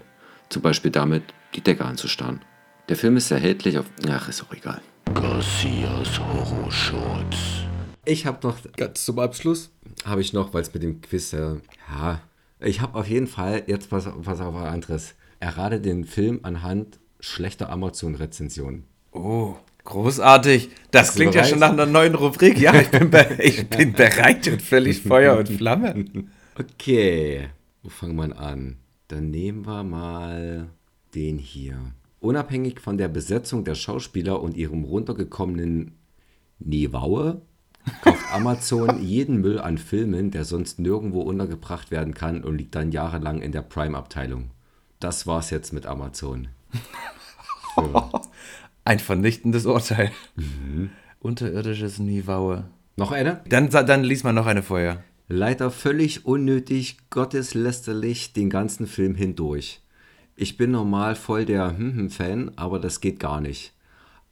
Zum 0.51 0.63
Beispiel 0.63 0.93
damit, 0.93 1.25
die 1.57 1.63
Decke 1.63 1.85
anzustarren. 1.85 2.43
Der 2.89 2.95
Film 2.95 3.17
ist 3.17 3.29
erhältlich 3.33 3.77
auf... 3.77 3.87
Ach, 4.09 4.29
ist 4.29 4.45
auch 4.45 4.55
egal. 4.55 4.81
Garcias 5.13 6.21
Horrorshorts. 6.21 7.63
Ich 8.05 8.27
habe 8.27 8.45
noch, 8.47 8.57
ganz 8.77 9.05
zum 9.05 9.21
Abschluss, 9.21 9.71
habe 10.07 10.21
ich 10.21 10.33
noch, 10.33 10.55
weil 10.55 10.63
es 10.63 10.73
mit 10.73 10.83
dem 10.83 11.01
Quiz, 11.01 11.33
äh, 11.33 11.57
ja, 11.89 12.21
ich 12.61 12.81
habe 12.81 12.99
auf 12.99 13.09
jeden 13.09 13.27
Fall 13.27 13.65
jetzt 13.67 13.93
was, 13.93 14.09
was 14.15 14.41
auf 14.41 14.55
anderes. 14.55 15.15
Errate 15.41 15.81
den 15.81 16.05
Film 16.05 16.41
anhand 16.43 17.01
schlechter 17.19 17.71
Amazon-Rezensionen. 17.71 18.85
Oh, 19.13 19.57
großartig. 19.85 20.71
Das 20.91 21.09
Bist 21.09 21.17
klingt 21.17 21.35
ja 21.35 21.45
schon 21.45 21.59
nach 21.59 21.73
einer 21.73 21.87
neuen 21.87 22.15
Rubrik. 22.15 22.59
Ja, 22.59 22.75
ich 22.75 22.89
bin, 22.89 23.11
ich 23.39 23.69
bin 23.69 23.93
bereit 23.95 24.47
und 24.49 24.63
völlig 24.63 25.03
Feuer 25.03 25.37
und 25.39 25.49
Flamme. 25.49 26.05
Okay, 26.59 27.49
wo 27.83 27.89
fangen 27.89 28.17
wir 28.17 28.39
an? 28.39 28.77
Dann 29.09 29.31
nehmen 29.31 29.67
wir 29.67 29.83
mal 29.83 30.69
den 31.15 31.39
hier. 31.39 31.77
Unabhängig 32.21 32.81
von 32.81 32.99
der 32.99 33.09
Besetzung 33.09 33.65
der 33.65 33.75
Schauspieler 33.75 34.41
und 34.41 34.57
ihrem 34.57 34.85
runtergekommenen 34.85 35.99
Nivaue 36.61 37.43
kauft 38.03 38.33
Amazon 38.33 39.03
jeden 39.03 39.41
Müll 39.41 39.59
an 39.59 39.79
Filmen, 39.79 40.31
der 40.31 40.45
sonst 40.45 40.79
nirgendwo 40.79 41.21
untergebracht 41.23 41.91
werden 41.91 42.15
kann 42.15 42.45
und 42.45 42.57
liegt 42.57 42.75
dann 42.75 42.93
jahrelang 42.93 43.41
in 43.41 43.53
der 43.53 43.63
Prime-Abteilung. 43.63 44.51
Das 45.01 45.27
war's 45.27 45.51
jetzt 45.51 45.73
mit 45.73 45.87
Amazon. 45.87 46.49
Ein 48.85 48.99
vernichtendes 48.99 49.67
Urteil. 49.67 50.11
Unterirdisches 51.21 51.99
Nivaue. 51.99 52.65
Noch 52.97 53.13
eine? 53.13 53.41
Dann, 53.49 53.71
dann 53.71 54.05
lies 54.05 54.25
mal 54.25 54.33
noch 54.33 54.47
eine 54.47 54.63
vorher. 54.63 55.03
Leider 55.29 55.71
völlig 55.71 56.27
unnötig, 56.27 56.99
gotteslästerlich 57.11 58.33
den 58.33 58.51
ganzen 58.51 58.87
Film 58.87 59.15
hindurch. 59.15 59.81
Ich 60.37 60.57
bin 60.57 60.73
normal 60.73 61.15
voll 61.15 61.45
der 61.45 61.77
Hm-Hm-Fan, 61.77 62.53
aber 62.57 62.79
das 62.79 63.01
geht 63.01 63.21
gar 63.21 63.41
nicht. 63.41 63.73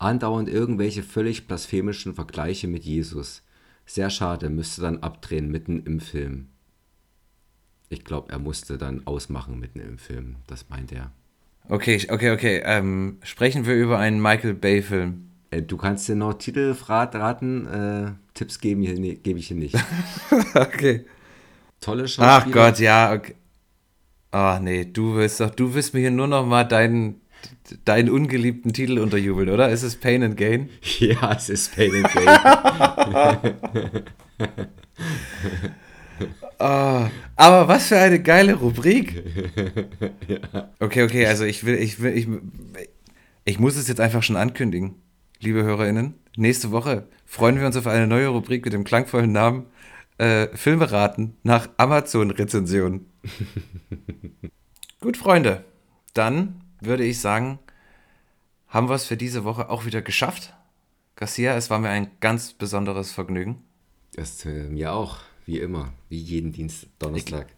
Andauernd 0.00 0.48
irgendwelche 0.48 1.02
völlig 1.02 1.46
blasphemischen 1.46 2.14
Vergleiche 2.14 2.66
mit 2.66 2.84
Jesus. 2.84 3.42
Sehr 3.86 4.10
schade, 4.10 4.48
müsste 4.50 4.80
dann 4.82 4.98
abdrehen 4.98 5.50
mitten 5.50 5.82
im 5.84 6.00
Film. 6.00 6.48
Ich 7.88 8.04
glaube, 8.04 8.32
er 8.32 8.38
musste 8.38 8.78
dann 8.78 9.06
ausmachen 9.06 9.58
mitten 9.58 9.80
im 9.80 9.98
Film. 9.98 10.36
Das 10.46 10.68
meint 10.68 10.92
er. 10.92 11.12
Okay, 11.68 12.00
okay, 12.08 12.30
okay. 12.30 12.62
Ähm, 12.64 13.18
sprechen 13.22 13.66
wir 13.66 13.74
über 13.74 13.98
einen 13.98 14.22
Michael 14.22 14.54
Bay-Film. 14.54 15.28
Äh, 15.50 15.62
du 15.62 15.76
kannst 15.76 16.08
dir 16.08 16.14
noch 16.16 16.34
Titel 16.34 16.74
rat- 16.86 17.14
raten. 17.14 17.66
Äh, 17.66 18.12
Tipps 18.34 18.60
geben 18.60 18.82
hier, 18.82 18.98
ne, 18.98 19.16
gebe 19.16 19.38
ich 19.38 19.48
hier 19.48 19.56
nicht. 19.56 19.76
okay. 20.54 21.04
Tolle 21.80 22.08
Schauspieler. 22.08 22.28
Ach 22.28 22.50
Gott, 22.50 22.78
ja. 22.78 23.12
Okay. 23.12 23.34
Ah, 24.30 24.60
nee, 24.62 24.84
du 24.84 25.16
willst 25.16 25.40
doch, 25.40 25.50
du 25.50 25.74
willst 25.74 25.92
mir 25.92 26.00
hier 26.00 26.10
nur 26.12 26.28
noch 26.28 26.46
mal 26.46 26.62
deinen, 26.64 27.20
deinen 27.84 28.10
ungeliebten 28.10 28.72
Titel 28.72 28.98
unterjubeln, 28.98 29.48
oder? 29.48 29.68
Ist 29.70 29.82
es 29.82 29.96
Pain 29.96 30.22
and 30.22 30.36
Gain? 30.36 30.68
Ja, 30.98 31.32
es 31.34 31.48
ist 31.48 31.74
Pain 31.74 31.92
and 31.94 32.12
Gain. 32.12 34.02
Ah, 36.58 37.10
aber 37.36 37.68
was 37.68 37.86
für 37.86 37.96
eine 37.96 38.20
geile 38.20 38.52
Rubrik. 38.52 39.24
Okay, 40.78 41.04
okay, 41.04 41.24
also 41.24 41.44
ich 41.44 41.64
will, 41.64 41.76
ich 41.76 42.02
will, 42.02 42.12
ich, 42.14 42.28
ich 43.46 43.58
muss 43.58 43.76
es 43.76 43.88
jetzt 43.88 44.00
einfach 44.00 44.22
schon 44.22 44.36
ankündigen, 44.36 44.96
liebe 45.40 45.62
HörerInnen. 45.62 46.14
Nächste 46.36 46.70
Woche 46.70 47.08
freuen 47.24 47.58
wir 47.58 47.66
uns 47.66 47.78
auf 47.78 47.86
eine 47.86 48.06
neue 48.06 48.28
Rubrik 48.28 48.66
mit 48.66 48.74
dem 48.74 48.84
klangvollen 48.84 49.32
Namen 49.32 49.64
äh, 50.18 50.48
Filme 50.54 50.92
raten 50.92 51.38
nach 51.44 51.70
Amazon-Rezension. 51.78 53.06
Gut, 55.00 55.16
Freunde, 55.16 55.64
dann 56.12 56.60
würde 56.80 57.04
ich 57.04 57.20
sagen, 57.20 57.58
haben 58.68 58.88
wir 58.88 58.94
es 58.94 59.04
für 59.04 59.16
diese 59.16 59.44
Woche 59.44 59.68
auch 59.68 59.84
wieder 59.84 60.02
geschafft. 60.02 60.54
Garcia, 61.16 61.54
es 61.56 61.70
war 61.70 61.78
mir 61.78 61.90
ein 61.90 62.10
ganz 62.20 62.52
besonderes 62.52 63.12
Vergnügen. 63.12 63.62
Das 64.14 64.44
äh, 64.44 64.64
mir 64.64 64.92
auch, 64.92 65.18
wie 65.46 65.58
immer, 65.58 65.92
wie 66.08 66.18
jeden 66.18 66.52
Dienst 66.52 66.86
Donnerstag. 66.98 67.48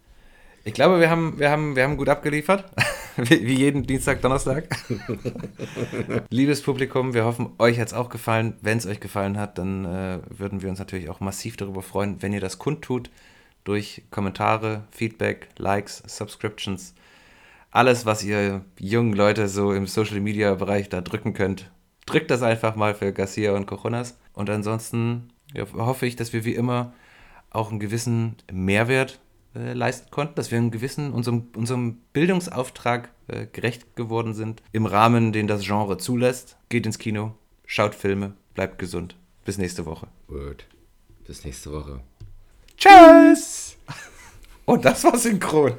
Ich 0.64 0.74
glaube, 0.74 1.00
wir 1.00 1.10
haben, 1.10 1.38
wir 1.38 1.50
haben, 1.50 1.74
wir 1.74 1.82
haben 1.82 1.96
gut 1.96 2.08
abgeliefert. 2.08 2.64
wie, 3.16 3.46
wie 3.46 3.54
jeden 3.54 3.84
Dienstag, 3.84 4.22
Donnerstag. 4.22 4.68
Liebes 6.30 6.62
Publikum, 6.62 7.14
wir 7.14 7.24
hoffen, 7.24 7.50
euch 7.58 7.80
hat 7.80 7.88
es 7.88 7.94
auch 7.94 8.08
gefallen. 8.08 8.54
Wenn 8.60 8.78
es 8.78 8.86
euch 8.86 9.00
gefallen 9.00 9.38
hat, 9.38 9.58
dann 9.58 9.84
äh, 9.84 10.20
würden 10.28 10.62
wir 10.62 10.70
uns 10.70 10.78
natürlich 10.78 11.08
auch 11.08 11.20
massiv 11.20 11.56
darüber 11.56 11.82
freuen, 11.82 12.22
wenn 12.22 12.32
ihr 12.32 12.40
das 12.40 12.58
kundtut 12.58 13.10
durch 13.64 14.02
Kommentare, 14.10 14.84
Feedback, 14.90 15.48
Likes, 15.58 16.02
Subscriptions. 16.06 16.94
Alles, 17.72 18.04
was 18.04 18.22
ihr 18.22 18.66
jungen 18.78 19.14
Leute 19.14 19.48
so 19.48 19.72
im 19.72 19.86
Social 19.86 20.20
Media 20.20 20.54
Bereich 20.54 20.90
da 20.90 21.00
drücken 21.00 21.32
könnt, 21.32 21.70
drückt 22.04 22.30
das 22.30 22.42
einfach 22.42 22.76
mal 22.76 22.94
für 22.94 23.14
Garcia 23.14 23.52
und 23.56 23.66
Cojonas. 23.66 24.18
Und 24.34 24.50
ansonsten 24.50 25.32
ja, 25.54 25.64
hoffe 25.72 26.04
ich, 26.04 26.14
dass 26.14 26.34
wir 26.34 26.44
wie 26.44 26.54
immer 26.54 26.92
auch 27.48 27.70
einen 27.70 27.80
gewissen 27.80 28.36
Mehrwert 28.52 29.20
äh, 29.54 29.72
leisten 29.72 30.10
konnten, 30.10 30.34
dass 30.34 30.50
wir 30.50 30.58
einen 30.58 30.70
gewissen, 30.70 31.14
unserem, 31.14 31.48
unserem 31.56 31.96
Bildungsauftrag 32.12 33.08
äh, 33.28 33.46
gerecht 33.46 33.96
geworden 33.96 34.34
sind, 34.34 34.62
im 34.72 34.84
Rahmen, 34.84 35.32
den 35.32 35.46
das 35.46 35.62
Genre 35.64 35.96
zulässt. 35.96 36.58
Geht 36.68 36.84
ins 36.84 36.98
Kino, 36.98 37.34
schaut 37.64 37.94
Filme, 37.94 38.34
bleibt 38.52 38.78
gesund. 38.78 39.16
Bis 39.46 39.56
nächste 39.56 39.86
Woche. 39.86 40.08
Word. 40.28 40.66
Bis 41.26 41.42
nächste 41.46 41.72
Woche. 41.72 42.00
Tschüss! 42.76 43.78
Und 44.66 44.84
das 44.84 45.04
war 45.04 45.16
synchron. 45.16 45.72